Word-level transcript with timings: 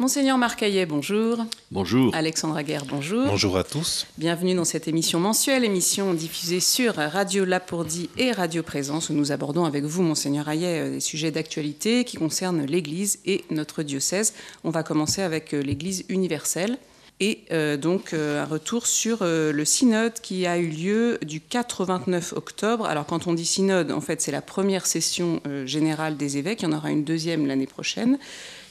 Monseigneur 0.00 0.38
Marcaillet, 0.38 0.86
bonjour. 0.86 1.36
Bonjour. 1.70 2.14
Alexandra 2.14 2.62
Guerre, 2.62 2.86
bonjour. 2.86 3.26
Bonjour 3.26 3.58
à 3.58 3.64
tous. 3.64 4.06
Bienvenue 4.16 4.54
dans 4.54 4.64
cette 4.64 4.88
émission 4.88 5.20
mensuelle, 5.20 5.62
émission 5.62 6.14
diffusée 6.14 6.60
sur 6.60 6.94
Radio 6.94 7.44
Lapourdie 7.44 8.08
et 8.16 8.32
Radio 8.32 8.62
Présence, 8.62 9.10
où 9.10 9.12
nous 9.12 9.30
abordons 9.30 9.66
avec 9.66 9.84
vous, 9.84 10.02
Monseigneur 10.02 10.48
Hayet, 10.48 10.80
euh, 10.80 10.90
des 10.92 11.00
sujets 11.00 11.30
d'actualité 11.30 12.04
qui 12.04 12.16
concernent 12.16 12.64
l'Église 12.64 13.18
et 13.26 13.44
notre 13.50 13.82
diocèse. 13.82 14.32
On 14.64 14.70
va 14.70 14.82
commencer 14.82 15.20
avec 15.20 15.52
euh, 15.52 15.60
l'Église 15.60 16.06
universelle 16.08 16.78
et 17.22 17.40
euh, 17.52 17.76
donc 17.76 18.14
un 18.14 18.46
retour 18.46 18.86
sur 18.86 19.18
le 19.20 19.64
synode 19.66 20.14
qui 20.14 20.46
a 20.46 20.56
eu 20.56 20.68
lieu 20.68 21.18
du 21.20 21.42
4 21.42 21.82
au 21.82 21.84
29 21.84 22.32
octobre. 22.32 22.86
Alors 22.86 23.04
quand 23.04 23.26
on 23.26 23.34
dit 23.34 23.44
synode, 23.44 23.92
en 23.92 24.00
fait 24.00 24.22
c'est 24.22 24.32
la 24.32 24.40
première 24.40 24.86
session 24.86 25.42
générale 25.66 26.16
des 26.16 26.38
évêques, 26.38 26.62
il 26.62 26.70
y 26.70 26.72
en 26.72 26.74
aura 26.74 26.90
une 26.90 27.04
deuxième 27.04 27.46
l'année 27.46 27.66
prochaine. 27.66 28.18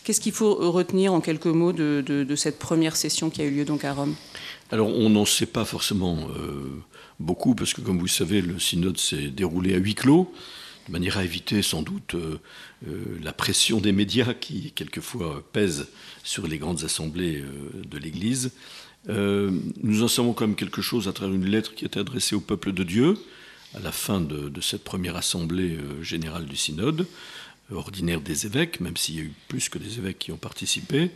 Qu'est-ce 0.09 0.21
qu'il 0.21 0.33
faut 0.33 0.55
retenir 0.71 1.13
en 1.13 1.21
quelques 1.21 1.45
mots 1.45 1.71
de, 1.71 2.35
cette 2.35 2.57
première 2.57 2.95
session 2.95 3.29
qui 3.29 3.43
a 3.43 3.45
eu 3.45 3.51
lieu 3.51 3.63
donc 3.63 3.85
à 3.85 3.93
Rome? 3.93 4.15
Alors, 4.71 4.87
on 4.87 5.07
n'en 5.07 5.23
sait 5.23 5.45
pas 5.45 5.65
forcément 5.65 6.29
euh, 6.35 6.81
beaucoup, 7.19 7.53
parce 7.53 7.75
que 7.75 7.81
comme 7.81 7.99
vous 7.99 8.07
savez, 8.07 8.41
le 8.41 8.57
synode 8.57 8.97
s'est 8.97 9.27
déroulé 9.27 9.75
à 9.75 9.77
huis 9.77 9.93
clos, 9.93 10.33
de 10.87 10.93
manière 10.93 11.19
à 11.19 11.23
éviter 11.23 11.61
sans 11.61 11.83
doute 11.83 12.15
euh, 12.15 12.39
euh, 12.87 13.19
la 13.21 13.33
pression 13.33 13.79
des 13.79 13.91
médias 13.91 14.33
qui, 14.33 14.71
quelquefois, 14.71 15.43
pèse 15.53 15.89
sur 16.23 16.47
les 16.47 16.57
grandes 16.57 16.83
assemblées 16.83 17.43
de 17.87 17.97
l'Église. 17.99 18.53
nous 19.07 20.01
en 20.01 20.07
savons 20.07 20.33
quand 20.33 20.47
même 20.47 20.55
quelque 20.55 20.81
chose 20.81 21.07
à 21.07 21.13
travers 21.13 21.35
une 21.35 21.45
lettre 21.45 21.75
qui 21.75 21.85
était 21.85 21.99
adressée 21.99 22.33
au 22.33 22.41
peuple 22.41 22.71
de 22.71 22.83
Dieu 22.83 23.13
à 23.75 23.79
la 23.79 23.91
fin 23.91 24.19
de 24.19 24.61
cette 24.61 24.83
première 24.83 25.15
assemblée 25.15 25.77
générale 26.01 26.47
du 26.47 26.55
synode 26.55 27.05
ordinaire 27.71 28.21
des 28.21 28.45
évêques, 28.45 28.79
même 28.79 28.97
s'il 28.97 29.15
y 29.15 29.19
a 29.19 29.23
eu 29.23 29.33
plus 29.47 29.69
que 29.69 29.77
des 29.77 29.97
évêques 29.99 30.19
qui 30.19 30.31
ont 30.31 30.37
participé. 30.37 31.11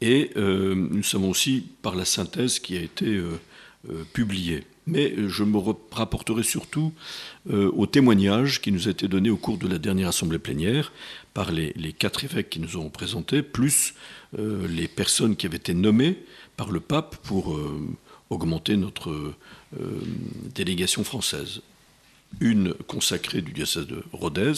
Et 0.00 0.30
euh, 0.36 0.74
nous 0.74 1.02
savons 1.02 1.30
aussi 1.30 1.64
par 1.82 1.96
la 1.96 2.04
synthèse 2.04 2.58
qui 2.58 2.76
a 2.76 2.80
été 2.80 3.06
euh, 3.06 3.40
euh, 3.90 4.04
publiée. 4.12 4.64
Mais 4.86 5.14
je 5.28 5.44
me 5.44 5.58
rapporterai 5.90 6.42
surtout 6.42 6.94
au 7.50 7.84
témoignage 7.84 8.62
qui 8.62 8.72
nous 8.72 8.88
a 8.88 8.90
été 8.90 9.06
donné 9.06 9.28
au 9.28 9.36
cours 9.36 9.58
de 9.58 9.68
la 9.68 9.76
dernière 9.76 10.08
assemblée 10.08 10.38
plénière 10.38 10.92
par 11.34 11.52
les, 11.52 11.74
les 11.76 11.92
quatre 11.92 12.24
évêques 12.24 12.48
qui 12.48 12.58
nous 12.58 12.78
ont 12.78 12.88
présentés, 12.88 13.42
plus 13.42 13.92
les 14.38 14.88
personnes 14.88 15.36
qui 15.36 15.44
avaient 15.44 15.58
été 15.58 15.74
nommées 15.74 16.16
par 16.56 16.70
le 16.70 16.80
pape 16.80 17.18
pour 17.18 17.54
augmenter 18.30 18.78
notre 18.78 19.34
délégation 20.54 21.04
française 21.04 21.60
une 22.40 22.74
consacrée 22.86 23.42
du 23.42 23.52
diocèse 23.52 23.86
de 23.86 24.02
Rodez 24.12 24.52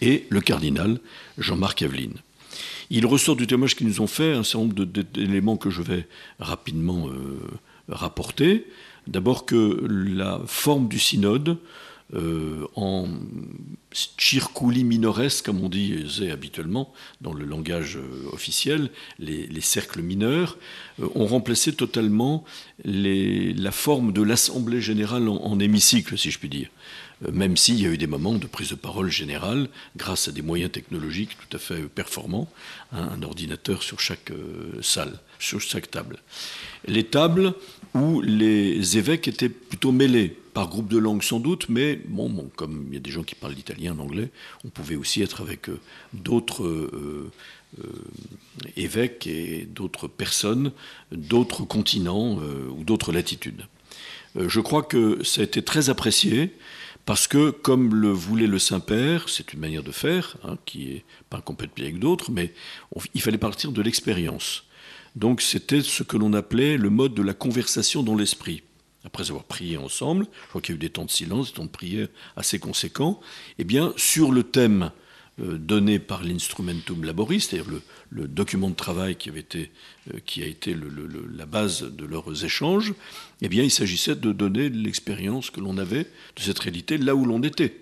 et 0.00 0.26
le 0.28 0.40
cardinal 0.40 0.98
Jean-Marc 1.38 1.82
Aveline. 1.82 2.18
Il 2.90 3.06
ressort 3.06 3.36
du 3.36 3.46
témoignage 3.46 3.76
qu'ils 3.76 3.88
nous 3.88 4.00
ont 4.00 4.06
fait 4.06 4.32
un 4.32 4.44
certain 4.44 4.66
nombre 4.66 4.84
d'éléments 4.84 5.56
que 5.56 5.70
je 5.70 5.82
vais 5.82 6.06
rapidement 6.38 7.08
euh, 7.08 7.38
rapporter. 7.88 8.66
D'abord 9.06 9.46
que 9.46 9.84
la 9.88 10.40
forme 10.46 10.88
du 10.88 10.98
synode, 10.98 11.58
euh, 12.12 12.66
en 12.76 13.08
circuli 13.92 14.84
minores, 14.84 15.42
comme 15.42 15.64
on 15.64 15.70
disait 15.70 16.30
habituellement 16.30 16.92
dans 17.22 17.32
le 17.32 17.46
langage 17.46 17.96
euh, 17.96 18.28
officiel, 18.32 18.90
les, 19.18 19.48
cercles 19.62 20.02
mineurs, 20.02 20.58
ont 21.14 21.26
remplacé 21.26 21.72
totalement 21.72 22.44
la 22.84 23.70
forme 23.72 24.12
de 24.12 24.22
l'Assemblée 24.22 24.82
générale 24.82 25.28
en, 25.28 25.58
hémicycle, 25.58 26.18
si 26.18 26.30
je 26.30 26.38
puis 26.38 26.50
dire. 26.50 26.68
Euh, 27.22 27.30
même 27.32 27.56
s'il 27.56 27.80
y 27.80 27.86
a 27.86 27.90
eu 27.90 27.98
des 27.98 28.06
moments 28.06 28.34
de 28.34 28.46
prise 28.46 28.70
de 28.70 28.74
parole 28.74 29.10
générale 29.10 29.68
grâce 29.96 30.28
à 30.28 30.32
des 30.32 30.42
moyens 30.42 30.72
technologiques 30.72 31.36
tout 31.38 31.56
à 31.56 31.60
fait 31.60 31.82
performants, 31.82 32.48
hein, 32.92 33.08
un 33.12 33.22
ordinateur 33.22 33.82
sur 33.82 34.00
chaque 34.00 34.30
euh, 34.30 34.80
salle, 34.82 35.18
sur 35.38 35.60
chaque 35.60 35.90
table. 35.90 36.18
Les 36.86 37.04
tables 37.04 37.54
où 37.94 38.20
les 38.20 38.98
évêques 38.98 39.28
étaient 39.28 39.48
plutôt 39.48 39.92
mêlés, 39.92 40.36
par 40.52 40.68
groupe 40.68 40.88
de 40.88 40.98
langue 40.98 41.22
sans 41.22 41.40
doute, 41.40 41.68
mais 41.68 42.00
bon, 42.06 42.48
comme 42.54 42.86
il 42.88 42.94
y 42.94 42.96
a 42.96 43.00
des 43.00 43.10
gens 43.10 43.24
qui 43.24 43.34
parlent 43.34 43.54
l'italien, 43.54 43.94
l'anglais, 43.94 44.30
on 44.64 44.68
pouvait 44.68 44.94
aussi 44.94 45.20
être 45.20 45.40
avec 45.40 45.68
euh, 45.68 45.80
d'autres 46.12 47.30
évêques 48.76 49.26
et 49.26 49.66
d'autres 49.68 50.06
personnes, 50.06 50.70
d'autres 51.10 51.64
continents 51.64 52.38
ou 52.70 52.84
d'autres 52.84 53.10
latitudes. 53.10 53.66
je 54.36 54.60
crois 54.60 54.84
que 54.84 55.24
ça 55.24 55.40
a 55.40 55.44
été 55.44 55.60
très 55.60 55.90
apprécié. 55.90 56.52
Parce 57.04 57.26
que, 57.26 57.50
comme 57.50 57.94
le 57.94 58.08
voulait 58.10 58.46
le 58.46 58.58
Saint-Père, 58.58 59.28
c'est 59.28 59.52
une 59.52 59.60
manière 59.60 59.82
de 59.82 59.92
faire, 59.92 60.36
hein, 60.42 60.56
qui 60.64 60.92
est 60.92 61.04
pas 61.28 61.42
complètement 61.42 61.84
avec 61.84 61.98
d'autres, 61.98 62.30
mais 62.30 62.54
il 63.12 63.20
fallait 63.20 63.38
partir 63.38 63.72
de 63.72 63.82
l'expérience. 63.82 64.64
Donc 65.14 65.42
c'était 65.42 65.82
ce 65.82 66.02
que 66.02 66.16
l'on 66.16 66.32
appelait 66.32 66.76
le 66.76 66.90
mode 66.90 67.14
de 67.14 67.22
la 67.22 67.34
conversation 67.34 68.02
dans 68.02 68.16
l'esprit. 68.16 68.62
Après 69.04 69.28
avoir 69.28 69.44
prié 69.44 69.76
ensemble, 69.76 70.26
je 70.44 70.48
crois 70.48 70.60
qu'il 70.62 70.74
y 70.74 70.76
a 70.76 70.76
eu 70.76 70.80
des 70.80 70.88
temps 70.88 71.04
de 71.04 71.10
silence, 71.10 71.48
des 71.48 71.56
temps 71.56 71.64
de 71.64 71.68
prière 71.68 72.08
assez 72.36 72.58
conséquents, 72.58 73.20
eh 73.58 73.64
bien, 73.64 73.92
sur 73.96 74.32
le 74.32 74.42
thème 74.42 74.90
donné 75.38 75.98
par 75.98 76.22
l'Instrumentum 76.22 77.04
Laboris, 77.04 77.48
c'est-à-dire 77.48 77.72
le, 78.10 78.28
document 78.28 78.70
de 78.70 78.74
travail 78.74 79.16
qui, 79.16 79.30
euh, 79.30 80.42
a 80.42 80.46
été 80.46 80.76
la 81.36 81.46
base 81.46 81.82
de 81.82 82.04
leurs 82.04 82.44
échanges, 82.44 82.94
eh 83.42 83.48
bien, 83.48 83.64
il 83.64 83.70
s'agissait 83.70 84.14
de 84.14 84.32
donner 84.32 84.68
l'expérience 84.68 85.50
que 85.50 85.60
l'on 85.60 85.76
avait 85.78 86.04
de 86.36 86.40
cette 86.40 86.60
réalité 86.60 86.98
là 86.98 87.16
où 87.16 87.24
l'on 87.24 87.42
était. 87.42 87.74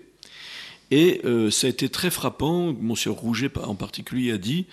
Et 0.89 1.21
euh, 1.25 1.49
ça 1.49 1.67
a 1.67 1.69
été 1.69 1.89
très 1.89 2.09
frappant, 2.09 2.73
Monsieur 2.73 3.11
Rouget 3.11 3.51
en 3.57 3.75
particulier 3.75 4.31
a 4.31 4.37
dit 4.37 4.65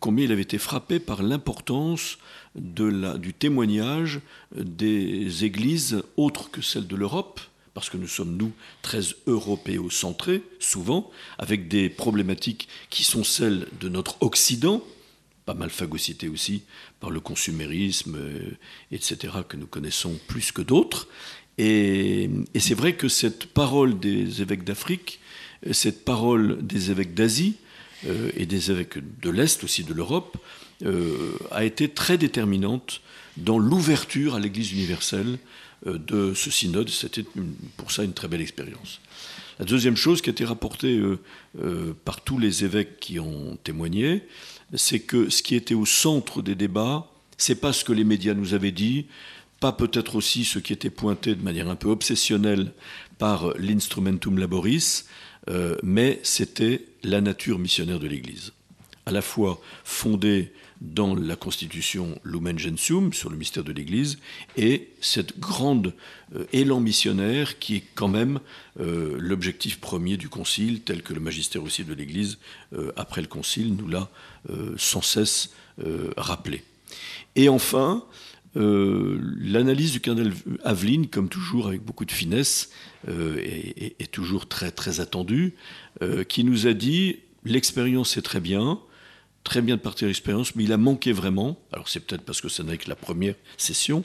combien 0.00 0.24
il 0.24 0.32
avait 0.32 0.42
été 0.42 0.58
frappé 0.58 0.98
par 0.98 1.22
l'importance 1.22 2.18
du 2.54 3.34
témoignage 3.34 4.20
des 4.56 5.44
églises 5.44 6.02
autres 6.16 6.50
que 6.50 6.62
celles 6.62 6.86
de 6.86 6.96
l'Europe, 6.96 7.40
parce 7.78 7.90
que 7.90 7.96
nous 7.96 8.08
sommes, 8.08 8.36
nous, 8.36 8.50
très 8.82 9.02
européocentrés, 9.28 10.42
souvent, 10.58 11.12
avec 11.38 11.68
des 11.68 11.88
problématiques 11.88 12.66
qui 12.90 13.04
sont 13.04 13.22
celles 13.22 13.68
de 13.80 13.88
notre 13.88 14.20
Occident, 14.20 14.82
pas 15.46 15.54
mal 15.54 15.70
phagocytées 15.70 16.28
aussi 16.28 16.64
par 16.98 17.10
le 17.10 17.20
consumérisme, 17.20 18.16
euh, 18.16 18.56
etc., 18.90 19.32
que 19.48 19.56
nous 19.56 19.68
connaissons 19.68 20.18
plus 20.26 20.50
que 20.50 20.60
d'autres. 20.60 21.06
Et, 21.56 22.28
c'est 22.58 22.74
vrai 22.74 22.96
que 22.96 23.06
cette 23.06 23.46
parole 23.46 24.00
des 24.00 24.42
évêques 24.42 24.64
d'Afrique, 24.64 25.20
euh, 25.64 25.72
cette 25.72 26.04
parole 26.04 26.58
des 26.66 26.90
évêques 26.90 27.14
d'Asie, 27.14 27.58
euh, 28.08 28.32
et 28.34 28.46
des 28.46 28.72
évêques 28.72 28.98
de 29.20 29.30
l'Est 29.30 29.62
aussi 29.62 29.84
de 29.84 29.94
l'Europe, 29.94 30.36
a 31.52 31.64
été 31.64 31.88
très 31.88 32.18
déterminante 32.18 33.02
dans 33.36 33.58
l'ouverture 33.58 34.34
à 34.34 34.40
l'Église 34.40 34.72
universelle 34.72 35.38
de 35.86 36.34
ce 36.34 36.50
synode. 36.50 36.88
C'était 36.88 37.24
pour 37.76 37.92
ça 37.92 38.04
une 38.04 38.12
très 38.12 38.28
belle 38.28 38.40
expérience. 38.40 39.00
La 39.58 39.64
deuxième 39.64 39.96
chose 39.96 40.22
qui 40.22 40.30
a 40.30 40.32
été 40.32 40.44
rapportée 40.44 40.98
euh, 40.98 41.18
euh, 41.60 41.92
par 42.04 42.20
tous 42.20 42.38
les 42.38 42.64
évêques 42.64 43.00
qui 43.00 43.18
ont 43.18 43.58
témoigné, 43.64 44.22
c'est 44.74 45.00
que 45.00 45.30
ce 45.30 45.42
qui 45.42 45.56
était 45.56 45.74
au 45.74 45.84
centre 45.84 46.42
des 46.42 46.54
débats, 46.54 47.10
c'est 47.38 47.56
pas 47.56 47.72
ce 47.72 47.84
que 47.84 47.92
les 47.92 48.04
médias 48.04 48.34
nous 48.34 48.54
avaient 48.54 48.72
dit, 48.72 49.06
pas 49.58 49.72
peut-être 49.72 50.14
aussi 50.14 50.44
ce 50.44 50.60
qui 50.60 50.72
était 50.72 50.90
pointé 50.90 51.34
de 51.34 51.42
manière 51.42 51.68
un 51.68 51.74
peu 51.74 51.88
obsessionnelle 51.88 52.72
par 53.18 53.52
l'instrumentum 53.58 54.38
laboris, 54.38 55.06
mais 55.82 56.20
c'était 56.22 56.84
la 57.02 57.20
nature 57.20 57.58
missionnaire 57.58 57.98
de 57.98 58.06
l'Église, 58.06 58.52
à 59.06 59.10
la 59.10 59.22
fois 59.22 59.60
fondée 59.82 60.52
dans 60.80 61.14
la 61.14 61.36
constitution 61.36 62.18
Lumen 62.24 62.58
Gentium 62.58 63.12
sur 63.12 63.30
le 63.30 63.36
mystère 63.36 63.64
de 63.64 63.72
l'Église 63.72 64.18
et 64.56 64.90
cette 65.00 65.38
grande 65.38 65.92
euh, 66.34 66.44
élan 66.52 66.80
missionnaire 66.80 67.58
qui 67.58 67.76
est 67.76 67.84
quand 67.94 68.08
même 68.08 68.38
euh, 68.78 69.16
l'objectif 69.18 69.80
premier 69.80 70.16
du 70.16 70.28
Concile, 70.28 70.82
tel 70.82 71.02
que 71.02 71.14
le 71.14 71.20
magistère 71.20 71.64
aussi 71.64 71.84
de 71.84 71.94
l'Église 71.94 72.38
euh, 72.74 72.92
après 72.96 73.20
le 73.20 73.26
Concile 73.26 73.74
nous 73.74 73.88
l'a 73.88 74.08
sans 74.76 75.02
cesse 75.02 75.52
rappelé. 76.16 76.62
Et 77.36 77.50
enfin, 77.50 78.04
l'analyse 78.54 79.92
du 79.92 80.00
cardinal 80.00 80.32
Aveline, 80.64 81.06
comme 81.06 81.28
toujours 81.28 81.66
avec 81.68 81.82
beaucoup 81.82 82.06
de 82.06 82.12
finesse, 82.12 82.70
est, 83.06 83.94
est, 84.00 84.10
toujours 84.10 84.48
très 84.48 84.70
très 84.70 85.00
attendue, 85.00 85.54
qui 86.28 86.44
nous 86.44 86.66
a 86.66 86.72
dit 86.72 87.16
l'expérience 87.44 88.16
est 88.16 88.22
très 88.22 88.40
bien, 88.40 88.80
très 89.48 89.62
bien 89.62 89.76
de 89.76 89.80
partir 89.80 90.08
l'expérience, 90.08 90.54
mais 90.56 90.64
il 90.64 90.72
a 90.74 90.76
manqué 90.76 91.10
vraiment, 91.10 91.58
alors 91.72 91.88
c'est 91.88 92.00
peut-être 92.00 92.20
parce 92.20 92.42
que 92.42 92.50
ça 92.50 92.62
n'est 92.62 92.76
que 92.76 92.86
la 92.86 92.96
première 92.96 93.34
session, 93.56 94.04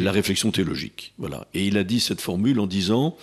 la, 0.00 0.12
réflexion 0.12 0.50
théologique. 0.50 1.12
Voilà. 1.18 1.46
Et 1.52 1.66
il 1.66 1.76
a 1.76 1.84
dit 1.84 2.00
cette 2.00 2.22
formule 2.22 2.58
en 2.58 2.66
disant 2.66 3.14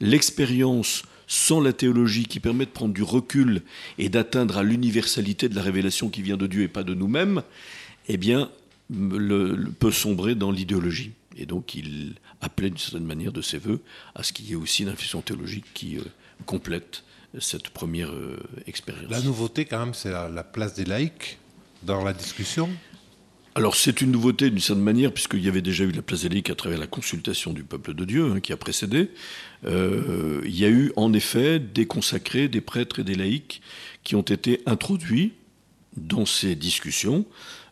l'expérience 0.00 1.02
sans 1.26 1.60
la 1.60 1.72
théologie 1.72 2.26
qui 2.26 2.38
permet 2.38 2.66
de 2.66 2.70
prendre 2.70 2.94
du 2.94 3.02
recul 3.02 3.62
et 3.98 4.08
d'atteindre 4.08 4.58
à 4.58 4.62
l'universalité 4.62 5.48
de 5.48 5.56
la 5.56 5.62
révélation 5.62 6.08
qui 6.08 6.22
vient 6.22 6.36
de 6.36 6.46
Dieu 6.46 6.62
et 6.62 6.68
pas 6.68 6.84
de 6.84 6.94
nous-mêmes, 6.94 7.42
eh 8.06 8.16
bien, 8.16 8.48
peut 9.80 9.90
sombrer 9.90 10.36
dans 10.36 10.52
l'idéologie. 10.52 11.10
Et 11.36 11.46
donc, 11.46 11.74
il 11.74 12.14
appelait 12.40 12.70
d'une 12.70 12.78
certaine 12.78 13.06
manière 13.06 13.32
de 13.32 13.42
ses 13.42 13.58
voeux 13.58 13.80
à 14.14 14.22
ce 14.22 14.32
qu'il 14.32 14.48
y 14.48 14.52
ait 14.52 14.54
aussi 14.54 14.84
une 14.84 14.90
réflexion 14.90 15.20
théologique 15.20 15.66
qui 15.74 15.96
euh, 15.96 16.02
complète 16.46 17.02
cette 17.38 17.68
première 17.70 18.10
euh, 18.10 18.38
expérience. 18.66 19.10
La 19.10 19.20
nouveauté, 19.20 19.64
quand 19.64 19.78
même, 19.78 19.94
c'est 19.94 20.10
la, 20.10 20.44
place 20.44 20.74
des 20.74 20.84
laïcs 20.84 21.38
dans 21.82 22.04
la 22.04 22.12
discussion 22.12 22.68
alors 23.54 23.74
c'est 23.74 24.02
une 24.02 24.12
nouveauté 24.12 24.50
d'une 24.50 24.60
certaine 24.60 24.84
manière, 24.84 25.12
puisqu'il 25.12 25.44
y 25.44 25.48
avait 25.48 25.62
déjà 25.62 25.82
eu 25.82 25.90
la 25.90 26.02
place 26.02 26.24
à 26.24 26.54
travers 26.54 26.78
la 26.78 26.86
consultation 26.86 27.52
du 27.52 27.64
peuple 27.64 27.92
de 27.92 28.04
Dieu 28.04 28.30
hein, 28.30 28.38
qui 28.38 28.52
a 28.52 28.56
précédé. 28.56 29.10
Euh, 29.64 30.42
il 30.44 30.56
y 30.56 30.64
a 30.64 30.68
eu 30.68 30.92
en 30.94 31.12
effet 31.12 31.58
des 31.58 31.84
consacrés, 31.84 32.46
des 32.46 32.60
prêtres 32.60 33.00
et 33.00 33.04
des 33.04 33.16
laïcs 33.16 33.60
qui 34.04 34.14
ont 34.14 34.22
été 34.22 34.62
introduits 34.66 35.32
dans 35.96 36.24
ces 36.24 36.54
discussions 36.54 37.24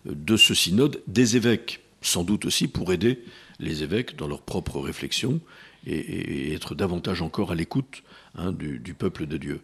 de 0.07 0.37
ce 0.37 0.55
synode 0.55 1.01
des 1.07 1.37
évêques, 1.37 1.81
sans 2.03 2.25
doute 2.25 2.47
aussi 2.47 2.67
pour 2.67 2.93
aider 2.93 3.23
les 3.61 3.85
évêques 3.85 4.17
dans 4.17 4.27
leurs 4.27 4.43
propres 4.43 4.81
réflexions 4.81 5.41
et, 5.87 6.53
être 6.53 6.75
davantage 6.75 7.23
encore 7.23 7.53
à 7.53 7.55
l'écoute 7.55 8.03
hein, 8.37 8.53
du, 8.53 8.95
peuple 8.95 9.27
de 9.27 9.37
Dieu. 9.37 9.61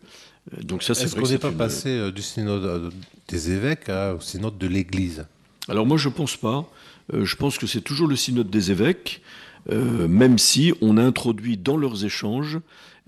Donc 0.62 0.82
ça, 0.82 0.94
c'est 0.94 1.04
Est-ce 1.04 1.14
qu'on 1.14 1.28
n'est 1.28 1.38
pas 1.38 1.52
passé 1.52 1.88
euh, 1.88 2.10
du 2.10 2.22
synode 2.22 2.92
des 3.28 3.50
évêques 3.50 3.88
au 3.88 4.20
synode 4.20 4.58
de 4.58 4.66
l'Église? 4.66 5.24
Alors 5.69 5.86
moi 5.86 5.96
je 5.96 6.08
ne 6.08 6.14
pense 6.14 6.36
pas. 6.36 6.69
Euh, 7.12 7.24
je 7.24 7.36
pense 7.36 7.58
que 7.58 7.66
c'est 7.66 7.80
toujours 7.80 8.08
le 8.08 8.16
synode 8.16 8.50
des 8.50 8.70
évêques, 8.70 9.22
euh, 9.70 10.08
même 10.08 10.38
si 10.38 10.72
on 10.80 10.96
a 10.96 11.02
introduit 11.02 11.56
dans 11.56 11.76
leurs 11.76 12.04
échanges 12.04 12.58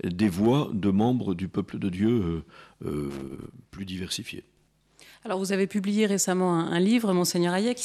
des 0.03 0.29
voix 0.29 0.69
de 0.73 0.89
membres 0.89 1.33
du 1.33 1.47
peuple 1.47 1.79
de 1.79 1.89
Dieu 1.89 2.43
euh, 2.85 3.09
plus 3.71 3.85
diversifiés. 3.85 4.43
Alors, 5.25 5.39
vous 5.39 5.51
avez 5.51 5.65
publié 5.65 6.05
récemment 6.05 6.53
un, 6.53 6.79
livre, 6.79 7.11
Monseigneur 7.11 7.55
Hayek, 7.55 7.77
qui 7.77 7.83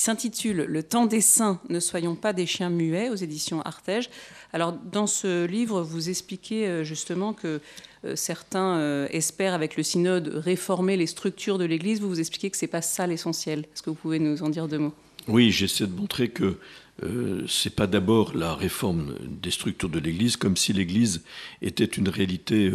s'intitule 0.00 0.64
Le 0.66 0.82
temps 0.82 1.04
des 1.04 1.20
saints, 1.20 1.60
ne 1.68 1.78
soyons 1.80 2.14
pas 2.14 2.32
des 2.32 2.46
chiens 2.46 2.70
muets, 2.70 3.10
aux 3.10 3.14
éditions 3.14 3.60
Artege. 3.60 4.08
Alors, 4.54 4.72
dans 4.72 5.06
ce 5.06 5.44
livre, 5.44 5.82
vous 5.82 6.08
expliquez 6.08 6.82
justement 6.82 7.34
que 7.34 7.60
euh, 8.06 8.16
certains 8.16 8.78
euh, 8.78 9.06
espèrent, 9.10 9.52
avec 9.52 9.76
le 9.76 9.82
synode, 9.82 10.28
réformer 10.28 10.96
les 10.96 11.06
structures 11.06 11.58
de 11.58 11.66
l'Église. 11.66 12.00
Vous 12.00 12.08
vous 12.08 12.20
expliquez 12.20 12.48
que 12.48 12.56
ce 12.56 12.64
n'est 12.64 12.70
pas 12.70 12.80
ça 12.80 13.06
l'essentiel. 13.06 13.60
Est-ce 13.74 13.82
que 13.82 13.90
vous 13.90 13.96
pouvez 13.96 14.18
nous 14.18 14.42
en 14.42 14.48
dire 14.48 14.66
deux 14.66 14.78
mots? 14.78 14.94
Oui, 15.28 15.50
j'essaie 15.50 15.86
de 15.86 15.94
montrer 15.94 16.30
que 16.30 16.56
euh, 17.02 17.42
ce 17.46 17.68
n'est 17.68 17.74
pas 17.74 17.86
d'abord 17.86 18.34
la 18.34 18.54
réforme 18.54 19.14
des 19.20 19.50
structures 19.50 19.88
de 19.88 19.98
l'Église, 19.98 20.36
comme 20.36 20.56
si 20.56 20.72
l'Église 20.72 21.22
était 21.62 21.84
une 21.84 22.08
réalité 22.08 22.70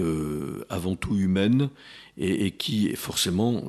avant 0.70 0.96
tout 0.96 1.16
humaine 1.18 1.70
et, 2.18 2.52
qui 2.52 2.96
forcément 2.96 3.64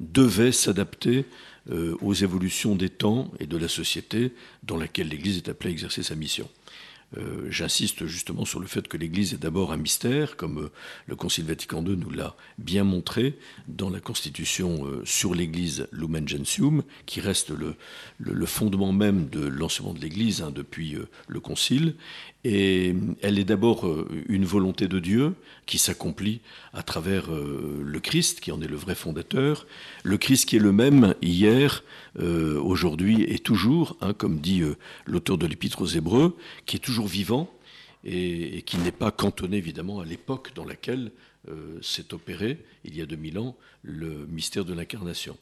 devait 0.00 0.52
s'adapter 0.52 1.24
aux 1.70 2.14
évolutions 2.14 2.74
des 2.74 2.88
temps 2.88 3.30
et 3.38 3.46
de 3.46 3.56
la 3.56 3.68
société 3.68 4.32
dans 4.62 4.76
laquelle 4.76 5.08
l'Église 5.08 5.36
est 5.36 5.48
appelée 5.48 5.70
à 5.70 5.72
exercer 5.72 6.02
sa 6.02 6.14
mission. 6.14 6.48
Euh, 7.16 7.46
j'insiste 7.50 8.06
justement 8.06 8.44
sur 8.44 8.60
le 8.60 8.66
fait 8.66 8.86
que 8.86 8.98
l'Église 8.98 9.32
est 9.32 9.38
d'abord 9.38 9.72
un 9.72 9.78
mystère, 9.78 10.36
comme 10.36 10.64
euh, 10.64 10.72
le 11.06 11.16
Concile 11.16 11.46
Vatican 11.46 11.82
II 11.82 11.96
nous 11.96 12.10
l'a 12.10 12.36
bien 12.58 12.84
montré 12.84 13.38
dans 13.66 13.88
la 13.88 13.98
Constitution 13.98 14.84
euh, 14.84 15.02
sur 15.06 15.34
l'Église 15.34 15.88
Lumen 15.90 16.28
Gentium, 16.28 16.82
qui 17.06 17.20
reste 17.20 17.50
le, 17.50 17.76
fondement 18.44 18.92
même 18.92 19.28
de 19.30 19.46
l'enseignement 19.46 19.94
de 19.94 20.00
l'Église 20.00 20.42
hein, 20.42 20.52
depuis 20.54 20.96
le 21.28 21.40
Concile. 21.40 21.94
Et 22.50 22.94
elle 23.20 23.38
est 23.38 23.44
d'abord 23.44 23.86
une 24.26 24.46
volonté 24.46 24.88
de 24.88 25.00
Dieu 25.00 25.34
qui 25.66 25.76
s'accomplit 25.76 26.40
à 26.72 26.82
travers 26.82 27.28
le 27.30 28.00
Christ, 28.00 28.40
qui 28.40 28.52
en 28.52 28.62
est 28.62 28.66
le 28.66 28.76
vrai 28.76 28.94
fondateur. 28.94 29.66
Le 30.02 30.16
Christ 30.16 30.48
qui 30.48 30.56
est 30.56 30.58
le 30.58 30.72
même 30.72 31.14
hier, 31.20 31.84
aujourd'hui 32.18 33.22
et 33.24 33.38
toujours, 33.38 33.98
hein, 34.00 34.14
comme 34.14 34.40
dit 34.40 34.62
l'auteur 35.04 35.36
de 35.36 35.46
l'Épître 35.46 35.82
aux 35.82 35.86
Hébreux, 35.86 36.38
qui 36.64 36.76
est 36.76 36.80
toujours 36.80 37.06
vivant 37.06 37.50
et, 38.02 38.62
qui 38.62 38.78
n'est 38.78 38.92
pas 38.92 39.10
cantonné 39.10 39.58
évidemment 39.58 40.00
à 40.00 40.06
l'époque 40.06 40.52
dans 40.54 40.64
laquelle 40.64 41.12
euh, 41.48 41.78
s'est 41.82 42.14
opéré, 42.14 42.64
il 42.84 42.96
y 42.96 43.02
a 43.02 43.06
2000 43.06 43.38
ans, 43.38 43.56
le 43.82 44.26
mystère 44.26 44.64
de 44.64 44.74
l'incarnation. 44.74 45.36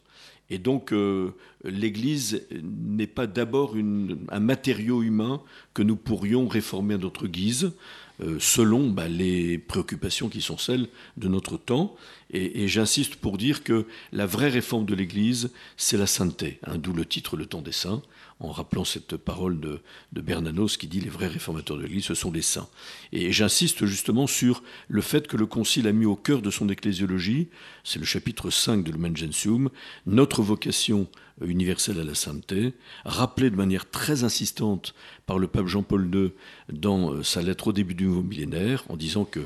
Et 0.49 0.59
donc 0.59 0.93
euh, 0.93 1.31
l'Église 1.63 2.47
n'est 2.63 3.07
pas 3.07 3.27
d'abord 3.27 3.75
un 3.75 4.39
matériau 4.39 5.03
humain 5.03 5.41
que 5.73 5.83
nous 5.83 5.95
pourrions 5.95 6.47
réformer 6.47 6.93
à 6.93 6.97
notre 6.97 7.27
guise, 7.27 7.73
euh, 8.21 8.37
selon 8.39 8.89
bah, 8.89 9.07
les 9.07 9.57
préoccupations 9.57 10.29
qui 10.29 10.41
sont 10.41 10.57
celles 10.57 10.87
de 11.17 11.27
notre 11.27 11.57
temps. 11.57 11.95
Et, 12.31 12.67
j'insiste 12.67 13.15
pour 13.17 13.37
dire 13.37 13.63
que 13.63 13.85
la 14.11 14.25
vraie 14.25 14.49
réforme 14.49 14.85
de 14.85 14.95
l'Église, 14.95 15.51
c'est 15.75 15.97
la 15.97 16.07
sainteté, 16.07 16.59
hein, 16.65 16.77
d'où 16.77 16.93
le 16.93 17.05
titre 17.05 17.37
Le 17.37 17.45
temps 17.45 17.61
des 17.61 17.71
saints 17.71 18.01
en 18.39 18.51
rappelant 18.51 18.85
cette 18.85 19.17
parole 19.17 19.59
de, 19.59 19.81
Bernanos 20.11 20.77
qui 20.77 20.87
dit 20.87 20.99
les 20.99 21.09
vrais 21.09 21.27
réformateurs 21.27 21.77
de 21.77 21.83
l'Église, 21.83 22.05
ce 22.05 22.15
sont 22.15 22.31
les 22.31 22.41
saints. 22.41 22.67
Et 23.11 23.31
j'insiste 23.31 23.85
justement 23.85 24.27
sur 24.27 24.63
le 24.87 25.01
fait 25.01 25.27
que 25.27 25.37
le 25.37 25.45
Concile 25.45 25.87
a 25.87 25.91
mis 25.91 26.05
au 26.05 26.15
cœur 26.15 26.41
de 26.41 26.51
son 26.51 26.69
ecclésiologie, 26.69 27.49
c'est 27.83 27.99
le 27.99 28.05
chapitre 28.05 28.49
5 28.49 28.83
de 28.83 28.91
Lumen 28.91 29.15
Gentium, 29.15 29.69
notre 30.05 30.41
vocation 30.41 31.07
universelle 31.41 31.99
à 31.99 32.03
la 32.03 32.15
sainteté, 32.15 32.73
rappelée 33.05 33.49
de 33.49 33.55
manière 33.55 33.89
très 33.89 34.23
insistante 34.23 34.95
par 35.25 35.37
le 35.37 35.47
pape 35.47 35.67
Jean-Paul 35.67 36.09
II 36.13 36.31
dans 36.71 37.11
euh, 37.11 37.23
sa 37.23 37.41
lettre 37.41 37.67
au 37.67 37.73
début 37.73 37.93
du 37.93 38.05
nouveau 38.05 38.23
millénaire, 38.23 38.83
en 38.89 38.97
disant 38.97 39.23
que 39.25 39.41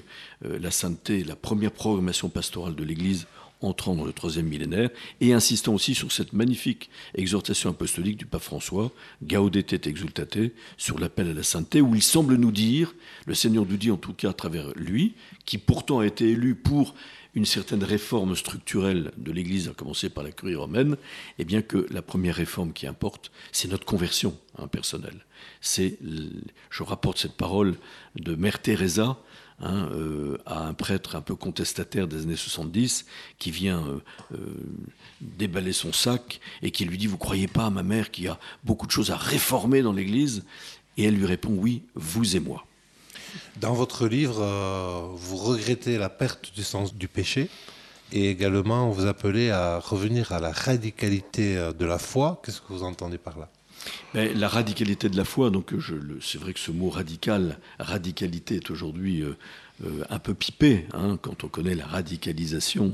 euh, 0.45 0.59
la 0.59 0.71
sainteté 0.71 1.19
est 1.19 1.27
la 1.27 1.35
première 1.35 1.71
programmation 1.71 2.29
pastorale 2.29 2.75
de 2.75 2.83
l'Église 2.83 3.27
entrant 3.61 3.95
dans 3.95 4.05
le 4.05 4.13
troisième 4.13 4.47
millénaire, 4.47 4.89
et 5.19 5.33
insistant 5.33 5.73
aussi 5.73 5.95
sur 5.95 6.11
cette 6.11 6.33
magnifique 6.33 6.89
exhortation 7.15 7.69
apostolique 7.69 8.17
du 8.17 8.25
pape 8.25 8.41
François, 8.41 8.91
Gaudete 9.23 9.73
et 9.73 9.89
exultate, 9.89 10.37
sur 10.77 10.99
l'appel 10.99 11.29
à 11.29 11.33
la 11.33 11.43
sainteté, 11.43 11.81
où 11.81 11.95
il 11.95 12.03
semble 12.03 12.35
nous 12.35 12.51
dire, 12.51 12.93
le 13.25 13.33
Seigneur 13.33 13.65
nous 13.65 13.77
dit 13.77 13.91
en 13.91 13.97
tout 13.97 14.13
cas 14.13 14.29
à 14.29 14.33
travers 14.33 14.71
lui, 14.75 15.13
qui 15.45 15.57
pourtant 15.57 15.99
a 15.99 16.05
été 16.05 16.29
élu 16.29 16.55
pour 16.55 16.95
une 17.33 17.45
certaine 17.45 17.83
réforme 17.83 18.35
structurelle 18.35 19.11
de 19.17 19.31
l'Église, 19.31 19.69
à 19.69 19.73
commencer 19.73 20.09
par 20.09 20.23
la 20.23 20.31
curie 20.31 20.55
romaine, 20.55 20.97
eh 21.39 21.45
bien 21.45 21.61
que 21.61 21.87
la 21.89 22.01
première 22.01 22.35
réforme 22.35 22.73
qui 22.73 22.87
importe, 22.87 23.31
c'est 23.51 23.69
notre 23.69 23.85
conversion 23.85 24.37
hein, 24.57 24.67
personnelle. 24.67 25.25
C'est, 25.61 25.97
je 26.69 26.83
rapporte 26.83 27.19
cette 27.19 27.37
parole 27.37 27.75
de 28.15 28.35
Mère 28.35 28.61
Teresa, 28.61 29.17
Hein, 29.63 29.89
euh, 29.91 30.39
à 30.47 30.65
un 30.65 30.73
prêtre 30.73 31.15
un 31.15 31.21
peu 31.21 31.35
contestataire 31.35 32.07
des 32.07 32.23
années 32.23 32.35
70 32.35 33.05
qui 33.37 33.51
vient 33.51 33.85
euh, 33.85 33.99
euh, 34.33 34.37
déballer 35.21 35.71
son 35.71 35.93
sac 35.93 36.39
et 36.63 36.71
qui 36.71 36.83
lui 36.83 36.97
dit 36.97 37.05
Vous 37.05 37.19
croyez 37.19 37.47
pas 37.47 37.67
à 37.67 37.69
ma 37.69 37.83
mère 37.83 38.09
qui 38.09 38.27
a 38.27 38.39
beaucoup 38.63 38.87
de 38.87 38.91
choses 38.91 39.11
à 39.11 39.17
réformer 39.17 39.83
dans 39.83 39.93
l'Église? 39.93 40.45
Et 40.97 41.03
elle 41.03 41.13
lui 41.13 41.27
répond 41.27 41.51
Oui, 41.51 41.83
vous 41.93 42.35
et 42.35 42.39
moi. 42.39 42.65
Dans 43.57 43.73
votre 43.73 44.07
livre, 44.07 44.43
vous 45.15 45.37
regrettez 45.37 45.97
la 45.97 46.09
perte 46.09 46.53
du 46.53 46.63
sens 46.63 46.95
du 46.95 47.07
péché 47.07 47.47
et 48.11 48.29
également 48.29 48.89
vous 48.89 49.05
appelez 49.05 49.51
à 49.51 49.79
revenir 49.79 50.33
à 50.33 50.39
la 50.39 50.51
radicalité 50.51 51.55
de 51.77 51.85
la 51.85 51.97
foi. 51.97 52.41
Qu'est-ce 52.43 52.59
que 52.59 52.73
vous 52.73 52.83
entendez 52.83 53.17
par 53.17 53.39
là? 53.39 53.47
La 54.13 54.47
radicalité 54.47 55.09
de 55.09 55.17
la 55.17 55.25
foi, 55.25 55.49
donc 55.49 55.73
c'est 56.21 56.37
vrai 56.37 56.53
que 56.53 56.59
ce 56.59 56.71
mot 56.71 56.89
radical, 56.89 57.59
radicalité 57.79 58.55
est 58.55 58.71
aujourd'hui 58.71 59.21
euh, 59.21 59.37
euh, 59.85 60.03
un 60.09 60.19
peu 60.19 60.33
pipé, 60.33 60.85
hein, 60.93 61.17
quand 61.21 61.43
on 61.43 61.47
connaît 61.47 61.75
la 61.75 61.85
radicalisation 61.85 62.93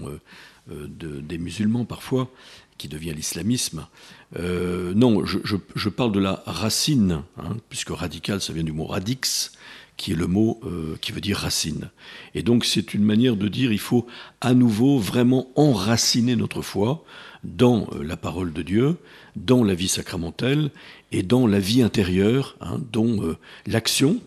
euh, 0.71 0.87
des 0.89 1.37
musulmans 1.37 1.85
parfois, 1.85 2.29
qui 2.77 2.87
devient 2.87 3.13
l'islamisme. 3.15 3.87
non, 4.35 5.25
je, 5.25 5.89
parle 5.89 6.11
de 6.11 6.19
la 6.19 6.43
racine, 6.45 7.23
hein, 7.37 7.57
puisque 7.69 7.89
radical, 7.89 8.39
ça 8.41 8.53
vient 8.53 8.63
du 8.63 8.73
mot 8.73 8.85
radix, 8.85 9.51
qui 9.97 10.11
est 10.13 10.15
le 10.15 10.27
mot 10.27 10.61
qui 11.01 11.11
veut 11.11 11.21
dire 11.21 11.37
racine. 11.37 11.89
Et 12.35 12.43
donc 12.43 12.65
c'est 12.65 12.93
une 12.93 13.03
manière 13.03 13.35
de 13.35 13.47
dire 13.47 13.71
il 13.71 13.79
faut 13.79 14.05
à 14.41 14.53
nouveau 14.53 14.99
vraiment 14.99 15.49
enraciner 15.55 16.35
notre 16.35 16.61
foi 16.61 17.03
dans 17.43 17.87
la 18.01 18.17
parole 18.17 18.53
de 18.53 18.61
Dieu, 18.61 18.97
dans 19.35 19.63
la 19.63 19.73
vie 19.73 19.87
sacramentelle 19.87 20.71
et 21.11 21.23
dans 21.23 21.47
la 21.47 21.59
vie 21.59 21.81
intérieure, 21.81 22.57
hein, 22.61 22.79
dont 22.91 23.23
euh, 23.23 23.37
l'action, 23.65 24.19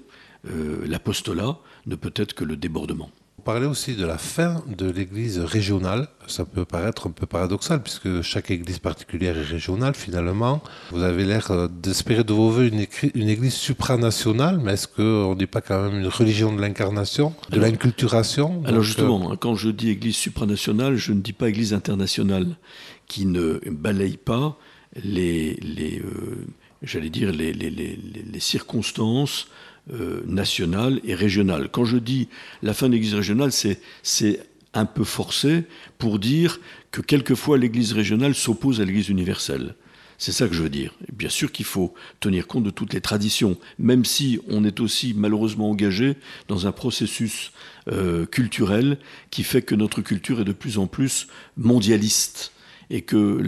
euh, 0.48 0.84
l'apostolat, 0.86 1.58
ne 1.86 1.94
peut 1.94 2.12
être 2.16 2.34
que 2.34 2.44
le 2.44 2.56
débordement. 2.56 3.10
Vous 3.40 3.44
parlez 3.44 3.64
aussi 3.64 3.96
de 3.96 4.04
la 4.04 4.18
fin 4.18 4.62
de 4.68 4.90
l'église 4.90 5.38
régionale. 5.38 6.08
Ça 6.26 6.44
peut 6.44 6.66
paraître 6.66 7.06
un 7.06 7.10
peu 7.10 7.24
paradoxal 7.24 7.82
puisque 7.82 8.20
chaque 8.20 8.50
église 8.50 8.80
particulière 8.80 9.38
est 9.38 9.42
régionale 9.42 9.94
finalement. 9.94 10.62
Vous 10.90 11.02
avez 11.02 11.24
l'air 11.24 11.50
euh, 11.50 11.66
d'espérer 11.66 12.22
de 12.22 12.34
vos 12.34 12.50
voeux 12.50 12.66
une, 12.66 12.84
une 13.14 13.30
église 13.30 13.54
supranationale, 13.54 14.60
mais 14.62 14.74
est-ce 14.74 14.88
qu'on 14.88 15.34
n'est 15.36 15.46
pas 15.46 15.62
quand 15.62 15.82
même 15.84 16.00
une 16.00 16.08
religion 16.08 16.54
de 16.54 16.60
l'incarnation, 16.60 17.32
de 17.48 17.58
l'inculturation? 17.58 18.62
Alors 18.66 18.82
justement, 18.82 19.34
quand 19.36 19.54
je 19.54 19.70
dis 19.70 19.88
église 19.88 20.16
supranationale, 20.16 20.96
je 20.96 21.14
ne 21.14 21.20
dis 21.22 21.32
pas 21.32 21.48
église 21.48 21.72
internationale 21.72 22.58
qui 23.06 23.24
ne 23.24 23.58
balaye 23.70 24.18
pas 24.18 24.58
les, 25.02 25.56
euh, 26.04 26.44
j'allais 26.82 27.08
dire, 27.08 27.32
les, 27.32 28.38
circonstances 28.38 29.48
euh, 29.92 30.22
nationales 30.26 31.00
et 31.04 31.14
régionales. 31.14 31.68
Quand 31.70 31.84
je 31.84 31.96
dis 31.96 32.28
la 32.62 32.74
fin 32.74 32.88
de 32.88 32.92
l'Église 32.92 33.14
régionale, 33.14 33.50
c'est 33.52 34.46
un 34.74 34.84
peu 34.84 35.04
forcé 35.04 35.64
pour 35.98 36.18
dire 36.18 36.60
que 36.90 37.00
quelquefois 37.00 37.58
l'Église 37.58 37.92
régionale 37.92 38.34
s'oppose 38.34 38.80
à 38.80 38.84
l'Église 38.84 39.08
universelle. 39.08 39.74
C'est 40.18 40.32
ça 40.32 40.46
que 40.46 40.54
je 40.54 40.62
veux 40.62 40.68
dire. 40.68 40.92
bien 41.14 41.30
sûr 41.30 41.50
qu'il 41.50 41.64
faut 41.64 41.94
tenir 42.20 42.46
compte 42.46 42.64
de 42.64 42.70
toutes 42.70 42.92
les 42.92 43.00
traditions, 43.00 43.56
même 43.78 44.04
si 44.04 44.38
on 44.48 44.64
est 44.64 44.80
aussi 44.80 45.14
malheureusement 45.16 45.70
engagé 45.70 46.14
dans 46.46 46.66
un 46.66 46.72
processus 46.72 47.52
euh, 47.90 48.26
culturel 48.26 48.98
qui 49.30 49.44
fait 49.44 49.62
que 49.62 49.74
notre 49.74 50.02
culture 50.02 50.40
est 50.42 50.44
de 50.44 50.52
plus 50.52 50.76
en 50.76 50.86
plus 50.86 51.26
mondialiste 51.56 52.52
et 52.90 53.02
que 53.02 53.40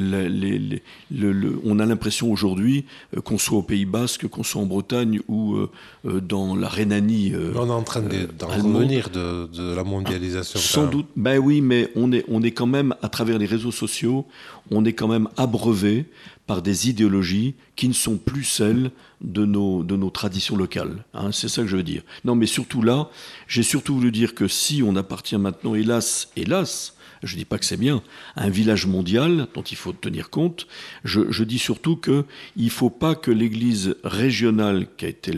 on 1.65 1.79
a 1.79 1.87
l'impression 1.87 2.31
aujourd'hui 2.31 2.85
euh, 3.17 3.21
qu'on 3.21 3.39
soit 3.39 3.59
au 3.59 3.63
Pays 3.63 3.85
Basque, 3.85 4.27
qu'on 4.29 4.43
soit 4.43 4.63
en 4.63 4.67
Bretagne 4.67 5.21
ou 5.29 5.57
dans 6.05 6.57
la 6.57 6.69
Rhénanie. 6.69 7.33
on 7.55 7.67
est 7.67 7.71
en 7.71 7.83
train 7.83 8.03
d'en 8.03 8.47
revenir 8.47 9.11
de, 9.11 9.75
la 9.75 9.85
mondialisation. 9.85 10.59
sans 10.59 10.87
doute, 10.87 11.07
ben 11.17 11.39
oui, 11.39 11.61
mais 11.61 11.91
on 11.97 12.13
est, 12.13 12.25
on 12.29 12.43
est 12.43 12.53
quand 12.53 12.67
même, 12.67 12.95
à 13.03 13.09
travers 13.09 13.39
les 13.39 13.47
réseaux 13.47 13.73
sociaux, 13.73 14.27
on 14.71 14.85
est 14.85 14.93
quand 14.93 15.09
même 15.09 15.29
abreuvé 15.37 16.07
par 16.47 16.63
des 16.63 16.89
idéologies 16.89 17.55
qui 17.77 17.89
ne 17.89 17.93
sont 17.93 18.17
plus 18.17 18.45
celles 18.45 18.91
de 19.21 19.45
nos, 19.45 19.83
de 19.85 19.97
nos 19.97 20.11
traditions 20.11 20.57
locales. 20.57 21.05
Hein, 21.15 21.31
c'est 21.33 21.49
ça 21.49 21.63
que 21.63 21.69
je 21.69 21.77
veux 21.77 21.83
dire. 21.83 22.03
Non, 22.25 22.35
mais 22.35 22.47
surtout 22.47 22.83
là, 22.83 23.09
j'ai 23.47 23.63
surtout 23.63 23.95
voulu 23.95 24.11
dire 24.11 24.35
que 24.35 24.49
si 24.49 24.83
on 24.83 24.97
appartient 24.97 25.39
maintenant, 25.39 25.75
hélas, 25.75 26.29
hélas, 26.37 26.95
je 27.23 27.35
ne 27.35 27.39
dis 27.39 27.45
pas 27.45 27.59
que 27.59 27.65
c'est 27.65 27.77
bien, 27.77 28.03
un 28.37 28.51
village 28.51 28.87
mondial 28.87 29.47
dont 29.55 29.63
il 29.63 29.77
faut 29.77 29.93
tenir 29.93 30.31
compte, 30.31 30.67
je, 31.05 31.45
dis 31.45 31.59
surtout 31.59 31.97
qu'il 31.97 32.25
ne 32.57 32.69
faut 32.71 32.91
pas 32.91 33.15
que 33.15 33.31
l'Église 33.31 33.97
régionale, 34.05 34.87
qui 34.97 35.05
a 35.05 35.09
été 35.09 35.33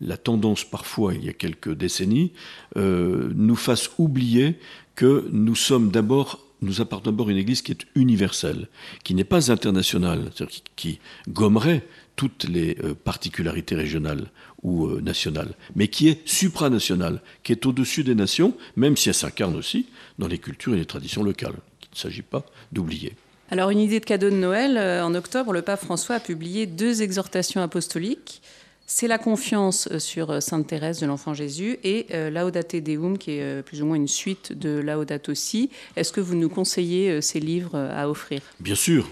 la 0.00 0.16
tendance 0.16 0.64
parfois 0.64 1.14
il 1.14 1.24
y 1.24 1.28
a 1.28 1.32
quelques 1.32 1.74
décennies, 1.74 2.32
euh, 2.76 3.30
nous 3.34 3.56
fasse 3.56 3.90
oublier 3.98 4.58
que 4.94 5.28
nous 5.30 5.54
sommes 5.54 5.90
d'abord 5.90 6.44
nous 6.60 6.74
d'abord 6.74 7.30
une 7.30 7.36
Église 7.36 7.62
qui 7.62 7.72
est 7.72 7.86
universelle, 7.94 8.68
qui 9.04 9.14
n'est 9.14 9.24
pas 9.24 9.52
internationale, 9.52 10.30
qui, 10.74 10.98
gommerait 11.28 11.86
toutes 12.16 12.44
les 12.48 12.76
euh, 12.82 12.94
particularités 12.94 13.76
régionales 13.76 14.32
ou 14.62 14.86
euh, 14.86 15.00
nationales, 15.00 15.54
mais 15.76 15.88
qui 15.88 16.08
est 16.08 16.26
supranationale, 16.26 17.20
qui 17.42 17.52
est 17.52 17.66
au-dessus 17.66 18.04
des 18.04 18.14
nations, 18.14 18.54
même 18.76 18.96
si 18.96 19.08
elle 19.08 19.14
s'incarne 19.14 19.56
aussi 19.56 19.86
dans 20.18 20.28
les 20.28 20.38
cultures 20.38 20.74
et 20.74 20.78
les 20.78 20.84
traditions 20.84 21.22
locales, 21.22 21.54
qu'il 21.80 21.90
ne 21.92 21.98
s'agit 21.98 22.22
pas 22.22 22.44
d'oublier. 22.72 23.14
Alors, 23.50 23.70
une 23.70 23.80
idée 23.80 24.00
de 24.00 24.04
cadeau 24.04 24.30
de 24.30 24.34
Noël, 24.34 24.76
euh, 24.76 25.04
en 25.04 25.14
octobre, 25.14 25.52
le 25.52 25.62
pape 25.62 25.80
François 25.80 26.16
a 26.16 26.20
publié 26.20 26.66
deux 26.66 27.02
exhortations 27.02 27.62
apostoliques 27.62 28.42
c'est 28.90 29.06
la 29.06 29.18
confiance 29.18 29.86
euh, 29.92 29.98
sur 29.98 30.42
Sainte 30.42 30.66
Thérèse 30.66 31.00
de 31.00 31.04
l'Enfant 31.06 31.34
Jésus 31.34 31.78
et 31.84 32.06
Laudate 32.30 32.76
Deum, 32.76 33.18
qui 33.18 33.32
est 33.32 33.62
plus 33.62 33.82
ou 33.82 33.86
moins 33.86 33.96
une 33.96 34.08
suite 34.08 34.58
de 34.58 34.78
Laudato 34.78 35.34
Si. 35.34 35.68
Est-ce 35.94 36.10
que 36.10 36.22
vous 36.22 36.34
nous 36.34 36.48
conseillez 36.48 37.20
ces 37.20 37.38
livres 37.38 37.76
à 37.76 38.08
offrir? 38.08 38.40
Bien 38.60 38.74
sûr. 38.74 39.06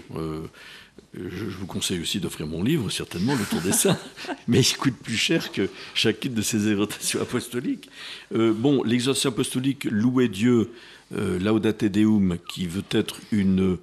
Je, 1.17 1.45
vous 1.45 1.65
conseille 1.65 1.99
aussi 2.01 2.19
d'offrir 2.19 2.47
mon 2.47 2.63
livre, 2.63 2.89
certainement, 2.89 3.35
Le 3.35 3.45
Tour 3.45 3.61
des 3.61 3.71
Saints, 3.71 3.99
mais 4.47 4.61
il 4.61 4.77
coûte 4.77 4.95
plus 4.95 5.17
cher 5.17 5.51
que 5.51 5.69
chacune 5.93 6.33
de 6.33 6.41
ces 6.41 6.69
exhortations 6.69 7.21
apostoliques. 7.21 7.89
bon, 8.31 8.83
l'exhortation 8.83 9.29
apostolique 9.29 9.85
Louer 9.85 10.27
Dieu, 10.27 10.71
Laudate 11.11 11.85
Deum, 11.85 12.37
qui 12.47 12.67
veut 12.67 12.83
être 12.91 13.19
une 13.31 13.77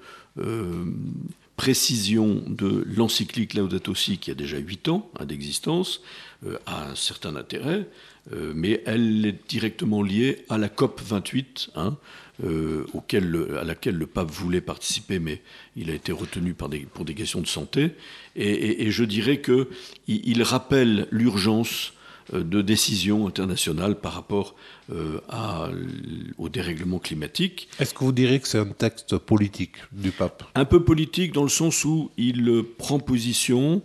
précision 1.56 2.42
de 2.46 2.84
l'encyclique 2.96 3.54
Laudato 3.54 3.94
Si, 3.94 4.18
qui 4.18 4.30
a 4.30 4.34
déjà 4.34 4.58
8 4.58 4.88
ans 4.88 5.10
hein, 5.18 5.24
d'existence, 5.24 6.02
euh, 6.46 6.58
a 6.66 6.90
un 6.90 6.94
certain 6.94 7.36
intérêt, 7.36 7.88
euh, 8.32 8.52
mais 8.54 8.82
elle 8.86 9.24
est 9.24 9.38
directement 9.48 10.02
liée 10.02 10.44
à 10.48 10.58
la 10.58 10.68
COP 10.68 11.00
28, 11.00 11.70
hein, 11.76 11.96
euh, 12.42 12.84
à 13.60 13.64
laquelle 13.64 13.94
le 13.94 14.06
pape 14.06 14.30
voulait 14.30 14.60
participer, 14.60 15.20
mais 15.20 15.40
il 15.76 15.88
a 15.88 15.94
été 15.94 16.10
retenu 16.10 16.52
par 16.54 16.68
des, 16.68 16.80
pour 16.80 17.04
des 17.04 17.14
questions 17.14 17.40
de 17.40 17.46
santé. 17.46 17.92
Et, 18.34 18.90
je 18.90 19.04
dirais 19.04 19.40
qu'il 19.40 19.66
il 20.08 20.42
rappelle 20.42 21.06
l'urgence 21.12 21.92
euh, 22.32 22.42
de 22.42 22.60
décisions 22.60 23.28
internationales 23.28 24.00
par 24.00 24.14
rapport 24.14 24.56
euh, 24.90 25.20
à, 25.28 25.68
au 26.36 26.48
dérèglement 26.48 26.98
climatique. 26.98 27.68
Est-ce 27.78 27.94
que 27.94 28.02
vous 28.02 28.12
direz 28.12 28.40
que 28.40 28.48
c'est 28.48 28.58
un 28.58 28.66
texte 28.66 29.16
politique 29.16 29.76
du 29.92 30.10
pape? 30.10 30.42
Un 30.56 30.64
peu 30.64 30.82
politique 30.82 31.32
dans 31.32 31.44
le 31.44 31.48
sens 31.48 31.84
où 31.84 32.10
il 32.16 32.64
prend 32.78 32.98
position 32.98 33.80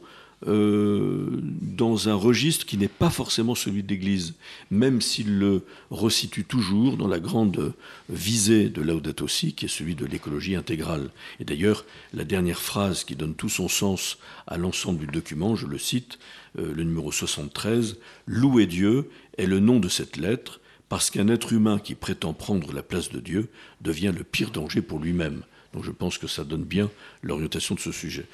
euh, 0.47 1.27
dans 1.61 2.07
un 2.07 2.13
registre 2.13 2.65
qui 2.65 2.77
n'est 2.77 2.87
pas 2.87 3.09
forcément 3.09 3.55
celui 3.55 3.83
de 3.83 3.89
l'Église, 3.89 4.35
même 4.71 5.01
s'il 5.01 5.37
le 5.37 5.65
resitue 5.91 6.45
toujours 6.45 6.95
dans 6.95 7.07
la 7.07 7.19
grande 7.19 7.73
visée 8.09 8.69
de 8.69 8.81
Laudato 8.81 9.27
Si, 9.27 9.53
qui 9.53 9.65
est 9.65 9.69
celui 9.69 9.95
de 9.95 10.05
l'écologie 10.05 10.55
intégrale. 10.55 11.09
Et 11.41 11.45
d'ailleurs, 11.45 11.83
la 12.13 12.23
dernière 12.23 12.61
phrase 12.61 13.03
qui 13.03 13.15
donne 13.15 13.35
tout 13.35 13.49
son 13.49 13.67
sens 13.67 14.17
à 14.47 14.57
l'ensemble 14.57 14.99
du 14.99 15.07
document, 15.07 15.55
je 15.55 15.67
le 15.67 15.77
cite, 15.77 16.19
euh, 16.57 16.73
le 16.73 16.83
numéro 16.83 17.11
73, 17.11 17.97
Louer 18.25 18.65
Dieu 18.65 19.09
est 19.37 19.45
le 19.45 19.59
nom 19.59 19.79
de 19.79 19.89
cette 19.89 20.15
lettre, 20.15 20.61
parce 20.87 21.11
qu'un 21.11 21.27
être 21.27 21.53
humain 21.53 21.79
qui 21.79 21.95
prétend 21.95 22.33
prendre 22.33 22.73
la 22.73 22.81
place 22.81 23.09
de 23.09 23.19
Dieu 23.19 23.49
devient 23.81 24.13
le 24.15 24.23
pire 24.23 24.51
danger 24.51 24.81
pour 24.81 24.99
lui-même. 24.99 25.43
Donc 25.73 25.83
je 25.83 25.91
pense 25.91 26.17
que 26.17 26.27
ça 26.27 26.43
donne 26.43 26.63
bien 26.63 26.89
l'orientation 27.21 27.75
de 27.75 27.79
ce 27.79 27.91
sujet 27.91 28.25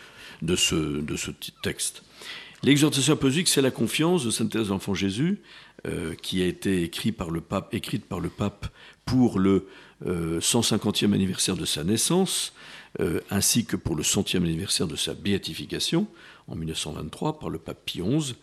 de 0.42 0.56
ce, 0.56 0.76
de 0.76 1.16
texte. 1.62 2.04
L'exhortation 2.64 3.14
apostolique, 3.14 3.48
c'est 3.48 3.62
la 3.62 3.72
confiance 3.72 4.26
de 4.26 4.32
Sainte 4.32 4.52
Thérèse 4.52 4.70
d'Enfant 4.70 4.94
Jésus, 4.94 5.40
euh, 5.86 6.16
qui 6.16 6.42
a 6.42 6.46
été 6.46 6.84
écrite 6.84 7.16
par 7.16 7.30
le 7.30 7.42
pape 7.42 8.68
pour 9.06 9.40
le 9.40 9.68
150e 10.04 11.12
euh, 11.12 11.14
anniversaire 11.14 11.56
de 11.56 11.66
sa 11.66 11.84
naissance, 11.84 12.54
euh, 13.00 13.20
ainsi 13.30 13.66
que 13.66 13.76
pour 13.76 13.96
le 13.96 14.04
100e 14.04 14.38
anniversaire 14.38 14.88
de 14.88 14.96
sa 14.96 15.14
béatification 15.14 16.08
en 16.48 16.56
1923 16.56 17.40
par 17.40 17.50
le 17.50 17.58
pape 17.58 17.80
Pie 17.86 18.02
XI, 18.02 18.36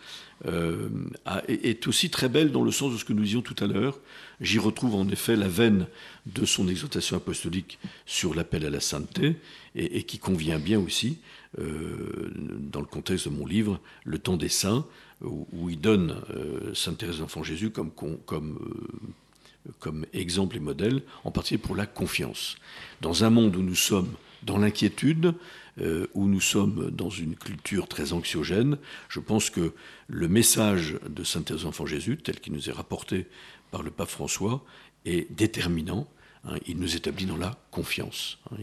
est 1.46 1.86
aussi 1.86 2.10
très 2.10 2.28
belle 2.28 2.50
dans 2.50 2.64
le 2.64 2.72
sens 2.72 2.92
de 2.92 2.98
ce 2.98 3.04
que 3.04 3.12
nous 3.12 3.22
disions 3.22 3.42
tout 3.42 3.54
à 3.62 3.66
l'heure. 3.68 3.98
J'y 4.40 4.58
retrouve 4.58 4.96
en 4.96 5.08
effet 5.08 5.36
la 5.36 5.46
veine 5.46 5.86
de 6.26 6.44
son 6.44 6.66
exhortation 6.66 7.16
apostolique 7.16 7.78
sur 8.06 8.34
l'appel 8.34 8.66
à 8.66 8.70
la 8.70 8.80
sainteté, 8.80 9.36
et, 9.74 10.02
qui 10.02 10.18
convient 10.18 10.58
bien 10.58 10.78
aussi 10.80 11.18
euh, 11.58 12.30
dans 12.34 12.80
le 12.80 12.86
contexte 12.86 13.28
de 13.28 13.32
mon 13.32 13.46
livre, 13.46 13.80
Le 14.04 14.18
temps 14.18 14.36
des 14.36 14.48
saints, 14.48 14.84
où, 15.22 15.70
il 15.70 15.80
donne 15.80 16.16
euh, 16.30 16.74
Sainte 16.74 16.98
Thérèse 16.98 17.18
d'Enfant 17.18 17.42
Jésus 17.42 17.72
euh, 17.78 17.84
comme 19.78 20.06
exemple 20.12 20.56
et 20.56 20.60
modèle, 20.60 21.02
en 21.24 21.30
particulier 21.30 21.62
pour 21.62 21.76
la 21.76 21.86
confiance. 21.86 22.56
Dans 23.00 23.24
un 23.24 23.30
monde 23.30 23.54
où 23.56 23.62
nous 23.62 23.76
sommes 23.76 24.12
dans 24.42 24.58
l'inquiétude, 24.58 25.34
où 25.78 26.26
nous 26.26 26.40
sommes 26.40 26.90
dans 26.90 27.08
une 27.08 27.34
culture 27.34 27.88
très 27.88 28.12
anxiogène, 28.12 28.76
je 29.08 29.20
pense 29.20 29.48
que 29.48 29.72
le 30.06 30.28
message 30.28 30.98
de 31.08 31.24
Sainte 31.24 31.46
Thérèse 31.46 31.62
d'Enfant 31.62 31.86
Jésus, 31.86 32.18
tel 32.18 32.40
qu'il 32.40 32.52
nous 32.52 32.68
est 32.68 32.72
rapporté 32.72 33.26
par 33.70 33.82
le 33.82 33.90
pape 33.90 34.10
François, 34.10 34.64
est 35.04 35.32
déterminant. 35.32 36.06
Hein. 36.44 36.56
il 36.66 36.78
nous 36.78 36.96
établit 36.96 37.26
dans 37.26 37.36
la 37.36 37.56
confiance. 37.70 38.38
Hein. 38.50 38.56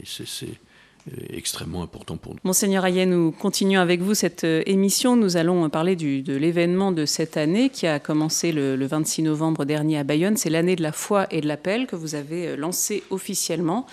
Extrêmement 1.29 1.81
important 1.81 2.17
pour 2.17 2.33
nous. 2.33 2.39
Monseigneur 2.43 2.85
Ayet, 2.85 3.05
nous 3.05 3.31
continuons 3.31 3.81
avec 3.81 4.01
vous 4.01 4.13
cette 4.13 4.43
euh, 4.43 4.61
émission. 4.65 5.15
Nous 5.15 5.37
allons 5.37 5.69
parler 5.69 5.95
de 5.95 6.35
l'événement 6.35 6.91
de 6.91 7.05
cette 7.05 7.37
année 7.37 7.69
qui 7.69 7.87
a 7.87 7.99
commencé 7.99 8.51
le, 8.51 8.75
26 8.85 9.23
novembre 9.23 9.65
dernier 9.65 9.97
à 9.97 10.03
Bayonne. 10.03 10.37
C'est 10.37 10.49
l'année 10.49 10.75
de 10.75 10.83
la 10.83 10.91
foi 10.91 11.27
et 11.31 11.41
de 11.41 11.47
l'appel 11.47 11.87
que 11.87 11.95
vous 11.95 12.15
avez 12.15 12.47
euh, 12.47 12.55
lancé 12.55 13.03
officiellement. 13.09 13.85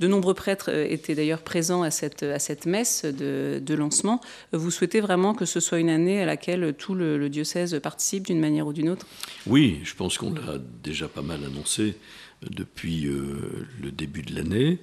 De 0.00 0.08
nombreux 0.08 0.34
prêtres 0.34 0.70
euh, 0.70 0.86
étaient 0.88 1.14
d'ailleurs 1.14 1.42
présents 1.42 1.82
à 1.82 1.90
cette, 1.90 2.22
à 2.22 2.38
cette 2.38 2.66
messe 2.66 3.04
de, 3.04 3.74
lancement. 3.74 4.20
Vous 4.52 4.70
souhaitez 4.70 5.00
vraiment 5.00 5.34
que 5.34 5.46
ce 5.46 5.58
soit 5.58 5.78
une 5.78 5.88
année 5.88 6.20
à 6.20 6.26
laquelle 6.26 6.74
tout 6.76 6.94
le, 6.94 7.28
diocèse 7.28 7.78
participe 7.82 8.26
d'une 8.26 8.40
manière 8.40 8.66
ou 8.66 8.72
d'une 8.72 8.90
autre? 8.90 9.06
Oui, 9.46 9.80
je 9.82 9.94
pense 9.94 10.18
qu'on 10.18 10.32
l'a 10.34 10.58
déjà 10.82 11.08
pas 11.08 11.22
mal 11.22 11.42
annoncé 11.42 11.96
depuis 12.42 13.02
le 13.02 13.90
début 13.90 14.20
de 14.20 14.34
l'année. 14.34 14.78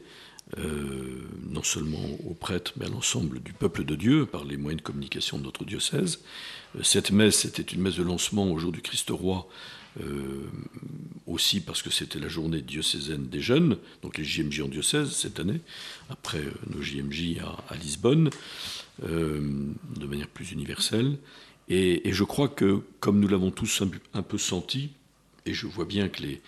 Euh, 0.57 1.27
non 1.47 1.61
seulement 1.61 2.03
aux 2.25 2.33
prêtres, 2.33 2.73
mais 2.77 2.85
à 2.85 2.89
l'ensemble 2.89 3.39
du 3.39 3.53
peuple 3.53 3.83
de 3.83 3.95
Dieu 3.95 4.25
par 4.25 4.45
les 4.45 4.57
moyens 4.57 4.81
de 4.81 4.85
communication 4.85 5.37
de 5.37 5.43
notre 5.43 5.63
diocèse. 5.63 6.21
Euh, 6.75 6.81
cette 6.81 7.11
messe 7.11 7.45
était 7.45 7.61
une 7.61 7.81
messe 7.81 7.97
de 7.97 8.03
lancement 8.03 8.51
au 8.51 8.57
jour 8.57 8.71
du 8.71 8.81
Christ 8.81 9.11
roi, 9.11 9.47
euh, 10.01 10.47
aussi 11.27 11.61
parce 11.61 11.83
que 11.83 11.91
c'était 11.91 12.17
la 12.17 12.29
journée 12.29 12.63
diocésaine 12.63 13.27
des 13.27 13.41
jeunes, 13.41 13.77
donc 14.01 14.17
les 14.17 14.23
JMJ 14.23 14.61
en 14.61 14.67
diocèse 14.69 15.11
cette 15.11 15.39
année, 15.39 15.61
après 16.09 16.41
nos 16.67 16.81
JMJ 16.81 17.37
à, 17.69 17.75
Lisbonne, 17.75 18.31
de 19.01 20.05
manière 20.07 20.27
plus 20.27 20.51
universelle. 20.51 21.17
Et, 21.69 22.11
je 22.11 22.23
crois 22.23 22.49
que, 22.49 22.81
comme 22.99 23.19
nous 23.19 23.27
l'avons 23.27 23.51
tous 23.51 23.83
un, 24.13 24.23
peu 24.23 24.37
senti, 24.39 24.89
et 25.45 25.53
je 25.53 25.67
vois 25.67 25.85
bien 25.85 26.09
que 26.09 26.23
les, 26.23 26.41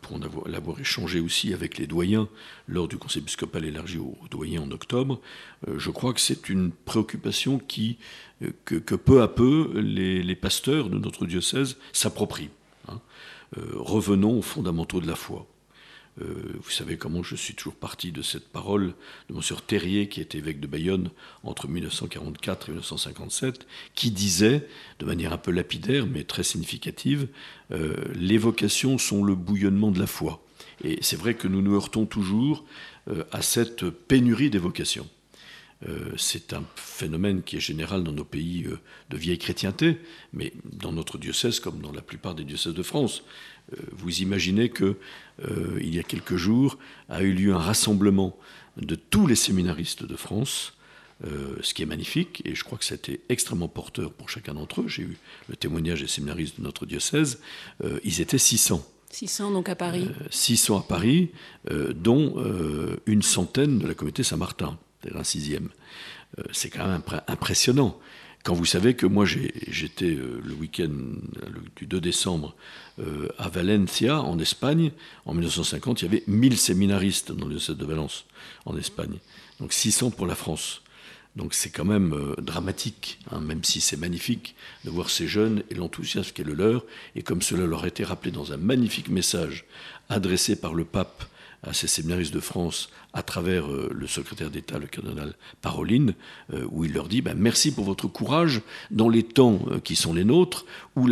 pour 0.00 0.18
l'avoir 0.46 0.80
échangé 0.80 1.20
aussi 1.20 1.54
avec 1.54 1.78
les 1.78 1.86
doyens 1.86 2.28
lors 2.66 2.88
du 2.88 2.98
conseil 2.98 3.22
épiscopal 3.22 3.64
élargi 3.64 3.98
aux, 3.98 4.16
doyens 4.30 4.62
en 4.62 4.70
octobre, 4.70 5.20
euh, 5.68 5.78
je 5.78 5.90
crois 5.90 6.12
que 6.12 6.20
c'est 6.20 6.48
une 6.48 6.70
préoccupation 6.70 7.58
qui, 7.58 7.98
euh, 8.42 8.50
que, 8.64 8.94
peu 8.94 9.22
à 9.22 9.28
peu 9.28 9.70
les, 9.78 10.36
pasteurs 10.36 10.90
de 10.90 10.98
notre 10.98 11.26
diocèse 11.26 11.76
s'approprient. 11.92 12.50
Hein. 12.88 13.00
Euh, 13.58 13.72
revenons 13.74 14.38
aux 14.38 14.42
fondamentaux 14.42 15.00
de 15.00 15.06
la 15.06 15.16
foi. 15.16 15.46
Euh, 16.20 16.54
vous 16.62 16.70
savez 16.70 16.96
comment 16.96 17.22
je 17.22 17.36
suis 17.36 17.54
toujours 17.54 17.74
parti 17.74 18.12
de 18.12 18.22
cette 18.22 18.48
parole 18.48 18.94
de 19.28 19.34
Monsieur 19.34 19.56
Terrier, 19.66 20.08
qui 20.08 20.20
était 20.20 20.38
évêque 20.38 20.60
de 20.60 20.66
Bayonne 20.66 21.10
entre 21.42 21.68
1944 21.68 22.68
et 22.68 22.72
1957, 22.72 23.66
qui 23.94 24.10
disait, 24.10 24.66
de 24.98 25.06
manière 25.06 25.32
un 25.32 25.38
peu 25.38 25.50
lapidaire 25.50 26.06
mais 26.06 26.24
très 26.24 26.42
significative, 26.42 27.28
euh, 27.70 27.94
les 28.14 28.38
vocations 28.38 28.98
sont 28.98 29.24
le 29.24 29.34
bouillonnement 29.34 29.90
de 29.90 29.98
la 29.98 30.06
foi. 30.06 30.44
Et 30.84 30.98
c'est 31.00 31.16
vrai 31.16 31.34
que 31.34 31.48
nous 31.48 31.62
nous 31.62 31.74
heurtons 31.74 32.06
toujours 32.06 32.64
à 33.32 33.42
cette 33.42 33.88
pénurie 33.90 34.48
des 34.48 34.58
vocations. 34.58 35.08
C'est 36.16 36.52
un 36.52 36.62
phénomène 36.76 37.42
qui 37.42 37.56
est 37.56 37.60
général 37.60 38.04
dans 38.04 38.12
nos 38.12 38.24
pays 38.24 38.66
de 39.10 39.16
vieille 39.16 39.38
chrétienté, 39.38 39.98
mais 40.32 40.52
dans 40.64 40.92
notre 40.92 41.18
diocèse 41.18 41.58
comme 41.58 41.80
dans 41.80 41.92
la 41.92 42.02
plupart 42.02 42.34
des 42.34 42.44
diocèses 42.44 42.74
de 42.74 42.82
France. 42.82 43.24
vous 43.90 44.20
imaginez 44.20 44.68
que 44.68 44.96
il 45.80 45.94
y 45.94 45.98
a 45.98 46.04
quelques 46.04 46.36
jours 46.36 46.78
a 47.08 47.22
eu 47.22 47.32
lieu 47.32 47.52
un 47.52 47.58
rassemblement 47.58 48.38
de 48.76 48.94
tous 48.94 49.26
les 49.26 49.34
séminaristes 49.34 50.04
de 50.04 50.16
France 50.16 50.74
euh, 51.24 51.56
ce 51.62 51.72
qui 51.72 51.82
est 51.82 51.86
magnifique, 51.86 52.42
et 52.44 52.56
je 52.56 52.64
crois 52.64 52.78
que 52.78 52.84
c'était 52.84 53.20
extrêmement 53.28 53.68
porteur 53.68 54.12
pour 54.12 54.28
chacun 54.28 54.54
d'entre 54.54 54.80
eux. 54.80 54.88
J'ai 54.88 55.02
eu 55.02 55.18
le 55.48 55.54
témoignage 55.54 56.00
des 56.00 56.08
séminaristes 56.08 56.58
de 56.58 56.64
notre 56.64 56.84
diocèse. 56.84 57.38
Euh, 57.84 58.00
ils 58.02 58.20
étaient 58.20 58.38
600. 58.38 58.84
600 59.10 59.52
donc 59.52 59.68
à 59.68 59.76
Paris 59.76 60.08
600 60.30 60.74
euh, 60.74 60.78
à 60.80 60.82
Paris, 60.82 61.30
dont 61.94 62.34
une 63.06 63.22
centaine 63.22 63.78
de 63.78 63.86
la 63.86 63.94
communauté 63.94 64.24
Saint-Martin, 64.24 64.78
sixième. 65.22 65.68
c'est 66.52 66.70
quand 66.70 66.86
même 66.86 67.02
impressionnant. 67.28 67.98
Quand 68.44 68.54
vous 68.54 68.64
savez 68.64 68.94
que 68.94 69.06
moi 69.06 69.24
j'étais 69.24 70.10
le 70.10 70.54
week-end 70.54 70.90
du 71.76 71.86
2 71.86 72.00
décembre 72.00 72.56
à 73.38 73.48
Valencia, 73.48 74.20
en 74.20 74.38
Espagne, 74.38 74.90
en 75.26 75.34
1950, 75.34 76.02
il 76.02 76.04
y 76.06 76.08
avait 76.08 76.24
1000 76.26 76.58
séminaristes 76.58 77.32
dans 77.32 77.46
le 77.46 77.52
diocèse 77.52 77.76
de 77.76 77.86
Valence, 77.86 78.24
en 78.66 78.76
Espagne. 78.76 79.18
Donc 79.60 79.72
600 79.72 80.10
pour 80.10 80.26
la 80.26 80.34
France. 80.34 80.82
Donc 81.36 81.54
c'est 81.54 81.70
quand 81.70 81.84
même 81.84 82.12
euh, 82.12 82.34
dramatique, 82.40 83.18
hein, 83.30 83.40
même 83.40 83.64
si 83.64 83.80
c'est 83.80 83.96
magnifique 83.96 84.54
de 84.84 84.90
voir 84.90 85.08
ces 85.08 85.26
jeunes 85.26 85.62
et 85.70 85.74
l'enthousiasme 85.74 86.32
qui 86.32 86.42
est 86.42 86.44
le 86.44 86.54
leur, 86.54 86.84
et 87.16 87.22
comme 87.22 87.40
cela 87.40 87.64
leur 87.66 87.84
a 87.84 87.88
été 87.88 88.04
rappelé 88.04 88.32
dans 88.32 88.52
un 88.52 88.58
magnifique 88.58 89.08
message 89.08 89.64
adressé 90.10 90.56
par 90.56 90.74
le 90.74 90.84
pape 90.84 91.24
à 91.62 91.72
ces 91.72 91.86
séminaristes 91.86 92.34
de 92.34 92.40
France 92.40 92.90
à 93.14 93.22
travers 93.22 93.70
euh, 93.70 93.90
le 93.92 94.06
secrétaire 94.06 94.50
d'État, 94.50 94.78
le 94.78 94.86
cardinal 94.86 95.34
Paroline, 95.60 96.14
euh, 96.52 96.66
où 96.70 96.84
il 96.84 96.92
leur 96.92 97.08
dit 97.08 97.20
ben, 97.20 97.36
merci 97.36 97.72
pour 97.72 97.84
votre 97.84 98.08
courage 98.08 98.62
dans 98.90 99.08
les 99.08 99.22
temps 99.22 99.60
euh, 99.70 99.80
qui 99.80 99.96
sont 99.96 100.14
les 100.14 100.24
nôtres, 100.24 100.64
où 100.96 101.08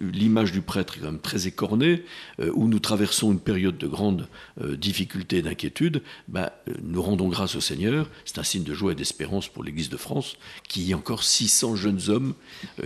l'image 0.00 0.52
du 0.52 0.60
prêtre 0.60 0.96
est 0.96 1.00
quand 1.00 1.06
même 1.06 1.20
très 1.20 1.46
écornée, 1.46 2.04
où 2.52 2.66
nous 2.66 2.80
traversons 2.80 3.30
une 3.30 3.38
période 3.38 3.78
de 3.78 3.86
grande 3.86 4.26
difficulté 4.60 5.36
et 5.36 5.42
d'inquiétude. 5.42 6.02
Ben, 6.26 6.50
nous 6.82 7.00
rendons 7.00 7.28
grâce 7.28 7.54
au 7.54 7.60
Seigneur. 7.60 8.10
C'est 8.24 8.38
un 8.38 8.42
signe 8.42 8.64
de 8.64 8.74
joie 8.74 8.90
et 8.90 8.96
d'espérance 8.96 9.46
pour 9.46 9.62
l'Église 9.62 9.88
de 9.88 9.96
France, 9.96 10.36
qui 10.66 10.82
y 10.82 10.92
a 10.92 10.96
encore 10.96 11.22
600 11.22 11.76
jeunes 11.76 12.00
hommes 12.08 12.34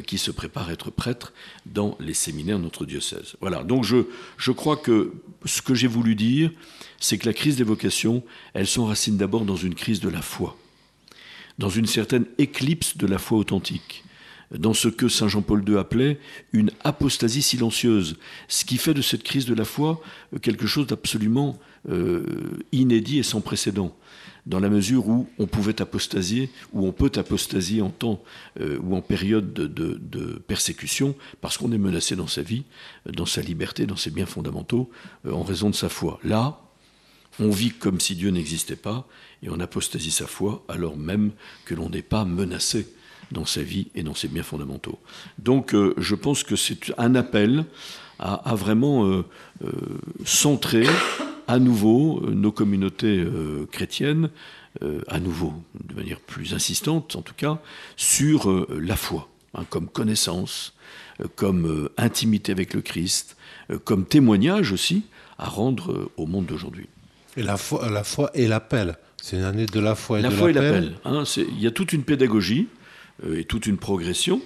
qui 0.06 0.18
se 0.18 0.30
préparent 0.30 0.68
à 0.68 0.74
être 0.74 0.90
prêtres 0.90 1.32
dans 1.64 1.96
les 1.98 2.12
séminaires 2.12 2.58
de 2.58 2.64
notre 2.64 2.84
diocèse. 2.84 3.36
Voilà, 3.40 3.64
donc 3.64 3.84
je, 3.84 4.04
je 4.36 4.52
crois 4.52 4.76
que 4.76 5.14
ce 5.46 5.62
que 5.62 5.74
j'ai 5.74 5.88
voulu 5.88 6.14
dire, 6.14 6.50
c'est 7.00 7.18
que 7.18 7.26
la 7.26 7.34
crise 7.34 7.56
des 7.56 7.64
vocations, 7.64 8.22
elle 8.54 8.66
s'enracine 8.66 9.16
d'abord 9.16 9.44
dans 9.44 9.56
une 9.56 9.74
crise 9.74 10.00
de 10.00 10.08
la 10.08 10.22
foi, 10.22 10.56
dans 11.58 11.68
une 11.68 11.86
certaine 11.86 12.24
éclipse 12.38 12.96
de 12.96 13.06
la 13.06 13.18
foi 13.18 13.38
authentique, 13.38 14.04
dans 14.50 14.74
ce 14.74 14.88
que 14.88 15.08
Saint 15.08 15.28
Jean-Paul 15.28 15.68
II 15.68 15.76
appelait 15.76 16.18
une 16.52 16.70
apostasie 16.84 17.42
silencieuse, 17.42 18.16
ce 18.48 18.64
qui 18.64 18.78
fait 18.78 18.94
de 18.94 19.02
cette 19.02 19.22
crise 19.22 19.46
de 19.46 19.54
la 19.54 19.64
foi 19.64 20.00
quelque 20.42 20.66
chose 20.66 20.86
d'absolument 20.86 21.58
euh, 21.88 22.24
inédit 22.72 23.18
et 23.18 23.22
sans 23.22 23.40
précédent 23.40 23.96
dans 24.46 24.60
la 24.60 24.68
mesure 24.68 25.08
où 25.08 25.26
on 25.38 25.46
pouvait 25.46 25.80
apostasier, 25.80 26.50
ou 26.72 26.86
on 26.86 26.92
peut 26.92 27.12
apostasier 27.16 27.80
en 27.80 27.90
temps 27.90 28.22
euh, 28.60 28.78
ou 28.82 28.94
en 28.94 29.00
période 29.00 29.52
de, 29.54 30.42
persécution, 30.46 31.14
parce 31.40 31.56
qu'on 31.56 31.72
est 31.72 31.78
menacé 31.78 32.14
dans 32.14 32.26
sa 32.26 32.42
vie, 32.42 32.64
dans 33.10 33.26
sa 33.26 33.40
liberté, 33.40 33.86
dans 33.86 33.96
ses 33.96 34.10
biens 34.10 34.26
fondamentaux, 34.26 34.90
euh, 35.26 35.32
en 35.32 35.42
raison 35.42 35.70
de 35.70 35.74
sa 35.74 35.88
foi. 35.88 36.20
Là, 36.24 36.60
on 37.40 37.50
vit 37.50 37.70
comme 37.70 38.00
si 38.00 38.14
Dieu 38.14 38.30
n'existait 38.30 38.76
pas, 38.76 39.06
et 39.42 39.48
on 39.50 39.60
apostasie 39.60 40.10
sa 40.10 40.26
foi 40.26 40.64
alors 40.68 40.96
même 40.96 41.32
que 41.64 41.74
l'on 41.74 41.90
n'est 41.90 42.02
pas 42.02 42.24
menacé 42.24 42.86
dans 43.30 43.44
sa 43.44 43.62
vie 43.62 43.88
et 43.94 44.02
dans 44.02 44.14
ses 44.14 44.28
biens 44.28 44.42
fondamentaux. 44.42 44.98
Donc 45.38 45.74
euh, 45.74 45.94
je 45.98 46.14
pense 46.14 46.42
que 46.42 46.56
c'est 46.56 46.92
un 46.98 47.14
appel 47.14 47.64
à, 48.18 48.54
vraiment 48.54 49.06
euh, 49.06 49.24
euh, 49.64 49.70
centrer 50.24 50.86
à 51.46 51.58
nouveau 51.58 52.22
nos 52.30 52.52
communautés 52.52 53.22
chrétiennes, 53.70 54.30
à 55.08 55.20
nouveau, 55.20 55.52
de 55.78 55.94
manière 55.94 56.20
plus 56.20 56.54
insistante 56.54 57.16
en 57.16 57.22
tout 57.22 57.34
cas, 57.36 57.60
sur 57.96 58.66
la 58.70 58.96
foi, 58.96 59.28
hein, 59.52 59.66
comme 59.68 59.88
connaissance, 59.88 60.72
comme 61.34 61.90
intimité 61.98 62.50
avec 62.50 62.72
le 62.72 62.80
Christ, 62.80 63.36
comme 63.84 64.06
témoignage 64.06 64.72
aussi 64.72 65.02
à 65.36 65.50
rendre 65.50 66.10
au 66.16 66.24
monde 66.24 66.46
d'aujourd'hui. 66.46 66.88
Et 67.36 67.42
la 67.42 67.56
foi, 67.56 67.88
la 67.90 68.04
foi 68.04 68.30
et 68.34 68.46
l'appel. 68.46 68.96
C'est 69.20 69.36
une 69.36 69.44
année 69.44 69.66
de 69.66 69.80
la 69.80 69.94
foi 69.94 70.18
et 70.18 70.22
la 70.22 70.28
de 70.28 70.34
foi 70.34 70.52
l'appel. 70.52 70.94
Hein, 71.04 71.24
il 71.36 71.60
y 71.60 71.66
a 71.66 71.70
toute 71.70 71.92
une 71.92 72.04
pédagogie 72.04 72.68
euh, 73.24 73.38
et 73.38 73.44
toute 73.44 73.66
une 73.66 73.78
progression 73.78 74.40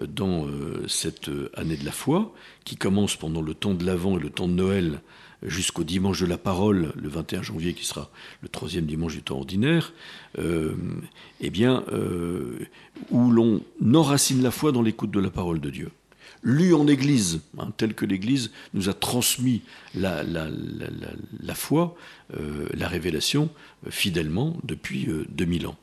euh, 0.00 0.06
dans 0.06 0.46
euh, 0.46 0.84
cette 0.88 1.30
année 1.54 1.76
de 1.76 1.84
la 1.84 1.92
foi 1.92 2.34
qui 2.64 2.76
commence 2.76 3.16
pendant 3.16 3.40
le 3.40 3.54
temps 3.54 3.74
de 3.74 3.84
l'Avent 3.84 4.18
et 4.18 4.20
le 4.20 4.30
temps 4.30 4.48
de 4.48 4.54
Noël 4.54 5.00
jusqu'au 5.42 5.84
dimanche 5.84 6.20
de 6.20 6.26
la 6.26 6.38
parole, 6.38 6.92
le 6.96 7.08
21 7.08 7.42
janvier, 7.42 7.74
qui 7.74 7.84
sera 7.84 8.10
le 8.40 8.48
troisième 8.48 8.86
dimanche 8.86 9.14
du 9.14 9.22
temps 9.22 9.36
ordinaire, 9.36 9.92
eh 10.38 11.50
bien, 11.50 11.84
où 13.10 13.30
l'on 13.30 13.60
enracine 13.94 14.42
la 14.42 14.50
foi 14.50 14.72
dans 14.72 14.80
l'écoute 14.80 15.10
de 15.10 15.20
la 15.20 15.28
parole 15.28 15.60
de 15.60 15.68
Dieu 15.68 15.90
lu 16.46 16.74
en 16.74 16.86
Église, 16.86 17.40
hein, 17.58 17.72
tel 17.76 17.92
que 17.92 18.06
l'Église 18.06 18.52
nous 18.72 18.88
a 18.88 18.94
transmis 18.94 19.62
la, 19.94 20.14
foi, 21.54 21.96
euh, 22.38 22.68
la 22.72 22.86
révélation, 22.86 23.50
euh, 23.84 23.90
fidèlement 23.90 24.56
depuis 24.62 25.08
2000 25.30 25.64
euh, 25.64 25.68
ans, 25.70 25.76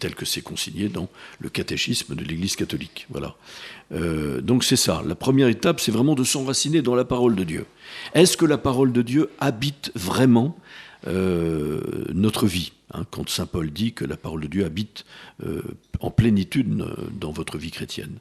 tel 0.00 0.14
que 0.14 0.26
c'est 0.26 0.42
consigné 0.42 0.90
dans 0.90 1.08
le 1.40 1.48
catéchisme 1.48 2.14
de 2.14 2.22
l'Église 2.22 2.56
catholique. 2.56 3.06
Voilà. 3.08 3.34
donc 4.42 4.64
c'est 4.64 4.76
ça. 4.76 5.02
La 5.06 5.14
première 5.14 5.48
étape, 5.48 5.80
c'est 5.80 5.92
vraiment 5.92 6.14
de 6.14 6.24
s'enraciner 6.24 6.82
dans 6.82 6.94
la 6.94 7.06
parole 7.06 7.34
de 7.34 7.44
Dieu. 7.44 7.64
Est-ce 8.12 8.36
que 8.36 8.44
la 8.44 8.58
parole 8.58 8.92
de 8.92 9.00
Dieu 9.00 9.30
habite 9.40 9.92
vraiment 9.94 10.58
notre 11.06 12.46
vie 12.46 12.72
hein, 12.92 13.04
Quand 13.10 13.28
Saint 13.28 13.46
Paul 13.46 13.70
dit 13.70 13.92
que 13.92 14.04
la 14.04 14.16
parole 14.16 14.42
de 14.42 14.48
Dieu 14.48 14.64
habite 14.64 15.04
en 16.00 16.10
plénitude 16.10 16.84
dans 17.18 17.32
votre 17.32 17.58
vie 17.58 17.70
chrétienne? 17.70 18.18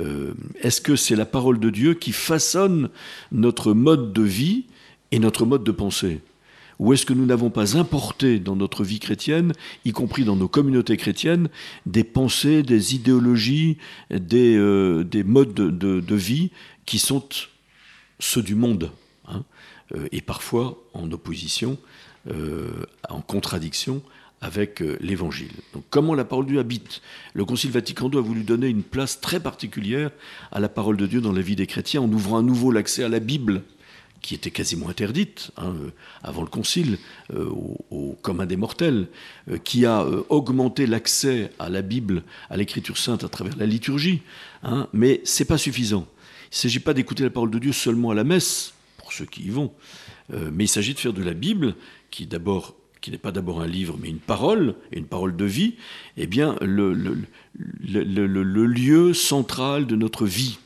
Euh, 0.00 0.34
est-ce 0.60 0.80
que 0.80 0.96
c'est 0.96 1.16
la 1.16 1.26
parole 1.26 1.58
de 1.58 1.70
Dieu 1.70 1.94
qui 1.94 2.12
façonne 2.12 2.90
notre 3.32 3.72
mode 3.72 4.12
de 4.12 4.22
vie 4.22 4.66
et 5.10 5.18
notre 5.18 5.46
mode 5.46 5.64
de 5.64 5.72
pensée? 5.72 6.20
Ou 6.78 6.92
est-ce 6.92 7.04
que 7.04 7.12
nous 7.12 7.26
n'avons 7.26 7.50
pas 7.50 7.76
importé 7.76 8.38
dans 8.38 8.54
notre 8.54 8.84
vie 8.84 9.00
chrétienne, 9.00 9.52
y 9.84 9.90
compris 9.90 10.24
dans 10.24 10.36
nos 10.36 10.46
communautés 10.46 10.96
chrétiennes, 10.96 11.48
des 11.86 12.04
pensées, 12.04 12.62
des 12.62 12.94
idéologies, 12.94 13.78
des, 14.10 14.56
euh, 14.56 15.04
modes 15.24 15.54
de, 15.54 16.14
vie 16.14 16.52
qui 16.86 17.00
sont 17.00 17.24
ceux 18.20 18.42
du 18.42 18.54
monde, 18.54 18.92
hein, 19.26 19.44
euh, 19.96 20.06
et 20.12 20.20
parfois 20.20 20.78
en 20.94 21.10
opposition, 21.10 21.78
en 23.08 23.22
contradiction 23.22 24.02
avec 24.40 24.82
euh, 24.82 24.96
l'Évangile. 25.00 25.50
Donc 25.72 25.84
comment 25.90 26.14
la 26.14 26.24
parole 26.24 26.46
de 26.46 26.50
Dieu 26.52 26.60
habite? 26.60 27.02
Le 27.34 27.44
Concile 27.44 27.70
Vatican 27.70 28.10
II 28.10 28.18
a 28.18 28.22
voulu 28.22 28.42
donner 28.42 28.68
une 28.68 28.82
place 28.82 29.20
très 29.20 29.40
particulière 29.40 30.10
à 30.52 30.60
la 30.60 30.68
parole 30.68 30.96
de 30.96 31.06
Dieu 31.06 31.20
dans 31.20 31.32
la 31.32 31.40
vie 31.40 31.56
des 31.56 31.66
chrétiens 31.66 32.02
en 32.02 32.12
ouvrant 32.12 32.38
à 32.38 32.42
nouveau 32.42 32.70
l'accès 32.70 33.02
à 33.02 33.08
la 33.08 33.20
Bible 33.20 33.62
qui 34.20 34.34
était 34.34 34.50
quasiment 34.50 34.88
interdite 34.88 35.52
hein, 35.56 35.74
euh, 35.80 35.90
avant 36.24 36.42
le 36.42 36.48
Concile 36.48 36.98
euh, 37.32 37.48
au, 37.90 38.16
commun 38.20 38.46
des 38.46 38.56
mortels, 38.56 39.06
qui 39.62 39.86
a 39.86 40.04
augmenté 40.28 40.86
l'accès 40.86 41.52
à 41.60 41.68
la 41.68 41.82
Bible, 41.82 42.24
à 42.50 42.56
l'Écriture 42.56 42.98
sainte 42.98 43.22
à 43.22 43.28
travers 43.28 43.56
la 43.56 43.64
liturgie. 43.64 44.22
Hein, 44.64 44.88
mais 44.92 45.20
c'est 45.22 45.44
pas 45.44 45.56
suffisant. 45.56 46.06
Il 46.46 46.54
ne 46.54 46.56
s'agit 46.56 46.80
pas 46.80 46.94
d'écouter 46.94 47.22
la 47.22 47.30
parole 47.30 47.50
de 47.50 47.60
Dieu 47.60 47.72
seulement 47.72 48.10
à 48.10 48.14
la 48.14 48.24
messe, 48.24 48.74
pour 48.96 49.12
ceux 49.12 49.24
qui 49.24 49.44
y 49.44 49.50
vont, 49.50 49.72
mais 50.30 50.64
il 50.64 50.68
s'agit 50.68 50.94
de 50.94 50.98
faire 50.98 51.12
de 51.12 51.22
la 51.22 51.34
Bible, 51.34 51.76
qui 52.10 52.26
d'abord 52.26 52.74
qui 53.00 53.10
n'est 53.10 53.18
pas 53.18 53.32
d'abord 53.32 53.60
un 53.60 53.66
livre, 53.66 53.96
mais 54.00 54.08
une 54.08 54.18
parole, 54.18 54.74
et 54.92 54.98
une 54.98 55.06
parole 55.06 55.36
de 55.36 55.44
vie, 55.44 55.74
eh 56.16 56.26
bien, 56.26 56.56
le, 56.60 57.14
lieu 58.66 59.14
central 59.14 59.86
de 59.86 59.96
notre 59.96 60.26
vie. 60.26 60.58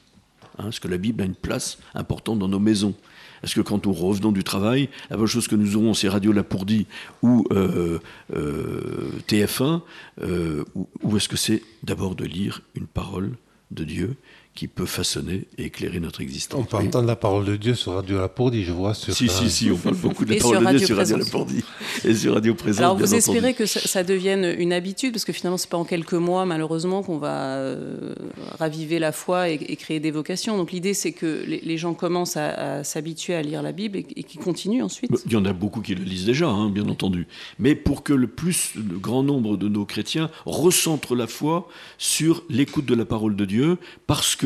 Hein, 0.58 0.64
parce 0.64 0.80
que 0.80 0.88
la 0.88 0.98
Bible 0.98 1.22
a 1.22 1.26
une 1.26 1.34
place 1.34 1.78
importante 1.94 2.38
dans 2.38 2.48
nos 2.48 2.58
maisons. 2.58 2.94
Est-ce 3.42 3.54
que 3.54 3.60
quand 3.60 3.86
nous 3.86 3.92
revenons 3.92 4.30
du 4.30 4.44
travail, 4.44 4.88
la 5.10 5.16
première 5.16 5.30
chose 5.30 5.48
que 5.48 5.56
nous 5.56 5.76
aurons, 5.76 5.94
c'est 5.94 6.08
Radio 6.08 6.32
Lapourdie 6.32 6.86
ou 7.22 7.44
euh, 7.50 7.98
euh, 8.34 9.10
TF1, 9.28 9.80
euh, 10.22 10.64
ou 11.02 11.16
est-ce 11.16 11.28
que 11.28 11.36
c'est 11.36 11.62
d'abord 11.82 12.14
de 12.14 12.24
lire 12.24 12.62
une 12.76 12.86
parole 12.86 13.32
de 13.72 13.84
Dieu 13.84 14.16
qui 14.54 14.68
peut 14.68 14.86
façonner 14.86 15.46
et 15.56 15.64
éclairer 15.64 15.98
notre 15.98 16.20
existence. 16.20 16.60
On 16.60 16.64
peut 16.64 16.76
entendre 16.76 17.08
la 17.08 17.16
parole 17.16 17.46
de 17.46 17.56
Dieu 17.56 17.74
sur 17.74 17.94
Radio 17.94 18.18
Lapordi, 18.18 18.64
je 18.64 18.72
vois. 18.72 18.92
Sur 18.92 19.14
si, 19.14 19.28
si, 19.28 19.50
si, 19.50 19.70
on 19.70 19.76
parle 19.76 19.96
beaucoup 20.02 20.26
de 20.26 20.34
la 20.34 20.40
parole 20.40 20.72
de 20.72 20.78
Dieu 20.78 20.86
sur 20.86 20.96
Radio 20.98 21.16
Lapordi 21.16 21.64
et 22.04 22.14
sur 22.14 22.34
Radio 22.34 22.54
Présence. 22.54 22.80
Alors 22.80 22.98
vous 22.98 23.14
espérez 23.14 23.54
que 23.54 23.64
ça, 23.64 24.04
devienne 24.04 24.54
une 24.58 24.74
habitude, 24.74 25.12
parce 25.12 25.24
que 25.24 25.32
finalement, 25.32 25.56
ce 25.56 25.66
n'est 25.66 25.70
pas 25.70 25.78
en 25.78 25.84
quelques 25.84 26.12
mois, 26.12 26.44
malheureusement, 26.44 27.02
qu'on 27.02 27.16
va 27.16 27.56
euh, 27.56 28.14
raviver 28.58 28.98
la 28.98 29.12
foi 29.12 29.48
et, 29.48 29.76
créer 29.76 30.00
des 30.00 30.10
vocations. 30.10 30.58
Donc 30.58 30.72
l'idée, 30.72 30.92
c'est 30.92 31.12
que 31.12 31.44
les, 31.46 31.78
gens 31.78 31.94
commencent 31.94 32.36
à, 32.36 32.84
s'habituer 32.84 33.34
à 33.34 33.42
lire 33.42 33.62
la 33.62 33.72
Bible 33.72 33.98
et, 33.98 34.06
et 34.16 34.22
qu'ils 34.22 34.40
continuent 34.40 34.82
ensuite. 34.82 35.10
Il 35.24 35.32
y 35.32 35.36
en 35.36 35.46
a 35.46 35.54
beaucoup 35.54 35.80
qui 35.80 35.94
le 35.94 36.04
lisent 36.04 36.26
déjà, 36.26 36.48
hein, 36.48 36.68
bien 36.68 36.88
entendu. 36.88 37.26
Mais 37.58 37.74
pour 37.74 38.02
que 38.02 38.12
le 38.12 38.26
plus, 38.26 38.72
le 38.74 38.98
grand 38.98 39.22
nombre 39.22 39.56
de 39.56 39.68
nos 39.68 39.86
chrétiens 39.86 40.30
recentrent 40.44 41.14
la 41.14 41.26
foi 41.26 41.68
sur 41.96 42.44
l'écoute 42.50 42.84
de 42.84 42.94
la 42.94 43.06
parole 43.06 43.34
de 43.34 43.46
Dieu, 43.46 43.78
parce 44.06 44.36
que 44.36 44.41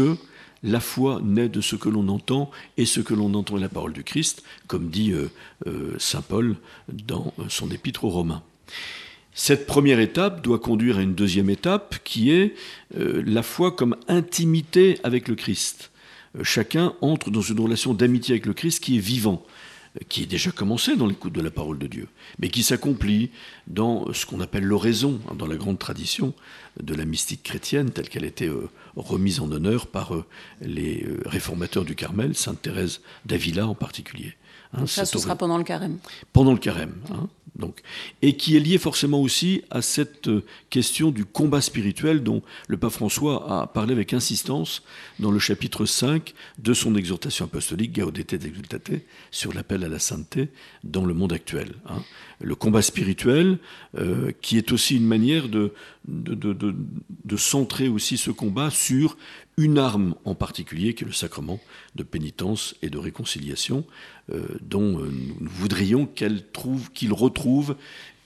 la 0.63 0.81
foi 0.81 1.21
naît 1.23 1.49
de 1.49 1.61
ce 1.61 1.77
que 1.77 1.89
l'on 1.89 2.09
entend 2.09 2.51
et 2.77 2.87
ce 2.87 3.01
que 3.01 3.15
l'on 3.15 3.33
entend 3.35 3.57
est 3.57 3.61
la 3.61 3.69
parole 3.69 3.93
du 3.93 4.05
Christ, 4.05 4.43
comme 4.67 4.89
dit 4.89 5.13
euh, 5.13 5.31
euh, 5.67 5.95
Saint 5.99 6.23
Paul 6.23 6.57
dans 6.93 7.33
euh, 7.39 7.45
son 7.49 7.71
épître 7.71 8.05
aux 8.05 8.11
Romains. 8.11 8.43
Cette 9.35 9.67
première 9.67 10.01
étape 10.01 10.43
doit 10.43 10.59
conduire 10.59 10.99
à 10.99 11.03
une 11.03 11.15
deuxième 11.15 11.51
étape 11.51 11.97
qui 12.05 12.31
est 12.31 12.55
la 12.95 13.43
foi 13.43 13.71
comme 13.71 13.95
intimité 14.09 14.99
avec 15.05 15.29
le 15.29 15.35
Christ. 15.35 15.91
chacun 16.43 16.95
entre 17.03 17.31
dans 17.31 17.43
une 17.43 17.61
relation 17.61 17.93
d'amitié 17.93 18.33
avec 18.33 18.47
le 18.47 18.55
Christ 18.55 18.83
qui 18.83 18.97
est 18.97 19.01
vivant 19.01 19.45
qui 20.09 20.23
est 20.23 20.27
déjà 20.27 20.51
commencé 20.51 20.97
dans 20.97 21.07
l'écoute 21.07 21.33
de 21.33 21.41
la 21.41 21.51
parole 21.51 21.79
de 21.79 21.87
Dieu, 21.87 22.09
mais 22.39 22.49
qui 22.49 22.63
s'accomplit 22.63 23.31
dans 23.67 24.13
ce 24.13 24.27
qu'on 24.27 24.41
appelle 24.41 24.65
l'oraison, 24.65 25.21
hein, 25.29 25.35
dans 25.35 25.47
la 25.47 25.57
grande 25.57 25.79
tradition 25.79 26.35
de 26.83 26.95
la 26.95 27.05
mystique 27.05 27.43
chrétienne, 27.43 27.91
telle 27.91 28.09
qu'elle 28.09 28.25
été 28.25 28.47
euh, 28.47 28.69
remise 28.97 29.41
en 29.41 29.51
honneur 29.51 29.87
par 29.87 30.15
euh, 30.15 30.25
les 30.61 31.05
euh, 31.05 31.23
réformateurs 31.27 31.85
du 31.85 31.95
Carmel, 31.95 32.35
Sainte 32.35 32.63
Thérèse 32.63 33.01
d'Avila 33.25 33.67
en 33.67 33.75
particulier. 33.75 34.35
Hein, 34.72 34.87
ça, 34.87 35.05
ce 35.05 35.18
sera 35.18 35.37
pendant 35.37 35.59
le 35.59 35.64
carême. 35.64 35.98
Pendant 36.33 36.52
le 36.52 36.59
carême. 36.59 36.94
Hein, 37.11 37.29
donc, 37.59 37.81
et 38.20 38.37
qui 38.37 38.57
est 38.57 38.61
lié 38.61 38.76
forcément 38.76 39.20
aussi 39.20 39.62
à 39.70 39.81
cette 39.81 40.29
euh, 40.29 40.44
question 40.68 41.11
du 41.11 41.24
combat 41.24 41.62
spirituel 41.62 42.22
dont 42.22 42.42
le 42.68 42.76
pape 42.76 42.92
François 42.92 43.62
a 43.62 43.66
parlé 43.66 43.92
avec 43.92 44.12
insistance 44.12 44.83
dans 45.20 45.31
le 45.31 45.38
chapitre 45.38 45.87
5 45.87 46.35
de 46.59 46.74
son 46.74 46.94
exhortation 46.96 47.46
apostolique 47.46 47.98
Gaudete 47.98 48.35
et 48.35 48.46
Exultate 48.46 48.90
sur 49.31 49.55
l'appel 49.55 49.85
à 49.85 49.88
la 49.88 49.98
sainteté 49.98 50.50
dans 50.85 51.07
le 51.07 51.14
monde 51.14 51.33
actuel. 51.33 51.72
Hein. 51.88 52.02
Le 52.42 52.55
combat 52.55 52.83
spirituel 52.83 53.59
euh, 53.96 54.33
qui 54.42 54.59
est 54.59 54.72
aussi 54.72 54.96
une 54.96 55.07
manière 55.07 55.48
de, 55.48 55.72
de, 56.07 56.35
de, 56.35 56.74
de 57.24 57.37
centrer 57.37 57.88
aussi 57.88 58.18
ce 58.18 58.31
combat 58.31 58.70
sur 58.70 59.16
une 59.57 59.79
arme 59.79 60.14
en 60.25 60.35
particulier 60.35 60.95
qui 60.95 61.05
est 61.05 61.07
le 61.07 61.12
sacrement 61.12 61.61
de 61.95 62.03
pénitence 62.03 62.75
et 62.83 62.90
de 62.90 62.99
réconciliation, 62.99 63.85
euh, 64.33 64.47
dont 64.61 65.01
euh, 65.01 65.11
nous 65.40 65.49
voudrions 65.49 66.07
qu'il 66.07 67.12
retrouve 67.12 67.77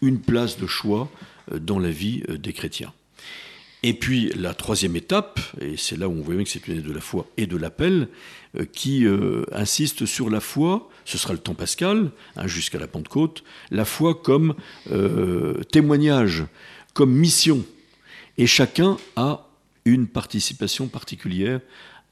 une 0.03 0.21
place 0.21 0.59
de 0.59 0.67
choix 0.67 1.11
euh, 1.53 1.59
dans 1.59 1.79
la 1.79 1.91
vie 1.91 2.23
des 2.29 2.53
chrétiens. 2.53 2.93
Et 3.83 3.95
puis 3.95 4.31
la 4.35 4.55
troisième 4.55 4.97
étape, 4.97 5.41
et 5.61 5.77
c'est 5.77 5.97
là 5.97 6.09
où 6.09 6.13
on 6.13 6.21
voit 6.21 6.35
bien 6.35 6.45
que 6.45 6.51
c'est 6.51 6.67
une 6.67 6.75
année 6.75 6.83
de 6.83 6.93
la 6.93 7.01
foi 7.01 7.27
et 7.37 7.47
de 7.47 7.57
l'appel, 7.57 8.09
qui 8.73 9.07
insiste 9.53 10.05
sur 10.05 10.29
la 10.29 10.41
foi, 10.41 10.91
ce 11.07 11.17
sera 11.17 11.33
le 11.33 11.39
temps 11.39 11.55
pascal, 11.55 12.11
hein, 12.37 12.47
jusqu'à 12.47 12.79
la 12.79 12.89
Pentecôte, 12.89 13.43
la 13.71 13.87
foi 13.87 14.15
comme 14.15 14.55
témoignage, 15.73 16.45
comme 16.93 17.13
mission. 17.13 17.65
Et 18.37 18.47
chacun 18.47 18.99
a 19.17 19.50
une 19.91 20.07
participation 20.07 20.89
particulière 20.89 21.61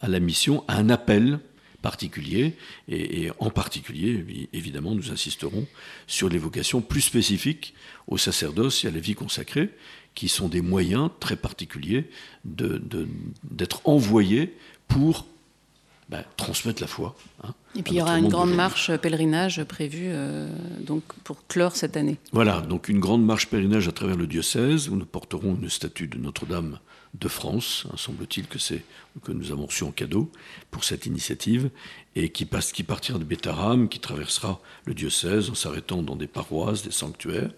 à 0.00 0.08
la 0.08 0.20
mission, 0.20 0.64
à 0.68 0.76
un 0.76 0.90
appel 0.90 1.40
particulier, 1.82 2.56
et, 2.88 3.30
en 3.38 3.50
particulier, 3.50 4.48
évidemment, 4.52 4.94
nous 4.94 5.12
insisterons 5.12 5.66
sur 6.06 6.28
les 6.28 6.38
vocations 6.38 6.80
plus 6.80 7.02
spécifiques 7.02 7.74
au 8.08 8.18
sacerdoce 8.18 8.84
et 8.84 8.88
à 8.88 8.90
la 8.90 8.98
vie 8.98 9.14
consacrée, 9.14 9.70
qui 10.14 10.28
sont 10.28 10.48
des 10.48 10.60
moyens 10.60 11.10
très 11.20 11.36
particuliers 11.36 12.10
d'être 12.44 13.80
envoyés 13.84 14.56
pour 14.88 15.26
bah, 16.08 16.24
transmettre 16.36 16.82
la 16.82 16.88
foi. 16.88 17.14
Hein, 17.44 17.54
et 17.76 17.82
puis 17.82 17.94
il 17.94 17.98
y 17.98 18.02
aura 18.02 18.18
une 18.18 18.28
grande 18.28 18.54
marche 18.54 18.96
pèlerinage 18.96 19.62
prévue 19.64 20.06
euh, 20.06 20.48
donc 20.80 21.02
pour 21.22 21.46
clore 21.46 21.76
cette 21.76 21.98
année. 21.98 22.16
Voilà, 22.32 22.62
donc 22.62 22.88
une 22.88 22.98
grande 22.98 23.24
marche 23.24 23.46
pèlerinage 23.48 23.88
à 23.88 23.92
travers 23.92 24.16
le 24.16 24.26
diocèse 24.26 24.88
où 24.88 24.96
nous 24.96 25.04
porterons 25.04 25.56
une 25.60 25.68
statue 25.68 26.08
de 26.08 26.18
Notre-Dame 26.18 26.78
de 27.14 27.28
France, 27.28 27.86
hein, 27.90 27.94
semble-t-il 27.96 28.46
que 28.46 29.32
nous 29.32 29.50
avons 29.50 29.66
reçu 29.66 29.84
en 29.84 29.90
cadeau 29.90 30.30
pour 30.70 30.84
cette 30.84 31.06
initiative, 31.06 31.70
et 32.16 32.30
qui, 32.30 32.44
partira 32.44 33.18
de 33.18 33.24
Bétaram, 33.24 33.88
qui 33.88 34.00
traversera 34.00 34.60
le 34.86 34.94
diocèse 34.94 35.50
en 35.50 35.54
s'arrêtant 35.54 36.02
dans 36.02 36.16
des 36.16 36.26
paroisses, 36.26 36.82
des 36.82 36.90
sanctuaires, 36.90 37.50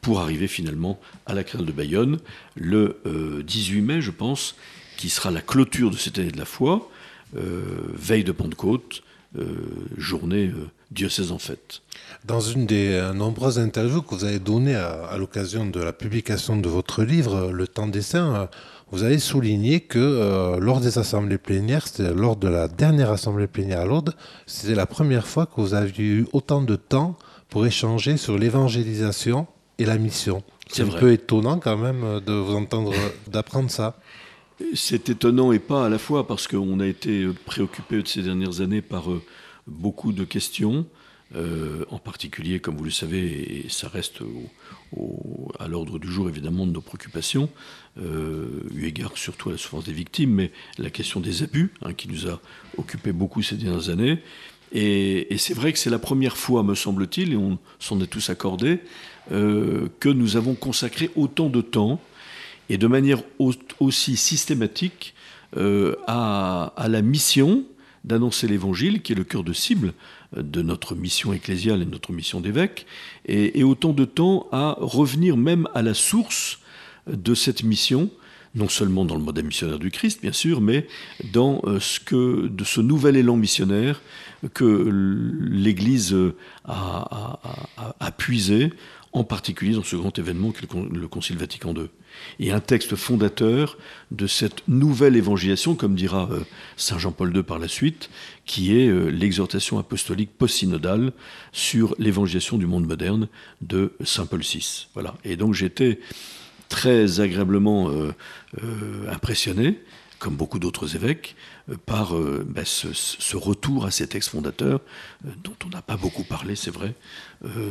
pour 0.00 0.20
arriver 0.20 0.48
finalement 0.48 1.00
à 1.26 1.34
la 1.34 1.44
crêle 1.44 1.64
de 1.64 1.72
Bayonne 1.72 2.18
le 2.54 3.00
18 3.44 3.78
euh, 3.78 3.82
mai, 3.82 4.00
je 4.00 4.10
pense, 4.10 4.56
qui 4.96 5.08
sera 5.08 5.30
la 5.30 5.40
clôture 5.40 5.90
de 5.90 5.96
cette 5.96 6.18
année 6.18 6.32
de 6.32 6.38
la 6.38 6.44
foi, 6.44 6.90
euh, 7.36 7.92
veille 7.94 8.24
de 8.24 8.32
Pentecôte, 8.32 9.02
euh, 9.38 9.44
journée 9.96 10.50
diocèse 10.90 11.32
en 11.32 11.38
fête. 11.38 11.82
Dans 12.24 12.40
une 12.40 12.66
des 12.66 13.10
nombreuses 13.14 13.58
interviews 13.58 14.02
que 14.02 14.14
vous 14.14 14.24
avez 14.24 14.38
données 14.38 14.74
à, 14.74 15.06
à 15.06 15.18
l'occasion 15.18 15.66
de 15.66 15.80
la 15.80 15.92
publication 15.92 16.56
de 16.56 16.68
votre 16.68 17.02
livre, 17.02 17.50
Le 17.52 17.66
temps 17.66 17.86
des 17.86 18.02
saints, 18.02 18.48
vous 18.90 19.02
avez 19.02 19.18
souligné 19.18 19.80
que 19.80 19.98
euh, 19.98 20.58
lors 20.58 20.80
des 20.80 20.98
assemblées 20.98 21.36
plénières, 21.36 21.86
c'était 21.86 22.14
lors 22.14 22.36
de 22.36 22.48
la 22.48 22.68
dernière 22.68 23.10
assemblée 23.10 23.46
plénière 23.46 23.80
à 23.80 23.84
Lourdes, 23.84 24.14
c'était 24.46 24.74
la 24.74 24.86
première 24.86 25.26
fois 25.26 25.44
que 25.44 25.60
vous 25.60 25.74
aviez 25.74 26.04
eu 26.04 26.26
autant 26.32 26.62
de 26.62 26.76
temps 26.76 27.16
pour 27.50 27.66
échanger 27.66 28.16
sur 28.16 28.38
l'évangélisation 28.38 29.46
et 29.78 29.84
la 29.84 29.98
mission. 29.98 30.42
C'est 30.70 30.82
un 30.82 30.98
peu 30.98 31.12
étonnant 31.12 31.58
quand 31.58 31.76
même 31.76 32.02
euh, 32.02 32.20
de 32.20 32.32
vous 32.32 32.54
entendre, 32.54 32.92
euh, 32.92 33.08
d'apprendre 33.30 33.70
ça. 33.70 33.98
C'est 34.74 35.08
étonnant 35.10 35.52
et 35.52 35.58
pas 35.58 35.86
à 35.86 35.88
la 35.88 35.98
fois 35.98 36.26
parce 36.26 36.48
qu'on 36.48 36.80
a 36.80 36.86
été 36.86 37.28
préoccupé 37.46 38.02
de 38.02 38.08
ces 38.08 38.22
dernières 38.22 38.60
années 38.60 38.82
par 38.82 39.04
beaucoup 39.68 40.12
de 40.12 40.24
questions, 40.24 40.86
en 41.34 41.98
particulier, 41.98 42.58
comme 42.58 42.76
vous 42.76 42.84
le 42.84 42.90
savez, 42.90 43.64
et 43.64 43.68
ça 43.68 43.88
reste 43.88 44.22
à 45.58 45.68
l'ordre 45.68 45.98
du 45.98 46.08
jour 46.08 46.28
évidemment 46.28 46.66
de 46.66 46.72
nos 46.72 46.80
préoccupations, 46.80 47.50
euh, 48.00 48.62
eu 48.74 48.86
égard 48.86 49.12
surtout 49.16 49.48
à 49.48 49.52
la 49.52 49.58
souffrance 49.58 49.84
des 49.84 49.92
victimes, 49.92 50.32
mais 50.32 50.52
la 50.78 50.90
question 50.90 51.20
des 51.20 51.42
abus, 51.42 51.72
hein, 51.82 51.92
qui 51.92 52.08
nous 52.08 52.28
a 52.28 52.40
occupé 52.76 53.12
beaucoup 53.12 53.42
ces 53.42 53.56
dernières 53.56 53.90
années. 53.90 54.18
Et, 54.72 55.36
c'est 55.38 55.54
vrai 55.54 55.72
que 55.72 55.78
c'est 55.78 55.90
la 55.90 55.98
première 55.98 56.36
fois, 56.36 56.62
me 56.62 56.74
semble-t-il, 56.74 57.32
et 57.32 57.36
on 57.36 57.58
s'en 57.78 58.00
est 58.00 58.06
tous 58.06 58.30
accordés, 58.30 58.80
euh, 59.32 59.88
que 60.00 60.08
nous 60.08 60.36
avons 60.36 60.54
consacré 60.54 61.10
autant 61.16 61.48
de 61.48 61.60
temps 61.60 62.00
et 62.70 62.76
de 62.76 62.86
manière 62.86 63.22
aussi 63.38 64.16
systématique 64.16 65.14
euh, 65.56 65.96
à, 66.06 66.72
la 66.88 67.02
mission 67.02 67.64
d'annoncer 68.04 68.48
l'Évangile, 68.48 69.02
qui 69.02 69.12
est 69.12 69.16
le 69.16 69.24
cœur 69.24 69.44
de 69.44 69.52
cible 69.52 69.92
de 70.36 70.62
notre 70.62 70.94
mission 70.94 71.32
ecclésiale 71.32 71.82
et 71.82 71.86
notre 71.86 72.12
mission 72.12 72.40
d'évêque, 72.40 72.86
et, 73.26 73.62
autant 73.62 73.92
de 73.92 74.04
temps 74.04 74.46
à 74.52 74.76
revenir 74.78 75.36
même 75.36 75.68
à 75.74 75.82
la 75.82 75.94
source 75.94 76.60
de 77.06 77.34
cette 77.34 77.62
mission, 77.62 78.10
non 78.54 78.68
seulement 78.68 79.04
dans 79.04 79.14
le 79.14 79.22
modèle 79.22 79.44
missionnaire 79.44 79.78
du 79.78 79.90
Christ, 79.90 80.20
bien 80.22 80.32
sûr, 80.32 80.60
mais 80.60 80.86
dans 81.32 81.60
euh, 81.64 81.78
ce 81.80 82.46
de 82.46 82.64
ce 82.64 82.80
nouvel 82.80 83.16
élan 83.16 83.36
missionnaire 83.36 84.00
que 84.54 84.88
l'Église 85.50 86.16
a, 86.64 88.12
puisé, 88.16 88.72
en 89.12 89.24
particulier 89.24 89.74
dans 89.74 89.84
ce 89.84 89.96
grand 89.96 90.16
événement 90.18 90.52
qu'est 90.52 90.68
le 90.72 91.08
Concile 91.08 91.38
Vatican 91.38 91.74
II. 91.74 91.88
Et 92.40 92.50
un 92.50 92.60
texte 92.60 92.94
fondateur 92.96 93.78
de 94.10 94.26
cette 94.26 94.66
nouvelle 94.68 95.16
évangélisation, 95.16 95.74
comme 95.74 95.94
dira 95.94 96.28
euh, 96.30 96.40
Saint 96.76 96.98
Jean-Paul 96.98 97.34
II 97.34 97.42
par 97.42 97.58
la 97.58 97.68
suite, 97.68 98.10
qui 98.44 98.78
est 98.78 98.88
euh, 98.88 99.08
l'exhortation 99.08 99.78
apostolique 99.78 100.30
post-synodale 100.36 101.12
sur 101.52 101.94
l'évangélisation 101.98 102.58
du 102.58 102.66
monde 102.66 102.86
moderne 102.86 103.28
de 103.62 103.92
Saint 104.04 104.26
Paul 104.26 104.40
VI. 104.40 104.88
Voilà. 104.94 105.14
Et 105.24 105.36
donc 105.36 105.54
j'étais 105.54 106.00
très 106.68 107.20
agréablement 107.20 107.90
euh, 107.90 108.12
impressionné, 109.10 109.80
comme 110.18 110.36
beaucoup 110.36 110.58
d'autres 110.58 110.96
évêques, 110.96 111.34
par 111.86 112.14
bah, 112.46 112.64
ce, 112.64 113.36
retour 113.36 113.86
à 113.86 113.90
ces 113.90 114.08
textes 114.08 114.30
fondateurs 114.30 114.80
dont 115.44 115.54
on 115.64 115.68
n'a 115.68 115.80
pas 115.80 115.96
beaucoup 115.96 116.24
parlé, 116.24 116.56
c'est 116.56 116.72
vrai, 116.72 116.94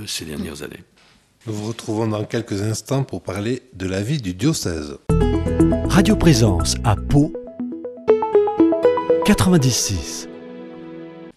ces 0.06 0.24
dernières 0.24 0.64
années. 0.64 0.84
Nous 1.46 1.54
vous 1.54 1.68
retrouvons 1.68 2.08
dans 2.08 2.26
quelques 2.26 2.62
instants 2.62 3.04
pour 3.04 3.22
parler 3.22 3.62
de 3.74 3.88
la 3.88 4.02
vie 4.02 4.22
du 4.22 4.34
diocèse. 4.34 4.98
Radio 5.88 6.16
Présence 6.16 6.76
à 6.84 6.96
Pau 6.96 7.32
96. 9.26 10.28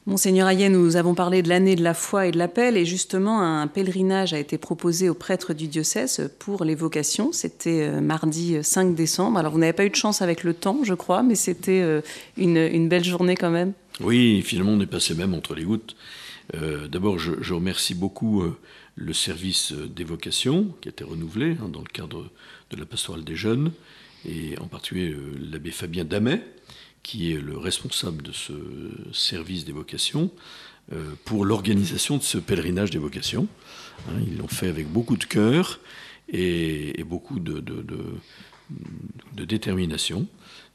Monseigneur 0.06 0.48
Ayet, 0.48 0.70
nous 0.70 0.96
avons 0.96 1.14
parlé 1.14 1.42
de 1.42 1.48
l'année 1.48 1.76
de 1.76 1.84
la 1.84 1.94
foi 1.94 2.26
et 2.26 2.30
de 2.32 2.38
l'appel, 2.38 2.76
et 2.76 2.84
justement, 2.84 3.42
un 3.42 3.68
pèlerinage 3.68 4.32
a 4.32 4.38
été 4.38 4.58
proposé 4.58 5.08
aux 5.08 5.14
prêtres 5.14 5.52
du 5.54 5.68
diocèse 5.68 6.30
pour 6.40 6.64
les 6.64 6.74
vocations. 6.74 7.30
C'était 7.32 7.82
euh, 7.82 8.00
mardi 8.00 8.56
5 8.60 8.94
décembre. 8.94 9.38
Alors, 9.38 9.52
vous 9.52 9.58
n'avez 9.58 9.72
pas 9.72 9.84
eu 9.84 9.90
de 9.90 9.94
chance 9.94 10.22
avec 10.22 10.42
le 10.42 10.54
temps, 10.54 10.78
je 10.82 10.94
crois, 10.94 11.22
mais 11.22 11.36
c'était 11.36 11.82
euh, 11.82 12.00
une, 12.36 12.88
belle 12.88 13.04
journée 13.04 13.36
quand 13.36 13.50
même. 13.50 13.72
Oui, 13.98 14.42
finalement, 14.42 14.72
on 14.72 14.80
est 14.80 14.86
passé 14.86 15.14
même 15.14 15.34
entre 15.34 15.54
les 15.54 15.64
gouttes. 15.64 15.96
Euh, 16.54 16.88
d'abord, 16.88 17.18
je, 17.18 17.52
remercie 17.52 17.94
beaucoup 17.94 18.44
le 18.94 19.12
service 19.12 19.72
des 19.72 20.04
vocations 20.04 20.74
qui 20.80 20.88
a 20.88 20.90
été 20.90 21.04
renouvelé 21.04 21.56
hein, 21.60 21.68
dans 21.68 21.80
le 21.80 21.88
cadre 21.92 22.30
de 22.70 22.76
la 22.76 22.86
pastorale 22.86 23.24
des 23.24 23.36
jeunes, 23.36 23.72
et 24.26 24.58
en 24.58 24.66
particulier 24.66 25.14
l'abbé 25.50 25.70
Fabien 25.70 26.04
Damet, 26.04 26.42
qui 27.02 27.32
est 27.32 27.40
le 27.40 27.56
responsable 27.56 28.22
de 28.22 28.32
ce 28.32 28.52
service 29.12 29.64
euh, 30.92 31.14
pour 31.24 31.44
l'organisation 31.44 32.16
de 32.16 32.22
ce 32.22 32.38
pèlerinage 32.38 32.90
des 32.90 32.98
vocations. 32.98 33.48
Hein, 34.08 34.20
ils 34.26 34.38
l'ont 34.38 34.48
fait 34.48 34.68
avec 34.68 34.88
beaucoup 34.88 35.16
de 35.16 35.24
cœur 35.24 35.80
et, 36.28 37.04
beaucoup 37.04 37.40
de, 37.40 37.60
de, 37.60 39.44
détermination. 39.44 40.26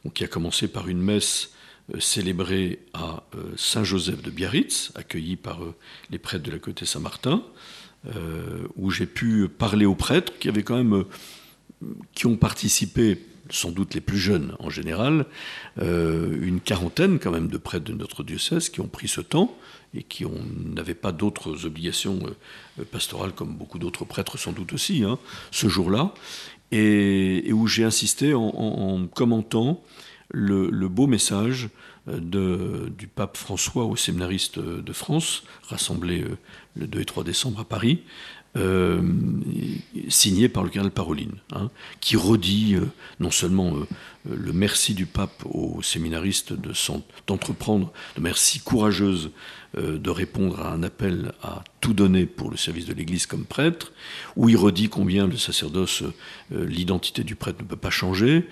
Donc, 0.04 0.14
qui 0.14 0.24
a 0.24 0.28
commencé 0.28 0.68
par 0.68 0.88
une 0.88 1.02
messe 1.02 1.52
euh, 1.94 2.00
célébrée 2.00 2.80
à 2.94 3.24
euh, 3.36 3.54
Saint-Joseph 3.58 4.22
de 4.22 4.32
Biarritz, 4.32 4.92
accueillie 4.96 5.36
par 5.36 5.60
les 6.10 6.18
prêtres 6.18 6.46
de 6.46 6.52
la 6.52 6.60
côté 6.60 6.86
Saint-Martin, 6.86 7.44
où 8.76 8.92
j'ai 8.92 9.08
pu 9.08 9.50
parler 9.50 9.88
aux 9.88 9.96
prêtres 9.96 10.38
qui 10.38 10.48
avaient 10.48 10.62
quand 10.62 10.78
même 10.78 11.06
qui 12.14 12.28
ont 12.28 12.38
participé 12.38 13.18
sans 13.50 13.72
doute 13.72 13.94
les 13.94 14.02
plus 14.02 14.18
jeunes 14.18 14.56
en 14.60 14.70
général, 14.70 15.26
euh, 15.80 16.38
une 16.42 16.60
quarantaine 16.60 17.20
quand 17.20 17.32
même 17.32 17.48
de 17.48 17.58
prêtres 17.58 17.86
de 17.86 17.94
notre 17.94 18.24
diocèse 18.24 18.70
qui 18.70 18.82
ont 18.82 18.88
pris 18.88 19.08
ce 19.08 19.22
temps 19.22 19.56
et 19.94 20.04
qui 20.04 20.26
n'avaient 20.74 20.96
pas 20.96 21.12
d'autres 21.12 21.66
obligations 21.66 22.20
euh, 22.80 22.84
pastorales 22.86 23.34
comme 23.34 23.56
beaucoup 23.56 23.80
d'autres 23.80 24.06
prêtres 24.06 24.38
sans 24.38 24.52
doute 24.52 24.74
aussi, 24.74 25.04
hein, 25.04 25.20
ce 25.52 25.68
jour-là, 25.68 26.14
et, 26.72 27.52
où 27.54 27.68
j'ai 27.68 27.84
insisté 27.84 28.34
en, 28.34 29.08
commentant 29.08 29.84
le, 30.32 30.88
beau 30.88 31.08
message 31.08 31.70
euh, 32.08 32.90
du 32.90 33.08
pape 33.08 33.38
François 33.38 33.86
aux 33.86 33.96
séminaristes 33.96 34.60
de 34.60 34.94
France, 34.94 35.44
rassemblés 35.70 36.26
le 36.76 36.88
2 36.88 37.02
et 37.02 37.06
3 37.06 37.24
décembre 37.24 37.62
à 37.62 37.66
Paris, 37.66 38.04
euh, 38.58 39.02
signé 40.08 40.48
par 40.48 40.64
le 40.64 40.70
cardinal 40.70 40.92
Paroline, 40.92 41.34
hein, 41.52 41.70
qui 42.00 42.16
redit 42.16 42.76
euh, 42.76 42.86
non 43.20 43.30
seulement 43.30 43.76
euh, 43.76 43.86
le 44.30 44.54
merci 44.54 44.94
du 44.94 45.06
pape 45.06 45.44
aux 45.46 45.82
séminaristes 45.82 46.54
d'entreprendre 47.28 47.92
de, 48.16 48.22
manière 48.22 48.38
si 48.38 48.60
courageuse 48.60 49.32
de 49.78 50.10
répondre 50.10 50.62
à 50.62 50.72
un 50.72 50.84
appel 50.84 51.34
à 51.44 51.64
tout 51.82 51.94
donner 51.94 52.26
pour 52.26 52.50
le 52.50 52.56
service 52.56 52.86
de 52.86 52.94
l'Église 52.94 53.26
comme 53.26 53.44
prêtre, 53.44 53.92
où 54.38 54.48
il 54.48 54.56
redit 54.56 54.88
combien 54.88 55.28
le 55.28 55.36
sacerdoce, 55.36 56.04
l'identité 56.50 57.26
du 57.26 57.36
prêtre 57.36 57.62
ne 57.62 57.68
peut 57.68 57.76
pas 57.76 57.90
changer, 57.90 58.48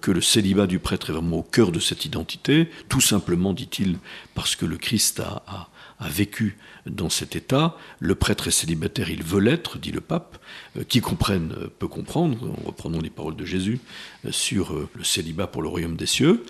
que 0.00 0.12
le 0.12 0.20
célibat 0.20 0.68
du 0.68 0.78
prêtre 0.78 1.10
est 1.10 1.12
vraiment 1.12 1.38
au 1.38 1.42
cœur 1.42 1.72
de 1.72 1.80
cette 1.80 2.04
identité, 2.04 2.70
tout 2.88 3.00
simplement, 3.00 3.54
dit-il, 3.54 3.98
parce 4.36 4.54
que 4.54 4.66
le 4.66 4.76
Christ 4.76 5.18
a 5.18 5.42
a 5.48 5.68
vécu 6.06 6.56
dans 6.86 7.10
cet 7.10 7.34
état. 7.34 7.76
Le 7.98 8.14
prêtre 8.14 8.48
est 8.48 8.52
célibataire, 8.52 9.10
il 9.10 9.24
veut 9.24 9.40
l'être, 9.40 9.78
dit 9.78 9.90
le 9.90 10.00
pape. 10.00 10.38
Euh, 10.76 10.84
qui 10.84 11.00
comprenne 11.00 11.54
euh, 11.58 11.68
peut 11.78 11.88
comprendre, 11.88 12.54
reprenons 12.64 13.00
les 13.00 13.10
paroles 13.10 13.36
de 13.36 13.44
Jésus 13.44 13.80
euh, 14.24 14.32
sur 14.32 14.88
le 14.94 15.04
célibat 15.04 15.46
pour 15.46 15.62
le 15.62 15.68
royaume 15.68 15.96
des 15.96 16.06
cieux. 16.06 16.44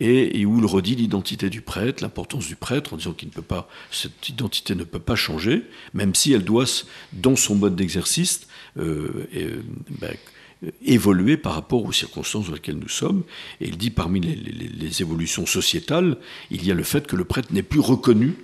Et, 0.00 0.44
où 0.44 0.58
il 0.58 0.66
redit 0.66 0.96
l'identité 0.96 1.48
du 1.48 1.60
prêtre, 1.60 2.02
l'importance 2.02 2.48
du 2.48 2.56
prêtre, 2.56 2.92
en 2.92 2.96
disant 2.96 3.12
qu'il 3.12 3.28
ne 3.28 3.32
peut 3.32 3.40
pas, 3.40 3.68
cette 3.92 4.28
identité 4.28 4.74
ne 4.74 4.82
peut 4.82 4.98
pas 4.98 5.14
changer, 5.14 5.62
même 5.94 6.12
si 6.16 6.32
elle 6.32 6.42
doit, 6.42 6.64
dans 7.12 7.36
son 7.36 7.54
mode 7.54 7.76
d'exercice, 7.76 8.48
ben, 8.74 10.16
évoluer 10.84 11.36
par 11.36 11.54
rapport 11.54 11.84
aux 11.84 11.92
circonstances 11.92 12.48
dans 12.48 12.54
lesquelles 12.54 12.78
nous 12.78 12.88
sommes. 12.88 13.22
Et 13.60 13.68
il 13.68 13.76
dit 13.76 13.90
parmi 13.90 14.20
les, 14.20 15.02
évolutions 15.02 15.46
sociétales, 15.46 16.16
il 16.50 16.64
y 16.64 16.70
a 16.70 16.74
le 16.74 16.82
fait 16.82 17.06
que 17.06 17.14
le 17.14 17.24
prêtre 17.24 17.52
n'est 17.52 17.62
plus 17.62 17.80
reconnu 17.80 18.34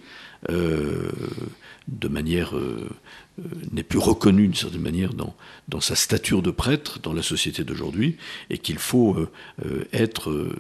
de 1.88 2.08
manière 2.08 2.56
euh, 2.56 2.88
euh, 3.38 3.42
n'est 3.72 3.82
plus 3.82 3.98
reconnu 3.98 4.42
d'une 4.42 4.54
certaine 4.54 4.82
manière 4.82 5.14
dans, 5.14 5.34
dans 5.68 5.80
sa 5.80 5.94
stature 5.94 6.42
de 6.42 6.50
prêtre 6.50 7.00
dans 7.02 7.12
la 7.12 7.22
société 7.22 7.64
d'aujourd'hui 7.64 8.16
et 8.50 8.58
qu'il 8.58 8.78
faut 8.78 9.16
être 9.92 10.50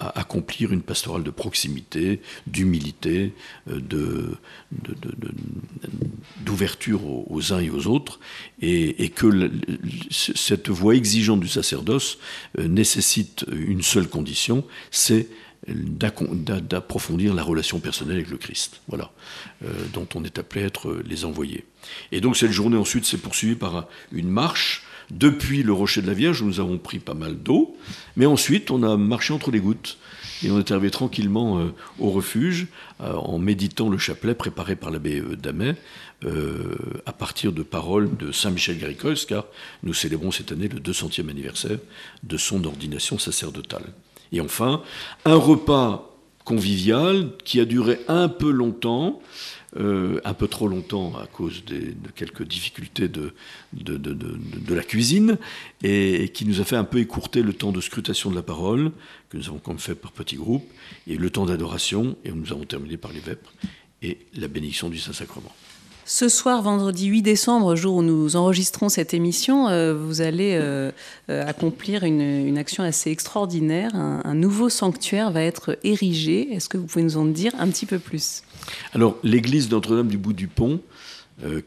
accomplir 0.00 0.72
une 0.72 0.82
pastorale 0.82 1.22
de 1.22 1.30
proximité, 1.30 2.20
d'humilité, 2.46 3.32
de, 3.66 4.36
d'ouverture 6.40 7.00
aux, 7.06 7.52
uns 7.52 7.60
et 7.60 7.70
aux 7.70 7.86
autres 7.86 8.20
et 8.60 9.10
que 9.10 9.50
cette 10.10 10.68
voie 10.68 10.96
exigeante 10.96 11.40
du 11.40 11.48
sacerdoce 11.48 12.18
nécessite 12.58 13.44
une 13.52 13.82
seule 13.82 14.08
condition, 14.08 14.64
c'est 14.90 15.28
d'approfondir 15.68 17.34
la 17.34 17.42
relation 17.42 17.80
personnelle 17.80 18.16
avec 18.16 18.30
le 18.30 18.36
Christ, 18.36 18.80
voilà, 18.88 19.10
euh, 19.64 19.68
dont 19.92 20.06
on 20.14 20.24
est 20.24 20.38
appelé 20.38 20.64
à 20.64 20.66
être 20.66 21.02
les 21.06 21.24
envoyés. 21.24 21.64
Et 22.12 22.20
donc 22.20 22.36
cette 22.36 22.50
journée 22.50 22.76
ensuite 22.76 23.04
s'est 23.04 23.18
poursuivie 23.18 23.54
par 23.54 23.88
une 24.12 24.28
marche 24.28 24.84
depuis 25.10 25.62
le 25.62 25.72
rocher 25.72 26.02
de 26.02 26.06
la 26.06 26.14
Vierge, 26.14 26.42
où 26.42 26.46
nous 26.46 26.60
avons 26.60 26.78
pris 26.78 26.98
pas 26.98 27.14
mal 27.14 27.36
d'eau, 27.36 27.76
mais 28.16 28.26
ensuite 28.26 28.70
on 28.70 28.82
a 28.82 28.96
marché 28.96 29.32
entre 29.32 29.50
les 29.50 29.60
gouttes, 29.60 29.98
et 30.42 30.50
on 30.50 30.58
est 30.58 30.70
arrivé 30.70 30.90
tranquillement 30.90 31.58
euh, 31.58 31.72
au 31.98 32.10
refuge, 32.10 32.66
euh, 33.00 33.12
en 33.14 33.38
méditant 33.38 33.88
le 33.88 33.98
chapelet 33.98 34.34
préparé 34.34 34.76
par 34.76 34.90
l'abbé 34.90 35.22
Damet, 35.38 35.76
à 37.04 37.12
partir 37.12 37.52
de 37.52 37.62
paroles 37.62 38.16
de 38.16 38.32
Saint 38.32 38.50
Michel 38.50 38.78
Garicos, 38.78 39.26
car 39.28 39.44
nous 39.82 39.92
célébrons 39.92 40.30
cette 40.30 40.52
année 40.52 40.68
le 40.68 40.80
200e 40.80 41.28
anniversaire 41.28 41.76
de 42.22 42.36
son 42.38 42.64
ordination 42.64 43.18
sacerdotale. 43.18 43.92
Et 44.34 44.40
enfin, 44.40 44.82
un 45.24 45.36
repas 45.36 46.10
convivial 46.44 47.30
qui 47.44 47.60
a 47.60 47.64
duré 47.64 48.00
un 48.08 48.28
peu 48.28 48.50
longtemps, 48.50 49.22
euh, 49.76 50.20
un 50.24 50.34
peu 50.34 50.48
trop 50.48 50.66
longtemps 50.66 51.14
à 51.16 51.26
cause 51.26 51.64
de 51.64 51.94
quelques 52.14 52.42
difficultés 52.42 53.08
de, 53.08 53.32
la 54.68 54.82
cuisine, 54.82 55.38
et, 55.84 56.30
qui 56.34 56.44
nous 56.46 56.60
a 56.60 56.64
fait 56.64 56.76
un 56.76 56.84
peu 56.84 56.98
écourter 56.98 57.42
le 57.42 57.52
temps 57.52 57.70
de 57.70 57.80
scrutation 57.80 58.28
de 58.28 58.34
la 58.34 58.42
parole, 58.42 58.90
que 59.30 59.36
nous 59.36 59.46
avons 59.46 59.58
comme 59.58 59.78
fait 59.78 59.94
par 59.94 60.10
petits 60.10 60.36
groupes, 60.36 60.68
et 61.06 61.16
le 61.16 61.30
temps 61.30 61.46
d'adoration, 61.46 62.16
et 62.24 62.32
nous 62.32 62.52
avons 62.52 62.64
terminé 62.64 62.96
par 62.96 63.12
les 63.12 63.20
vêpres 63.20 63.52
et 64.02 64.18
la 64.34 64.48
bénédiction 64.48 64.90
du 64.90 64.98
Saint-Sacrement. 64.98 65.54
Ce 66.06 66.28
soir, 66.28 66.60
vendredi 66.60 67.06
8 67.06 67.22
décembre, 67.22 67.76
jour 67.76 67.96
où 67.96 68.02
nous 68.02 68.36
enregistrons 68.36 68.90
cette 68.90 69.14
émission, 69.14 69.68
euh, 69.68 69.94
vous 69.94 70.20
allez 70.20 70.52
euh, 70.54 70.92
euh, 71.30 71.46
accomplir 71.46 72.04
une, 72.04 72.58
action 72.58 72.84
assez 72.84 73.10
extraordinaire. 73.10 73.94
Un, 73.94 74.34
nouveau 74.34 74.68
sanctuaire 74.68 75.30
va 75.30 75.40
être 75.40 75.78
érigé. 75.82 76.52
Est-ce 76.52 76.68
que 76.68 76.76
vous 76.76 76.84
pouvez 76.84 77.04
nous 77.04 77.16
en 77.16 77.24
dire 77.24 77.52
un 77.58 77.68
petit 77.68 77.86
peu 77.86 77.98
plus? 77.98 78.42
Alors, 78.92 79.16
l'église 79.22 79.70
Notre-Dame 79.70 80.08
du 80.08 80.18
Bout 80.18 80.34
du 80.34 80.46
Pont, 80.46 80.80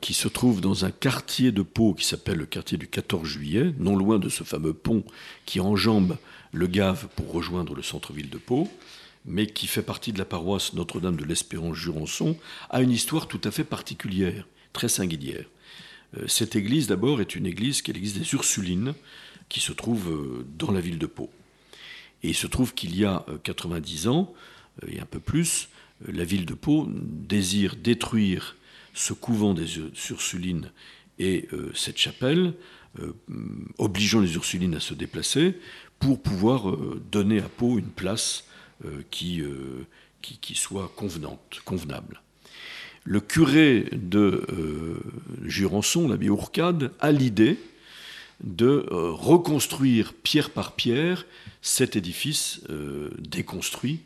qui 0.02 0.14
se 0.14 0.28
trouve 0.28 0.62
dans 0.62 0.86
un 0.86 0.92
quartier 0.92 1.52
de 1.52 1.64
Pau 1.64 1.94
qui 1.94 2.06
s'appelle 2.06 2.38
le 2.38 2.46
quartier 2.46 2.78
du 2.78 2.88
14 2.88 3.28
juillet, 3.28 3.74
non 3.80 3.96
loin 3.96 4.20
de 4.20 4.30
ce 4.30 4.44
fameux 4.44 4.74
pont 4.74 5.04
qui 5.46 5.60
enjambe 5.60 6.16
le 6.54 6.68
Gave 6.68 7.08
pour 7.16 7.32
rejoindre 7.32 7.76
le 7.76 7.82
centre-ville 7.82 8.30
de 8.30 8.38
Pau, 8.38 8.70
mais 9.28 9.46
qui 9.46 9.68
fait 9.68 9.84
partie 9.84 10.14
de 10.14 10.18
la 10.18 10.26
paroisse 10.26 10.74
Notre-Dame 10.74 11.18
de 11.18 11.26
l'Espérance-Jurançon, 11.26 12.38
a 12.70 12.82
une 12.82 12.92
histoire 12.92 13.28
tout 13.28 13.42
à 13.44 13.52
fait 13.52 13.66
particulière, 13.66 14.48
très 14.72 14.88
singulière. 14.88 15.46
Euh, 16.18 16.28
cette 16.28 16.56
église, 16.56 16.88
d'abord, 16.88 17.20
est 17.20 17.36
une 17.36 17.46
église 17.46 17.82
qui 17.82 17.92
est 17.92 17.94
l'église 17.94 18.18
des 18.18 18.34
Ursulines, 18.34 18.94
qui 19.50 19.60
se 19.60 19.74
trouve 19.74 20.10
euh, 20.10 20.46
dans 20.58 20.72
la 20.72 20.80
ville 20.80 20.98
de 20.98 21.06
Pau. 21.06 21.30
Et 22.24 22.30
il 22.30 22.36
se 22.36 22.48
trouve 22.48 22.74
qu'il 22.74 22.98
y 22.98 23.06
a 23.06 23.26
90 23.44 24.08
euh, 24.08 24.10
ans, 24.10 24.34
et 24.88 25.00
un 25.00 25.06
peu 25.06 25.20
plus, 25.20 25.70
la 26.08 26.24
ville 26.24 26.46
de 26.46 26.54
Pau 26.54 26.88
désire 26.90 27.76
détruire 27.76 28.56
ce 28.94 29.14
couvent 29.14 29.54
des 29.54 29.68
Ursulines 30.10 30.72
et 31.20 31.48
cette 31.74 31.98
chapelle, 31.98 32.54
obligeant 33.80 34.20
les 34.20 34.36
Ursulines 34.36 34.76
à 34.76 34.80
se 34.80 34.94
déplacer 34.94 35.58
pour 35.98 36.22
pouvoir 36.22 36.78
donner 37.12 37.40
à 37.40 37.50
Pau 37.50 37.80
une 37.80 37.90
place 37.90 38.46
euh, 38.86 39.02
euh, 39.24 39.86
qui, 40.22 40.56
soit 40.56 40.92
convenable. 41.66 42.22
Le 43.06 43.20
curé 43.20 43.86
de 43.92 44.46
euh, 44.50 45.00
Jurançon, 45.46 46.08
l'abbé 46.08 46.30
Ourcade, 46.30 46.92
a 47.00 47.12
l'idée 47.12 47.58
de 48.44 48.86
reconstruire 48.92 50.14
pierre 50.14 50.52
par 50.52 50.74
pierre 50.74 51.26
cet 51.64 51.96
édifice 51.96 52.62
déconstruit 53.18 54.02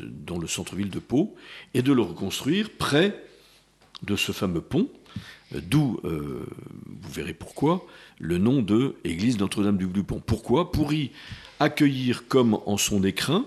dans 0.00 0.38
le 0.38 0.46
centre-ville 0.46 0.90
de 0.90 1.00
Pau 1.00 1.34
et 1.72 1.82
de 1.82 1.92
le 1.92 2.02
reconstruire 2.02 2.70
près 2.70 3.20
de 4.04 4.14
ce 4.14 4.30
fameux 4.30 4.60
pont, 4.60 4.88
d'où, 5.52 5.98
vous 6.04 7.12
verrez 7.12 7.34
pourquoi, 7.34 7.84
le 8.20 8.38
nom 8.38 8.62
de 8.62 8.94
Église 9.02 9.38
Notre-Dame 9.38 9.78
du 9.78 9.88
Pont. 10.04 10.22
Pourquoi? 10.24 10.70
Pour 10.70 10.92
y 10.92 11.10
accueillir 11.58 12.28
comme 12.28 12.60
en 12.66 12.76
son 12.76 13.02
écrin 13.02 13.44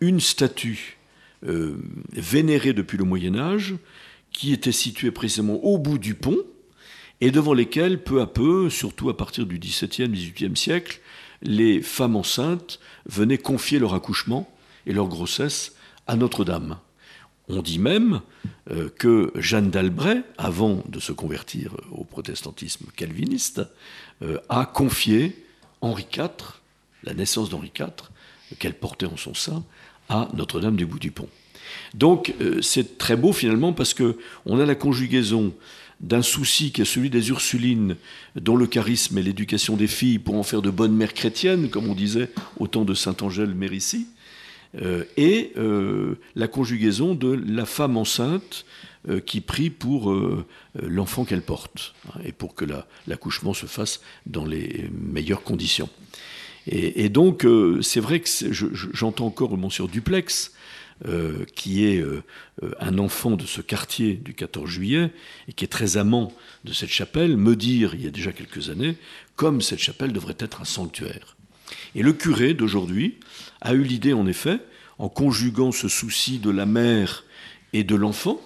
une 0.00 0.20
statue 0.20 0.98
vénérés 1.42 2.74
depuis 2.74 2.98
le 2.98 3.04
Moyen 3.04 3.34
Âge, 3.36 3.74
qui 4.32 4.52
étaient 4.52 4.72
situés 4.72 5.10
précisément 5.10 5.54
au 5.64 5.78
bout 5.78 5.98
du 5.98 6.14
pont, 6.14 6.38
et 7.20 7.30
devant 7.30 7.52
lesquels, 7.52 8.02
peu 8.02 8.20
à 8.20 8.26
peu, 8.26 8.70
surtout 8.70 9.10
à 9.10 9.16
partir 9.16 9.46
du 9.46 9.58
XVIIe, 9.58 10.08
XVIIIe 10.08 10.56
siècle, 10.56 11.00
les 11.42 11.82
femmes 11.82 12.16
enceintes 12.16 12.80
venaient 13.06 13.38
confier 13.38 13.78
leur 13.78 13.94
accouchement 13.94 14.50
et 14.86 14.92
leur 14.92 15.08
grossesse 15.08 15.74
à 16.06 16.16
Notre-Dame. 16.16 16.78
On 17.48 17.62
dit 17.62 17.78
même 17.78 18.20
euh, 18.70 18.88
que 18.88 19.32
Jeanne 19.34 19.70
d'Albret, 19.70 20.22
avant 20.38 20.82
de 20.88 21.00
se 21.00 21.12
convertir 21.12 21.76
au 21.90 22.04
protestantisme 22.04 22.86
calviniste, 22.96 23.62
euh, 24.22 24.38
a 24.48 24.66
confié 24.66 25.44
Henri 25.80 26.06
IV, 26.16 26.60
la 27.02 27.14
naissance 27.14 27.50
d'Henri 27.50 27.72
IV, 27.78 27.88
qu'elle 28.58 28.74
portait 28.74 29.06
en 29.06 29.16
son 29.16 29.34
sein, 29.34 29.64
à 30.10 30.28
Notre-Dame 30.34 30.76
du 30.76 30.84
Bout 30.84 30.98
du 30.98 31.10
Pont. 31.10 31.28
Donc 31.94 32.34
euh, 32.40 32.60
c'est 32.60 32.98
très 32.98 33.16
beau 33.16 33.32
finalement 33.32 33.72
parce 33.72 33.94
que 33.94 34.18
on 34.44 34.60
a 34.60 34.66
la 34.66 34.74
conjugaison 34.74 35.54
d'un 36.00 36.22
souci 36.22 36.72
qui 36.72 36.82
est 36.82 36.86
celui 36.86 37.10
des 37.10 37.28
Ursulines, 37.28 37.96
dont 38.34 38.56
le 38.56 38.66
charisme 38.66 39.18
est 39.18 39.22
l'éducation 39.22 39.76
des 39.76 39.86
filles 39.86 40.18
pour 40.18 40.34
en 40.34 40.42
faire 40.42 40.62
de 40.62 40.70
bonnes 40.70 40.94
mères 40.94 41.14
chrétiennes, 41.14 41.68
comme 41.68 41.88
on 41.88 41.94
disait 41.94 42.30
au 42.58 42.66
temps 42.66 42.84
de 42.84 42.94
Saint 42.94 43.16
Angèle 43.20 43.54
Mérici, 43.54 44.06
euh, 44.80 45.04
et 45.16 45.52
euh, 45.58 46.14
la 46.36 46.48
conjugaison 46.48 47.14
de 47.14 47.28
la 47.46 47.66
femme 47.66 47.96
enceinte 47.96 48.64
qui 49.24 49.40
prie 49.40 49.70
pour 49.70 50.14
l'enfant 50.74 51.24
qu'elle 51.24 51.40
porte, 51.40 51.94
hein, 52.10 52.20
et 52.22 52.32
pour 52.32 52.54
que 52.54 52.66
l'accouchement 53.06 53.54
se 53.54 53.64
fasse 53.64 54.02
dans 54.26 54.44
les 54.44 54.90
meilleures 54.92 55.42
conditions. 55.42 55.88
Et, 56.66 57.08
donc, 57.08 57.46
c'est 57.80 58.00
vrai 58.00 58.20
que 58.20 58.28
j'entends 58.92 59.26
encore 59.26 59.56
monsieur 59.56 59.86
Duplex, 59.86 60.52
euh, 61.08 61.46
qui 61.54 61.86
est 61.86 61.98
euh, 61.98 62.22
euh, 62.62 62.72
un 62.78 62.98
enfant 62.98 63.30
de 63.30 63.46
ce 63.46 63.62
quartier 63.62 64.16
du 64.16 64.34
14 64.34 64.68
juillet 64.68 65.10
et 65.48 65.54
qui 65.54 65.64
est 65.64 65.68
très 65.68 65.96
amant 65.96 66.30
de 66.64 66.74
cette 66.74 66.90
chapelle, 66.90 67.38
me 67.38 67.56
dire 67.56 67.94
il 67.94 68.04
y 68.04 68.06
a 68.06 68.10
déjà 68.10 68.32
quelques 68.32 68.68
années 68.68 68.98
comme 69.34 69.62
cette 69.62 69.78
chapelle 69.78 70.12
devrait 70.12 70.36
être 70.38 70.60
un 70.60 70.66
sanctuaire. 70.66 71.38
Et 71.94 72.02
le 72.02 72.12
curé 72.12 72.52
d'aujourd'hui 72.52 73.16
a 73.62 73.72
eu 73.72 73.82
l'idée 73.82 74.12
en 74.12 74.26
effet, 74.26 74.58
en 74.98 75.08
conjuguant 75.08 75.72
ce 75.72 75.88
souci 75.88 76.38
de 76.38 76.50
la 76.50 76.66
mère 76.66 77.24
et 77.72 77.82
de 77.82 77.94
l'enfant 77.94 78.38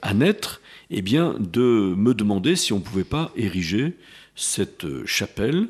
à 0.00 0.14
naître, 0.14 0.60
eh 0.90 1.02
bien, 1.02 1.34
de 1.40 1.92
me 1.96 2.14
demander 2.14 2.54
si 2.54 2.72
on 2.72 2.78
ne 2.78 2.84
pouvait 2.84 3.02
pas 3.02 3.32
ériger 3.34 3.94
cette 4.36 4.86
chapelle 5.06 5.66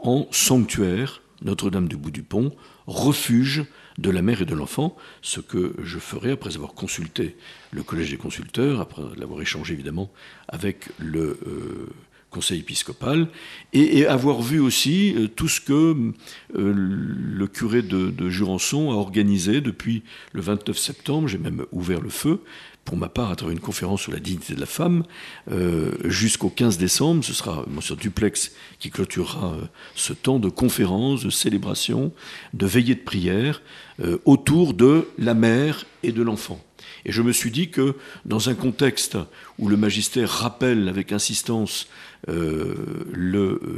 en 0.00 0.28
sanctuaire 0.30 1.22
Notre-Dame 1.42 1.88
du 1.88 1.96
Bout 1.96 2.10
du 2.10 2.22
Pont, 2.22 2.52
refuge 2.86 3.64
de 3.98 4.10
la 4.10 4.22
mère 4.22 4.42
et 4.42 4.44
de 4.44 4.54
l'enfant, 4.54 4.96
ce 5.22 5.40
que 5.40 5.74
je 5.82 5.98
ferai 5.98 6.32
après 6.32 6.56
avoir 6.56 6.74
consulté 6.74 7.36
le 7.72 7.82
collège 7.82 8.10
des 8.10 8.16
consulteurs, 8.16 8.80
après 8.80 9.02
l'avoir 9.16 9.40
échangé 9.40 9.74
évidemment 9.74 10.10
avec 10.48 10.88
le 10.98 11.38
euh, 11.46 11.88
conseil 12.30 12.60
épiscopal, 12.60 13.28
et, 13.72 14.06
avoir 14.06 14.42
vu 14.42 14.60
aussi 14.60 15.14
euh, 15.16 15.28
tout 15.28 15.48
ce 15.48 15.60
que 15.60 15.72
euh, 15.72 16.74
le 16.74 17.46
curé 17.46 17.82
de 17.82 18.28
Jurançon 18.28 18.90
a 18.90 18.94
organisé 18.94 19.60
depuis 19.60 20.02
le 20.32 20.42
29 20.42 20.76
septembre, 20.76 21.28
j'ai 21.28 21.38
même 21.38 21.64
ouvert 21.72 22.00
le 22.00 22.10
feu, 22.10 22.40
pour 22.86 22.96
ma 22.96 23.08
part, 23.08 23.32
à 23.32 23.36
travers 23.36 23.52
une 23.52 23.60
conférence 23.60 24.00
sur 24.00 24.12
la 24.12 24.20
dignité 24.20 24.54
de 24.54 24.60
la 24.60 24.66
femme, 24.66 25.02
euh, 25.50 25.92
jusqu'au 26.04 26.48
15 26.48 26.78
décembre. 26.78 27.22
Ce 27.22 27.34
sera 27.34 27.64
M. 27.66 27.96
Duplex 27.96 28.52
qui 28.78 28.90
clôturera 28.90 29.54
euh, 29.54 29.66
ce 29.94 30.14
temps 30.14 30.38
de 30.38 30.48
conférence, 30.48 31.24
de 31.24 31.30
célébration, 31.30 32.12
de 32.54 32.64
veillée 32.64 32.94
de 32.94 33.00
prière 33.00 33.60
euh, 34.00 34.18
autour 34.24 34.72
de 34.72 35.08
la 35.18 35.34
mère 35.34 35.84
et 36.02 36.12
de 36.12 36.22
l'enfant. 36.22 36.60
Et 37.06 37.12
je 37.12 37.22
me 37.22 37.32
suis 37.32 37.52
dit 37.52 37.70
que 37.70 37.94
dans 38.24 38.50
un 38.50 38.54
contexte 38.54 39.16
où 39.60 39.68
le 39.68 39.76
magistère 39.76 40.28
rappelle 40.28 40.88
avec 40.88 41.12
insistance 41.12 41.86
euh, 42.28 42.74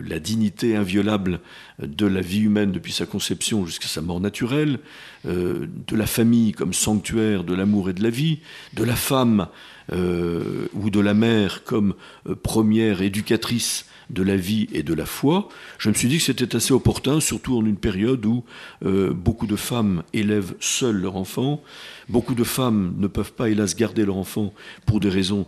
la 0.02 0.18
dignité 0.18 0.74
inviolable 0.74 1.40
de 1.78 2.06
la 2.06 2.22
vie 2.22 2.40
humaine 2.40 2.72
depuis 2.72 2.92
sa 2.92 3.04
conception 3.04 3.66
jusqu'à 3.66 3.86
sa 3.86 4.00
mort 4.00 4.20
naturelle, 4.20 4.78
euh, 5.26 5.66
de 5.86 5.94
la 5.94 6.06
famille 6.06 6.52
comme 6.52 6.72
sanctuaire 6.72 7.44
de 7.44 7.54
l'amour 7.54 7.90
et 7.90 7.92
de 7.92 8.02
la 8.02 8.08
vie, 8.08 8.38
de 8.72 8.82
la 8.82 8.96
femme 8.96 9.48
euh, 9.92 10.66
ou 10.72 10.88
de 10.88 11.00
la 11.00 11.12
mère 11.12 11.64
comme 11.64 11.94
première 12.42 13.02
éducatrice 13.02 13.84
de 14.10 14.22
la 14.22 14.36
vie 14.36 14.68
et 14.72 14.82
de 14.82 14.94
la 14.94 15.06
foi, 15.06 15.48
je 15.78 15.88
me 15.88 15.94
suis 15.94 16.08
dit 16.08 16.18
que 16.18 16.24
c'était 16.24 16.56
assez 16.56 16.72
opportun, 16.72 17.20
surtout 17.20 17.56
en 17.56 17.64
une 17.64 17.76
période 17.76 18.24
où 18.24 18.44
beaucoup 18.82 19.46
de 19.46 19.56
femmes 19.56 20.02
élèvent 20.12 20.54
seules 20.60 20.96
leur 20.96 21.16
enfant, 21.16 21.62
beaucoup 22.08 22.34
de 22.34 22.44
femmes 22.44 22.94
ne 22.98 23.06
peuvent 23.06 23.32
pas, 23.32 23.48
hélas, 23.50 23.76
garder 23.76 24.04
leur 24.04 24.16
enfant 24.16 24.54
pour 24.86 25.00
des 25.00 25.10
raisons 25.10 25.46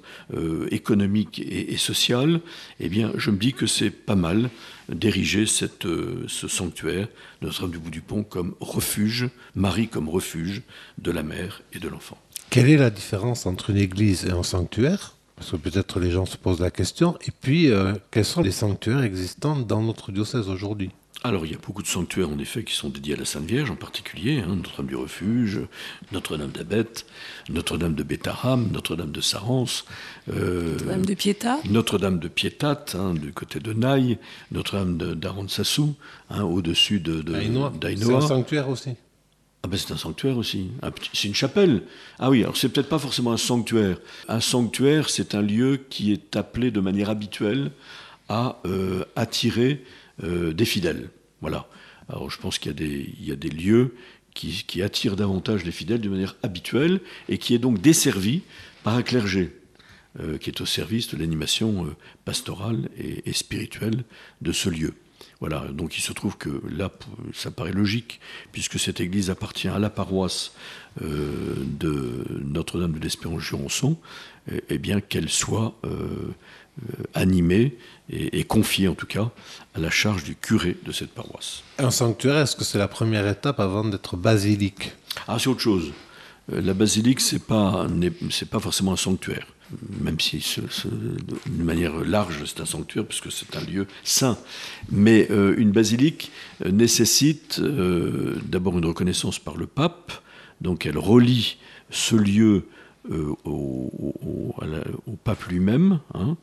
économiques 0.71 1.39
et, 1.39 1.73
et 1.73 1.77
sociales, 1.77 2.41
eh 2.81 2.89
bien, 2.89 3.13
je 3.17 3.31
me 3.31 3.37
dis 3.37 3.53
que 3.53 3.67
c'est 3.67 3.91
pas 3.91 4.17
mal 4.17 4.51
d'ériger 4.91 5.45
euh, 5.85 6.25
ce 6.27 6.49
sanctuaire, 6.49 7.09
Notre-Dame 7.43 7.71
du 7.71 7.79
Bout 7.79 7.91
du 7.91 8.01
Pont, 8.01 8.23
comme 8.23 8.55
refuge, 8.61 9.29
Marie 9.55 9.89
comme 9.89 10.09
refuge 10.09 10.63
de 10.99 11.11
la 11.11 11.23
mère 11.23 11.63
et 11.73 11.79
de 11.79 11.89
l'enfant. 11.89 12.19
Quelle 12.51 12.69
est 12.69 12.77
la 12.77 12.91
différence 12.91 13.47
entre 13.47 13.71
une 13.71 13.77
église 13.77 14.25
et 14.27 14.31
un 14.31 14.43
sanctuaire? 14.43 15.15
Parce 15.41 15.53
que 15.53 15.57
peut-être 15.57 16.01
les 16.01 16.11
gens 16.11 16.27
se 16.27 16.37
posent 16.37 16.61
la 16.61 16.71
question. 16.71 17.17
Et 17.27 17.31
puis, 17.31 17.71
euh, 17.71 17.95
quels 18.11 18.27
sont 18.27 18.43
les 18.43 18.51
sanctuaires 18.51 19.03
existants 19.03 19.57
dans 19.57 19.81
notre 19.81 20.13
diocèse 20.13 20.51
aujourd'hui? 20.51 20.91
Alors 21.23 21.45
il 21.47 21.53
y 21.53 21.55
a 21.55 21.59
beaucoup 21.59 21.83
de 21.83 21.87
sanctuaires 21.87 22.29
en 22.29 22.39
effet 22.39 22.63
qui 22.63 22.75
sont 22.75 22.89
dédiés 22.89 23.15
à 23.15 23.19
la 23.19 23.25
Sainte 23.27 23.45
Vierge 23.45 23.71
en 23.71 23.77
particulier, 23.77 24.41
hein, 24.41 24.57
Notre-Dame 24.57 24.87
du 24.87 24.97
Refuge, 24.97 25.61
Notre-Dame 26.13 26.51
d'Abette, 26.51 27.05
Notre-Dame 27.51 27.95
de 27.95 28.03
Bétarame, 28.03 28.71
Notre-Dame 28.73 29.13
de 29.13 29.21
Sarance, 29.21 29.85
euh, 30.31 30.73
Notre-Dame 30.73 31.05
de 31.05 31.15
Piétat, 31.15 31.59
Notre-Dame 31.69 32.19
de 32.19 32.29
Piétat 32.29 32.85
hein, 32.95 33.13
du 33.13 33.33
côté 33.33 33.61
de 33.61 33.75
Naï, 33.75 34.19
Notre-Dame 34.51 34.97
d'Aronsassou, 34.97 35.95
hein, 36.31 36.45
au-dessus 36.45 37.01
de, 37.01 37.21
de 37.21 37.35
C'est 37.35 38.15
un 38.15 38.21
sanctuaire 38.23 38.71
aussi. 38.71 38.91
Ah 39.63 39.69
ben 39.69 39.77
c'est 39.77 39.93
un 39.93 39.99
sanctuaire 39.99 40.39
aussi. 40.39 40.71
C'est 41.13 41.29
une 41.29 41.35
chapelle. 41.35 41.83
Ah 42.19 42.31
oui, 42.31 42.43
alors 42.43 42.57
c'est 42.57 42.71
peut-être 42.71 42.89
pas 42.89 42.99
forcément 42.99 43.33
un 43.33 43.37
sanctuaire. 43.37 43.99
Un 44.29 44.41
sanctuaire, 44.41 45.11
c'est 45.11 45.35
un 45.35 45.43
lieu 45.43 45.85
qui 45.91 46.13
est 46.13 46.35
appelé 46.35 46.71
de 46.71 46.81
manière 46.81 47.11
habituelle 47.11 47.71
à 48.31 48.61
euh, 48.65 49.05
attirer 49.17 49.85
euh, 50.25 50.55
des 50.55 50.65
fidèles. 50.65 51.11
Voilà. 51.43 51.69
Alors 52.09 52.31
je 52.31 52.39
pense 52.39 52.59
qu'il 52.59 52.73
y, 53.21 53.33
a 53.33 53.37
des 53.37 53.51
lieux 53.51 53.95
qui, 54.35 54.83
attirent 54.83 55.17
davantage 55.17 55.65
les 55.65 55.73
fidèles 55.73 56.01
de 56.01 56.09
manière 56.09 56.37
habituelle 56.43 57.01
et 57.29 57.39
qui 57.39 57.55
est 57.55 57.59
donc 57.59 57.81
desservi 57.81 58.43
par 58.83 58.95
un 58.95 59.03
clergé 59.03 59.55
euh, 60.19 60.39
qui 60.39 60.51
est 60.51 60.61
au 60.61 60.67
service 60.67 61.09
de 61.09 61.19
l'animation 61.19 61.95
pastorale 62.25 62.89
et, 62.99 63.33
spirituelle 63.33 64.05
de 64.41 64.53
ce 64.53 64.71
lieu. 64.71 64.95
Voilà, 65.41 65.65
donc 65.73 65.97
il 65.97 66.03
se 66.03 66.13
trouve 66.13 66.37
que 66.37 66.63
là, 66.69 66.91
ça 67.33 67.51
paraît 67.51 67.73
logique, 67.73 68.21
puisque 68.53 68.79
cette 68.79 69.01
église 69.01 69.31
appartient 69.31 69.69
à 69.69 69.79
la 69.79 69.89
paroisse 69.89 70.53
de 71.01 72.25
Notre-Dame 72.45 72.93
de 72.93 72.99
l'Espérance-Jurançon, 72.99 73.97
et, 74.53 74.63
eh 74.69 74.79
bien 74.79 75.01
qu'elle 75.01 75.29
soit 75.29 75.75
euh, 76.89 77.05
animé 77.15 77.77
et, 78.09 78.45
confié 78.45 78.89
en 78.89 78.95
tout 78.95 79.07
cas 79.07 79.31
à 79.75 79.81
la 79.81 79.91
charge 79.91 80.25
du 80.25 80.35
curé 80.35 80.77
de 80.85 80.93
cette 80.93 81.11
paroisse. 81.11 81.63
Un 81.79 81.91
sanctuaire, 81.91 82.39
est-ce 82.39 82.57
que 82.57 82.65
c'est 82.65 82.79
la 82.79 82.89
première 82.89 83.27
étape 83.29 83.61
avant 83.61 83.85
d'être 83.85 84.17
basilique? 84.17 84.93
Ah, 85.29 85.39
c'est 85.39 85.49
autre 85.49 85.61
chose. 85.61 85.93
Euh, 86.53 86.61
la 86.61 86.73
basilique, 86.73 87.21
pas 87.47 87.87
c'est 88.31 88.49
pas 88.49 88.61
forcément 88.61 88.93
un 88.93 88.97
sanctuaire, 88.97 89.47
même 90.01 90.19
si 90.21 90.45
d'une 91.47 91.65
manière 91.65 92.05
large 92.05 92.45
c'est 92.45 92.61
un 92.61 92.67
sanctuaire 92.67 93.07
puisque 93.07 93.31
c'est 93.31 93.57
un 93.57 93.65
lieu 93.65 93.87
saint. 94.05 94.39
Mais 94.91 95.29
euh, 95.31 95.55
une 95.57 95.71
basilique 95.71 96.33
nécessite 96.65 97.61
d'abord 97.61 98.79
une 98.79 98.87
reconnaissance 98.87 99.39
par 99.39 99.57
le 99.57 99.67
pape, 99.67 100.13
donc 100.61 100.87
elle 100.87 100.99
relie 100.99 101.59
ce 101.91 102.17
lieu 102.17 102.65
euh, 103.11 103.35
au, 103.45 104.55
pape 105.25 105.45
lui-même. 105.49 106.01
Hein. 106.15 106.37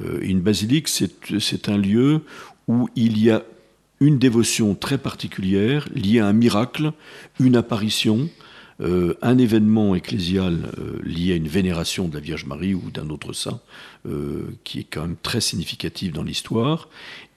Euh, 0.00 0.18
une 0.22 0.40
basilique, 0.40 0.88
c'est 0.88 1.68
un 1.68 1.76
lieu 1.76 2.22
où 2.68 2.88
il 2.94 3.18
y 3.18 3.30
a 3.30 3.42
une 4.00 4.18
dévotion 4.18 4.74
très 4.74 4.96
particulière 4.96 5.88
liée 5.94 6.20
à 6.20 6.26
un 6.26 6.32
miracle, 6.32 6.92
une 7.40 7.56
apparition, 7.56 8.28
euh, 8.80 9.14
un 9.22 9.38
événement 9.38 9.94
ecclésial 9.94 10.70
lié 11.02 11.32
à 11.32 11.36
une 11.36 11.48
vénération 11.48 12.08
de 12.08 12.14
la 12.14 12.20
Vierge 12.20 12.44
Marie 12.44 12.74
ou 12.74 12.90
d'un 12.90 13.10
autre 13.10 13.32
saint, 13.32 13.60
qui 14.64 14.80
est 14.80 14.86
quand 14.90 15.02
même 15.02 15.16
très 15.22 15.40
significatif 15.40 16.12
dans 16.12 16.22
l'histoire, 16.22 16.88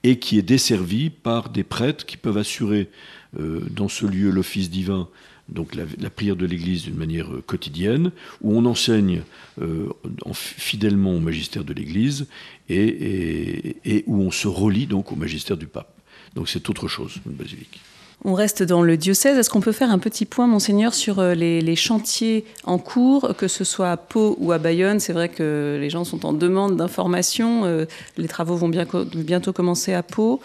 et 0.04 0.20
qui 0.20 0.38
est 0.38 0.44
desservi 0.44 1.10
par 1.10 1.50
des 1.50 1.64
prêtres 1.64 2.06
qui 2.06 2.16
peuvent 2.16 2.38
assurer 2.38 2.90
dans 3.34 3.90
ce 3.90 4.06
lieu 4.06 4.30
l'office 4.30 4.70
divin 4.70 5.10
donc 5.52 5.76
la, 5.76 6.10
prière 6.10 6.36
de 6.36 6.46
l'Église 6.46 6.84
d'une 6.84 6.96
manière 6.96 7.32
euh, 7.32 7.44
quotidienne, 7.46 8.12
où 8.42 8.58
on 8.58 8.66
enseigne 8.66 9.22
euh, 9.62 9.90
fidèlement 10.34 11.14
au 11.14 11.20
magistère 11.20 11.64
de 11.64 11.74
l'Église 11.74 12.28
et, 12.70 14.04
où 14.08 14.22
on 14.22 14.32
se 14.32 14.48
relie 14.48 14.88
donc 14.88 15.12
au 15.12 15.16
magistère 15.16 15.58
du 15.58 15.68
pape. 15.68 15.94
Donc 16.36 16.48
c'est 16.48 16.70
autre 16.70 16.88
chose, 16.88 17.18
une 17.26 17.34
basilique. 17.34 17.82
On 18.24 18.34
reste 18.34 18.62
dans 18.62 18.84
le 18.84 18.98
diocèse. 18.98 19.38
Est-ce 19.38 19.50
qu'on 19.50 19.62
peut 19.62 19.72
faire 19.72 19.90
un 19.90 19.98
petit 19.98 20.26
point, 20.26 20.46
monseigneur, 20.46 20.94
sur 20.94 21.20
euh, 21.20 21.34
les, 21.34 21.76
chantiers 21.76 22.46
en 22.66 22.78
cours, 22.78 23.36
que 23.36 23.48
ce 23.48 23.64
soit 23.64 23.92
à 23.92 23.98
Pau 23.98 24.36
ou 24.40 24.52
à 24.52 24.60
Bayonne? 24.60 25.00
C'est 25.00 25.14
vrai 25.14 25.30
que 25.30 25.78
les 25.80 25.90
gens 25.90 26.04
sont 26.04 26.26
en 26.26 26.34
demande 26.34 26.78
d'informations. 26.78 27.66
Euh, 27.66 27.86
les 28.18 28.28
travaux 28.28 28.56
vont 28.56 28.70
bientôt 28.70 29.54
commencer 29.54 29.94
à 29.94 30.04
Pau. 30.04 30.40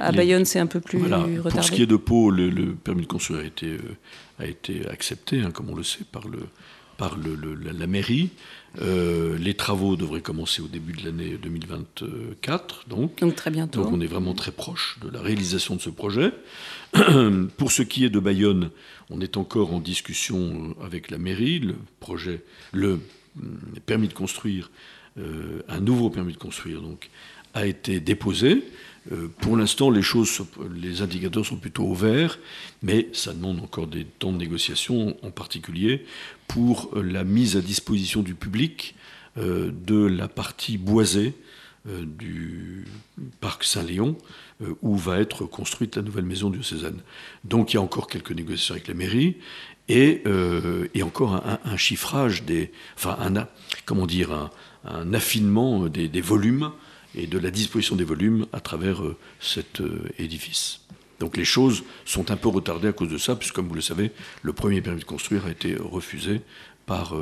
à 0.00 0.12
Bayonne, 0.12 0.44
c'est 0.44 0.58
un 0.58 0.66
peu 0.66 0.80
plus 0.80 0.98
retardé. 1.02 1.36
Pour 1.38 1.64
ce 1.64 1.70
qui 1.70 1.82
est 1.82 1.86
de 1.86 1.96
Pau, 1.96 2.30
le, 2.30 2.74
permis 2.74 3.02
de 3.02 3.06
construire 3.06 3.42
a 3.42 3.44
été, 3.44 3.66
euh, 3.66 4.40
a 4.40 4.46
été 4.46 4.82
accepté, 4.90 5.40
hein, 5.40 5.50
comme 5.52 5.70
on 5.70 5.76
le 5.76 5.84
sait, 5.84 6.04
par, 6.10 6.26
le, 6.26 6.40
par 7.00 7.16
la, 7.16 7.86
mairie. 7.86 8.28
les 8.78 9.54
travaux 9.54 9.96
devraient 9.96 10.20
commencer 10.20 10.60
au 10.60 10.68
début 10.68 10.92
de 10.92 11.06
l'année 11.06 11.38
2024, 11.42 12.88
donc. 12.88 13.18
Donc 13.20 13.34
très 13.34 13.50
bientôt. 13.50 13.82
Donc 13.82 13.92
on 13.94 14.02
est 14.02 14.06
vraiment 14.06 14.34
très 14.34 14.52
proche 14.52 14.98
de 15.02 15.08
la 15.08 15.22
réalisation 15.22 15.76
de 15.76 15.80
ce 15.80 15.88
projet. 15.88 16.30
Pour 17.56 17.72
ce 17.72 17.82
qui 17.82 18.04
est 18.04 18.10
de 18.10 18.20
Bayonne, 18.20 18.68
on 19.08 19.22
est 19.22 19.38
encore 19.38 19.72
en 19.72 19.80
discussion 19.80 20.74
euh, 20.78 20.84
avec 20.84 21.10
la 21.10 21.16
mairie. 21.16 21.58
Le 21.60 21.76
projet, 22.00 22.42
le 22.72 23.00
mm, 23.36 23.80
permis 23.86 24.08
de 24.08 24.12
construire, 24.12 24.70
euh, 25.18 25.62
un 25.68 25.80
nouveau 25.80 26.10
permis 26.10 26.34
de 26.34 26.38
construire, 26.38 26.82
donc, 26.82 27.08
a 27.54 27.66
été 27.66 27.98
déposé. 27.98 28.62
Euh, 29.10 29.28
pour 29.40 29.56
l'instant, 29.56 29.90
les 29.90 30.02
choses, 30.02 30.42
les 30.74 31.02
indicateurs 31.02 31.46
sont 31.46 31.56
plutôt 31.56 31.84
au 31.84 31.94
vert, 31.94 32.38
mais 32.82 33.08
ça 33.12 33.32
demande 33.32 33.60
encore 33.60 33.86
des 33.86 34.04
temps 34.04 34.32
de 34.32 34.38
négociation, 34.38 35.16
en 35.22 35.30
particulier 35.30 36.04
pour 36.48 36.90
la 36.94 37.24
mise 37.24 37.56
à 37.56 37.60
disposition 37.60 38.22
du 38.22 38.34
public 38.34 38.94
de 39.36 40.04
la 40.04 40.26
partie 40.26 40.76
boisée 40.76 41.34
du 41.86 42.84
parc 43.40 43.64
Saint-Léon, 43.64 44.16
euh, 44.62 44.74
où 44.82 44.96
va 44.96 45.18
être 45.18 45.46
construite 45.46 45.96
la 45.96 46.02
nouvelle 46.02 46.24
maison 46.24 46.50
diocésaine. 46.50 47.00
Donc 47.44 47.72
il 47.72 47.76
y 47.76 47.78
a 47.78 47.82
encore 47.82 48.08
quelques 48.08 48.32
négociations 48.32 48.74
avec 48.74 48.88
la 48.88 48.94
mairie 48.94 49.36
et, 49.88 50.22
euh, 50.26 50.86
encore 51.02 51.42
un, 51.64 51.76
chiffrage 51.78 52.44
des, 52.44 52.70
enfin 52.96 53.16
un, 53.20 53.48
comment 53.86 54.06
dire, 54.06 54.50
un, 54.84 55.14
affinement 55.14 55.86
des, 55.86 56.20
volumes 56.20 56.70
et 57.14 57.26
de 57.26 57.38
la 57.38 57.50
disposition 57.50 57.96
des 57.96 58.04
volumes 58.04 58.46
à 58.52 58.60
travers 58.60 59.02
euh, 59.02 59.16
cet 59.40 59.82
édifice. 60.18 60.80
Donc 61.18 61.36
les 61.36 61.44
choses 61.44 61.82
sont 62.06 62.30
un 62.30 62.36
peu 62.36 62.48
retardées 62.48 62.88
à 62.88 62.92
cause 62.92 63.10
de 63.10 63.18
ça, 63.18 63.36
puisque 63.36 63.54
comme 63.54 63.68
vous 63.68 63.74
le 63.74 63.82
savez, 63.82 64.10
le 64.42 64.52
premier 64.52 64.80
permis 64.80 65.00
de 65.00 65.04
construire 65.04 65.46
a 65.46 65.50
été 65.50 65.76
refusé 65.76 66.40
par 66.86 67.14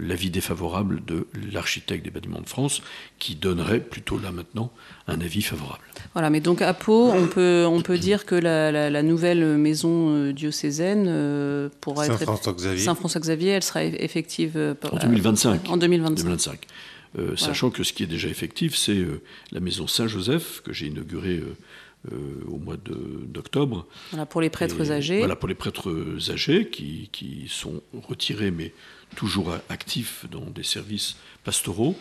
l'avis 0.00 0.30
défavorable 0.30 1.04
de 1.04 1.26
l'architecte 1.52 2.04
des 2.04 2.10
bâtiments 2.10 2.40
de 2.40 2.48
France, 2.48 2.82
qui 3.18 3.34
donnerait 3.34 3.80
plutôt 3.80 4.18
là 4.18 4.32
maintenant 4.32 4.70
un 5.08 5.20
avis 5.20 5.42
favorable. 5.42 5.82
Voilà, 6.12 6.30
mais 6.30 6.40
donc 6.40 6.62
à 6.62 6.74
Pau, 6.74 7.10
on 7.12 7.26
peut, 7.26 7.64
on 7.66 7.82
peut 7.82 7.98
dire 7.98 8.24
que 8.26 8.34
la, 8.34 9.02
nouvelle 9.02 9.56
maison 9.56 10.10
euh, 10.10 10.32
diocésaine 10.32 11.06
euh, 11.08 11.68
pourra 11.80 12.06
être. 12.06 12.18
Saint-François-Xavier. 12.18 12.84
Saint-François-Xavier, 12.84 13.50
elle 13.50 13.62
sera 13.62 13.84
effective. 13.84 14.52
Euh, 14.56 14.74
en 14.90 14.96
2025. 14.96 15.68
En 15.68 15.76
2025. 15.76 16.16
2025. 16.16 16.66
Sachant 17.36 17.70
que 17.70 17.84
ce 17.84 17.92
qui 17.92 18.02
est 18.02 18.06
déjà 18.06 18.28
effectif, 18.28 18.74
c'est 18.74 19.04
la 19.50 19.60
maison 19.60 19.86
Saint-Joseph, 19.86 20.62
que 20.62 20.72
j'ai 20.72 20.86
inaugurée 20.86 21.42
au 22.48 22.56
mois 22.56 22.76
d'octobre. 22.76 23.86
Voilà, 24.10 24.24
pour 24.24 24.40
les 24.40 24.48
prêtres 24.48 24.90
âgés. 24.90 25.18
Voilà, 25.18 25.36
pour 25.36 25.48
les 25.48 25.54
prêtres 25.54 25.92
âgés 26.30 26.68
qui, 26.68 27.10
qui 27.12 27.46
sont 27.48 27.82
retirés, 27.92 28.50
mais 28.50 28.72
toujours 29.14 29.54
actifs 29.68 30.24
dans 30.30 30.46
des 30.46 30.62
services 30.62 31.16
pastoraux 31.44 31.96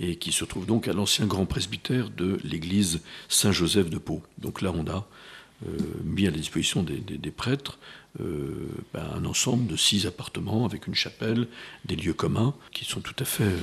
et 0.00 0.16
qui 0.16 0.32
se 0.32 0.44
trouve 0.44 0.66
donc 0.66 0.88
à 0.88 0.92
l'ancien 0.92 1.26
grand 1.26 1.46
presbytère 1.46 2.10
de 2.10 2.38
l'église 2.44 3.00
Saint-Joseph 3.28 3.90
de 3.90 3.98
Pau. 3.98 4.22
Donc 4.38 4.62
là, 4.62 4.72
on 4.74 4.86
a 4.86 5.06
euh, 5.66 5.76
mis 6.04 6.26
à 6.26 6.30
la 6.30 6.36
disposition 6.36 6.84
des, 6.84 7.30
prêtres 7.30 7.78
euh, 8.20 8.68
ben, 8.94 9.04
un 9.14 9.24
ensemble 9.24 9.66
de 9.66 9.76
six 9.76 10.06
appartements 10.06 10.64
avec 10.64 10.86
une 10.86 10.94
chapelle, 10.94 11.48
des 11.84 11.96
lieux 11.96 12.14
communs 12.14 12.54
qui 12.72 12.84
sont 12.84 13.00
tout 13.00 13.16
à 13.18 13.24
fait 13.24 13.44
euh, 13.44 13.58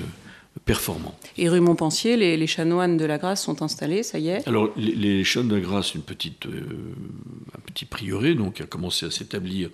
performants. 0.63 1.15
Et 1.37 1.49
rue 1.49 1.59
Montpensier, 1.59 2.15
les, 2.17 2.47
chanoines 2.47 2.97
de 2.97 3.05
la 3.05 3.17
Grâce 3.17 3.43
sont 3.43 3.61
installés, 3.61 4.03
ça 4.03 4.19
y 4.19 4.29
est 4.29 4.47
Alors, 4.47 4.71
les, 4.77 5.23
chanoines 5.23 5.49
de 5.49 5.55
la 5.55 5.61
Grâce, 5.61 5.95
une 5.95 6.01
petite, 6.01 6.45
un 6.45 7.59
petit 7.65 7.85
prieuré, 7.85 8.35
donc 8.35 8.61
a 8.61 8.65
commencé 8.65 9.05
à 9.05 9.11
s'établir 9.11 9.69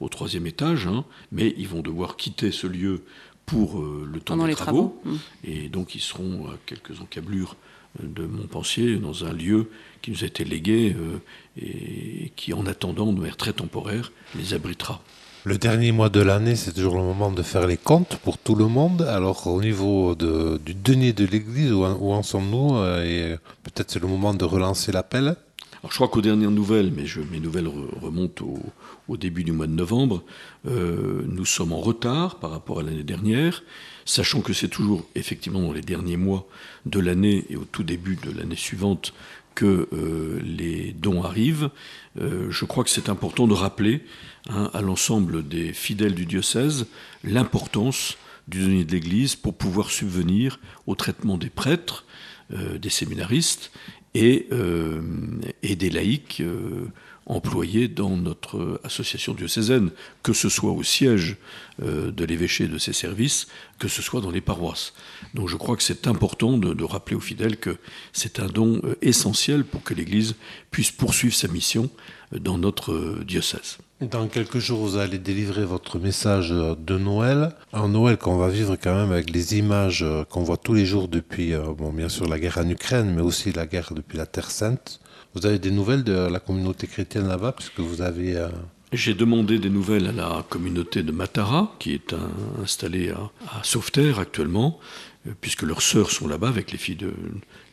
au 0.00 0.08
troisième 0.08 0.46
étage, 0.46 0.86
hein, 0.86 1.04
mais 1.32 1.54
ils 1.56 1.68
vont 1.68 1.80
devoir 1.80 2.16
quitter 2.16 2.50
ce 2.50 2.66
lieu 2.66 3.02
pour 3.46 3.78
euh, 3.78 4.08
le 4.10 4.20
temps 4.20 4.36
des 4.36 4.48
les 4.48 4.54
travaux. 4.54 5.00
Mmh. 5.04 5.14
Et 5.44 5.68
donc 5.68 5.94
ils 5.94 6.00
seront 6.00 6.48
à 6.48 6.56
quelques 6.66 7.00
encablures 7.00 7.56
euh, 8.02 8.06
de 8.06 8.26
Montpensier, 8.26 8.96
dans 8.96 9.24
un 9.24 9.32
lieu 9.32 9.70
qui 10.02 10.10
nous 10.10 10.24
a 10.24 10.26
été 10.26 10.44
légué 10.44 10.96
euh, 10.98 11.18
et 11.60 12.32
qui, 12.36 12.52
en 12.52 12.66
attendant, 12.66 13.12
de 13.12 13.18
manière 13.18 13.36
très 13.36 13.52
temporaire, 13.52 14.12
les 14.34 14.54
abritera. 14.54 15.02
Le 15.46 15.58
dernier 15.58 15.92
mois 15.92 16.08
de 16.08 16.22
l'année, 16.22 16.56
c'est 16.56 16.72
toujours 16.72 16.96
le 16.96 17.02
moment 17.02 17.30
de 17.30 17.42
faire 17.42 17.66
les 17.66 17.76
comptes 17.76 18.16
pour 18.16 18.38
tout 18.38 18.54
le 18.54 18.66
monde. 18.66 19.02
Alors, 19.02 19.46
au 19.46 19.60
niveau 19.60 20.14
du 20.14 20.74
denier 20.74 21.12
de 21.12 21.26
l'Église, 21.26 21.70
où, 21.70 21.84
en 21.84 22.22
sommes-nous 22.22 22.82
Et 23.02 23.36
peut-être 23.62 23.90
c'est 23.90 24.00
le 24.00 24.08
moment 24.08 24.32
de 24.32 24.46
relancer 24.46 24.90
l'appel 24.90 25.36
je 25.90 25.96
crois 25.96 26.08
qu'aux 26.08 26.22
dernières 26.22 26.50
nouvelles, 26.50 26.90
mais 26.90 27.04
mes 27.30 27.40
nouvelles 27.40 27.68
remontent 27.68 28.46
au, 29.06 29.16
début 29.18 29.44
du 29.44 29.52
mois 29.52 29.66
de 29.66 29.72
novembre, 29.72 30.22
euh, 30.66 31.22
nous 31.28 31.44
sommes 31.44 31.72
en 31.72 31.80
retard 31.80 32.38
par 32.38 32.50
rapport 32.50 32.80
à 32.80 32.82
l'année 32.82 33.02
dernière, 33.02 33.62
sachant 34.06 34.40
que 34.40 34.54
c'est 34.54 34.68
toujours 34.68 35.04
effectivement 35.14 35.60
dans 35.60 35.72
les 35.72 35.82
derniers 35.82 36.16
mois 36.16 36.46
de 36.86 37.00
l'année 37.00 37.44
et 37.50 37.56
au 37.56 37.64
tout 37.64 37.82
début 37.82 38.16
de 38.16 38.30
l'année 38.30 38.56
suivante 38.56 39.12
que 39.54 39.88
euh, 39.92 40.40
les 40.42 40.92
dons 40.92 41.22
arrivent. 41.22 41.70
Euh, 42.20 42.50
je 42.50 42.64
crois 42.64 42.84
que 42.84 42.90
c'est 42.90 43.08
important 43.08 43.46
de 43.46 43.54
rappeler 43.54 44.04
hein, 44.48 44.70
à 44.74 44.80
l'ensemble 44.80 45.46
des 45.46 45.72
fidèles 45.72 46.14
du 46.14 46.26
diocèse 46.26 46.86
l'importance 47.22 48.16
du 48.48 48.60
denier 48.60 48.84
de 48.84 48.92
l'Église 48.92 49.36
pour 49.36 49.54
pouvoir 49.54 49.90
subvenir 49.90 50.60
au 50.86 50.94
traitement 50.94 51.38
des 51.38 51.48
prêtres, 51.48 52.04
des 52.50 52.90
séminaristes 52.90 53.70
et, 54.14 54.46
euh, 54.52 55.00
des 55.62 55.90
laïcs 55.90 56.40
euh, 56.40 56.86
employés 57.26 57.88
dans 57.88 58.16
notre 58.16 58.80
association 58.84 59.34
diocésaine, 59.34 59.90
que 60.22 60.32
ce 60.32 60.48
soit 60.48 60.72
au 60.72 60.82
siège 60.82 61.36
euh, 61.82 62.10
de 62.10 62.24
l'évêché 62.24 62.68
de 62.68 62.78
ses 62.78 62.92
services, 62.92 63.46
que 63.78 63.88
ce 63.88 64.02
soit 64.02 64.20
dans 64.20 64.30
les 64.30 64.40
paroisses. 64.40 64.92
Donc 65.34 65.48
je 65.48 65.56
crois 65.56 65.76
que 65.76 65.82
c'est 65.82 66.06
important 66.06 66.58
de, 66.58 66.84
rappeler 66.84 67.16
aux 67.16 67.20
fidèles 67.20 67.56
que 67.56 67.78
c'est 68.12 68.40
un 68.40 68.46
don 68.46 68.80
essentiel 69.00 69.64
pour 69.64 69.82
que 69.82 69.94
l'Église 69.94 70.34
puisse 70.70 70.90
poursuivre 70.90 71.34
sa 71.34 71.48
mission 71.48 71.88
dans 72.32 72.58
notre 72.58 73.22
diocèse. 73.24 73.78
Dans 74.00 74.26
quelques 74.26 74.58
jours, 74.58 74.80
vous 74.80 74.96
allez 74.96 75.18
délivrer 75.18 75.64
votre 75.64 75.98
message 75.98 76.50
de 76.50 76.98
Noël. 76.98 77.54
Un 77.72 77.88
Noël 77.88 78.18
qu'on 78.18 78.36
va 78.36 78.48
vivre 78.48 78.76
quand 78.76 78.94
même 78.94 79.12
avec 79.12 79.30
les 79.30 79.56
images 79.56 80.04
qu'on 80.30 80.42
voit 80.42 80.56
tous 80.56 80.74
les 80.74 80.84
jours 80.84 81.08
depuis, 81.08 81.54
euh, 81.54 81.72
bon, 81.72 81.92
bien 81.92 82.08
sûr, 82.08 82.26
la 82.26 82.38
guerre 82.38 82.58
en 82.58 82.68
Ukraine, 82.68 83.14
mais 83.14 83.22
aussi 83.22 83.52
la 83.52 83.66
guerre 83.66 83.94
depuis 83.94 84.18
la 84.18 84.26
Terre 84.26 84.50
Sainte. 84.50 85.00
Vous 85.34 85.46
avez 85.46 85.58
des 85.58 85.70
nouvelles 85.70 86.04
de 86.04 86.12
la 86.12 86.38
communauté 86.40 86.86
chrétienne 86.86 87.26
là-bas, 87.28 87.52
puisque 87.52 87.80
vous 87.80 88.02
avez... 88.02 88.36
Euh, 88.36 88.48
J'ai 88.92 89.14
demandé 89.14 89.58
des 89.58 89.70
nouvelles 89.70 90.08
à 90.08 90.12
la 90.12 90.44
communauté 90.48 91.02
de 91.02 91.10
Matara, 91.10 91.74
qui 91.80 91.94
est 91.94 92.14
installée 92.62 93.10
à, 93.10 93.30
à 93.58 93.64
Sauveterre 93.64 94.20
actuellement, 94.20 94.78
puisque 95.40 95.62
leurs 95.62 95.82
sœurs 95.82 96.10
sont 96.10 96.28
là-bas 96.28 96.48
avec 96.48 96.72
les 96.72 96.78
filles 96.78 96.96
de 96.96 97.14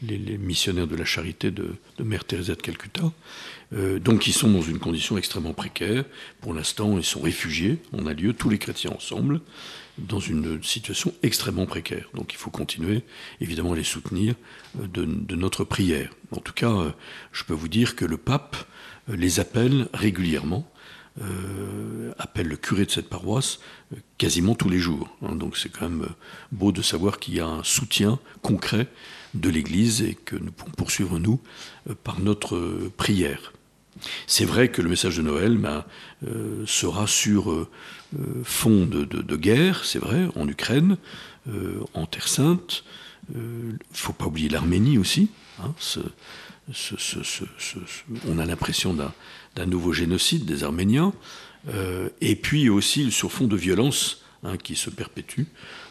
les, 0.02 0.38
missionnaires 0.38 0.88
de 0.88 0.96
la 0.96 1.06
charité 1.06 1.52
de, 1.52 1.76
Mère 2.00 2.24
Teresa 2.24 2.56
de 2.56 2.62
Calcutta. 2.62 3.12
Euh, 3.74 4.00
donc 4.00 4.28
ils 4.28 4.34
sont 4.34 4.50
dans 4.50 4.62
une 4.62 4.80
condition 4.80 5.18
extrêmement 5.18 5.54
précaire. 5.54 6.06
Pour 6.40 6.54
l'instant, 6.54 6.98
ils 6.98 7.04
sont 7.04 7.22
réfugiés. 7.22 7.80
On 7.94 8.06
a 8.08 8.14
lieu 8.14 8.34
tous 8.34 8.50
les 8.50 8.58
chrétiens 8.58 8.92
ensemble 8.92 9.42
dans 9.98 10.20
une 10.20 10.64
situation 10.64 11.14
extrêmement 11.24 11.66
précaire. 11.66 12.10
Donc 12.14 12.34
il 12.34 12.38
faut 12.38 12.50
continuer, 12.50 13.04
évidemment, 13.42 13.74
à 13.74 13.76
les 13.76 13.84
soutenir 13.84 14.36
euh, 14.80 14.88
de, 14.88 15.36
notre 15.36 15.64
prière. 15.64 16.10
En 16.32 16.40
tout 16.40 16.54
cas, 16.54 16.94
je 17.32 17.44
peux 17.44 17.54
vous 17.54 17.68
dire 17.68 17.96
que 17.96 18.06
le 18.06 18.18
pape 18.18 18.56
les 19.08 19.40
appelle 19.40 19.88
régulièrement 19.94 20.72
euh, 21.20 22.14
appelle 22.18 22.48
le 22.48 22.56
curé 22.56 22.86
de 22.86 22.92
cette 22.92 23.10
paroisse 23.10 23.60
euh, 23.92 23.98
quasiment 24.18 24.56
tous 24.56 24.70
les 24.70 24.80
jours. 24.80 25.10
Hein. 25.22 25.36
donc 25.36 25.58
c'est 25.58 25.68
quand 25.68 25.90
même 25.90 26.04
euh, 26.04 26.16
beau 26.54 26.72
de 26.72 26.82
savoir 26.82 27.20
qu'il 27.20 27.36
y 27.36 27.42
a 27.42 27.48
un 27.48 27.66
soutien 27.66 28.18
concret 28.42 28.88
de 29.34 29.50
l'Église 29.50 30.02
et 30.04 30.16
que 30.16 30.38
nous 30.38 30.54
pouvons 30.54 30.72
poursuivre, 30.72 31.20
nous, 31.20 31.42
par 32.06 32.22
notre 32.22 32.90
prière. 32.96 33.52
C'est 34.26 34.46
vrai 34.46 34.70
que 34.70 34.82
le 34.82 34.90
message 34.90 35.18
de 35.18 35.22
Noël 35.22 35.58
ben, 35.58 35.86
sera 36.66 37.08
sur 37.08 37.68
fond 38.44 38.86
de, 38.86 39.36
guerre, 39.38 39.86
c'est 39.86 40.00
vrai, 40.00 40.28
en 40.36 40.48
Ukraine, 40.50 40.98
en 41.94 42.06
Terre 42.08 42.28
Sainte. 42.28 42.84
Il 43.34 43.40
ne 43.40 43.78
faut 43.94 44.12
pas 44.12 44.26
oublier 44.26 44.50
l'Arménie 44.50 44.98
aussi. 44.98 45.30
Hein, 45.60 45.74
on 48.28 48.38
a 48.38 48.46
l'impression 48.46 48.94
d'un 48.94 49.14
nouveau 49.66 49.94
génocide 49.94 50.46
des 50.46 50.64
Arméniens, 50.64 51.14
euh, 51.70 52.10
et 52.22 52.36
puis 52.36 52.70
aussi 52.70 53.12
sur 53.12 53.32
fond 53.32 53.48
de 53.48 53.56
violence 53.56 54.24
hein, 54.44 54.58
qui 54.58 54.76
se 54.76 54.90
perpétue 54.90 55.44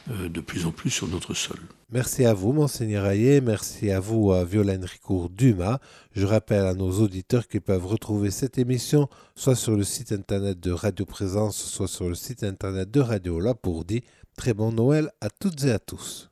de 0.08 0.40
plus 0.40 0.66
en 0.66 0.72
plus 0.72 0.90
sur 0.90 1.06
notre 1.06 1.34
sol. 1.34 1.58
Merci 1.92 2.24
à 2.24 2.34
vous, 2.34 2.52
Monseigneur 2.52 3.06
Ayé. 3.06 3.40
Merci 3.40 3.92
à 3.92 4.00
vous, 4.00 4.32
Violaine 4.44 4.84
Ricourt-Dumas. 4.84 5.78
Je 6.16 6.26
rappelle 6.26 6.64
à 6.64 6.74
nos 6.74 6.90
auditeurs 7.00 7.46
qu'ils 7.46 7.61
peuvent 7.61 7.86
retrouver 7.86 8.32
cette 8.32 8.58
émission 8.58 9.08
soit 9.36 9.54
sur 9.54 9.76
le 9.76 9.84
site 9.84 10.11
internet 10.11 10.58
de 10.58 10.72
Radio 10.72 11.04
Présence, 11.04 11.56
soit 11.56 11.86
sur 11.86 12.08
le 12.08 12.16
site 12.16 12.42
internet 12.42 12.90
de 12.90 13.00
Radio 13.00 13.38
Lapourdi. 13.38 14.02
Très 14.36 14.54
bon 14.54 14.72
Noël 14.72 15.11
à 15.20 15.30
toutes 15.30 15.62
et 15.64 15.70
à 15.70 15.78
tous. 15.78 16.28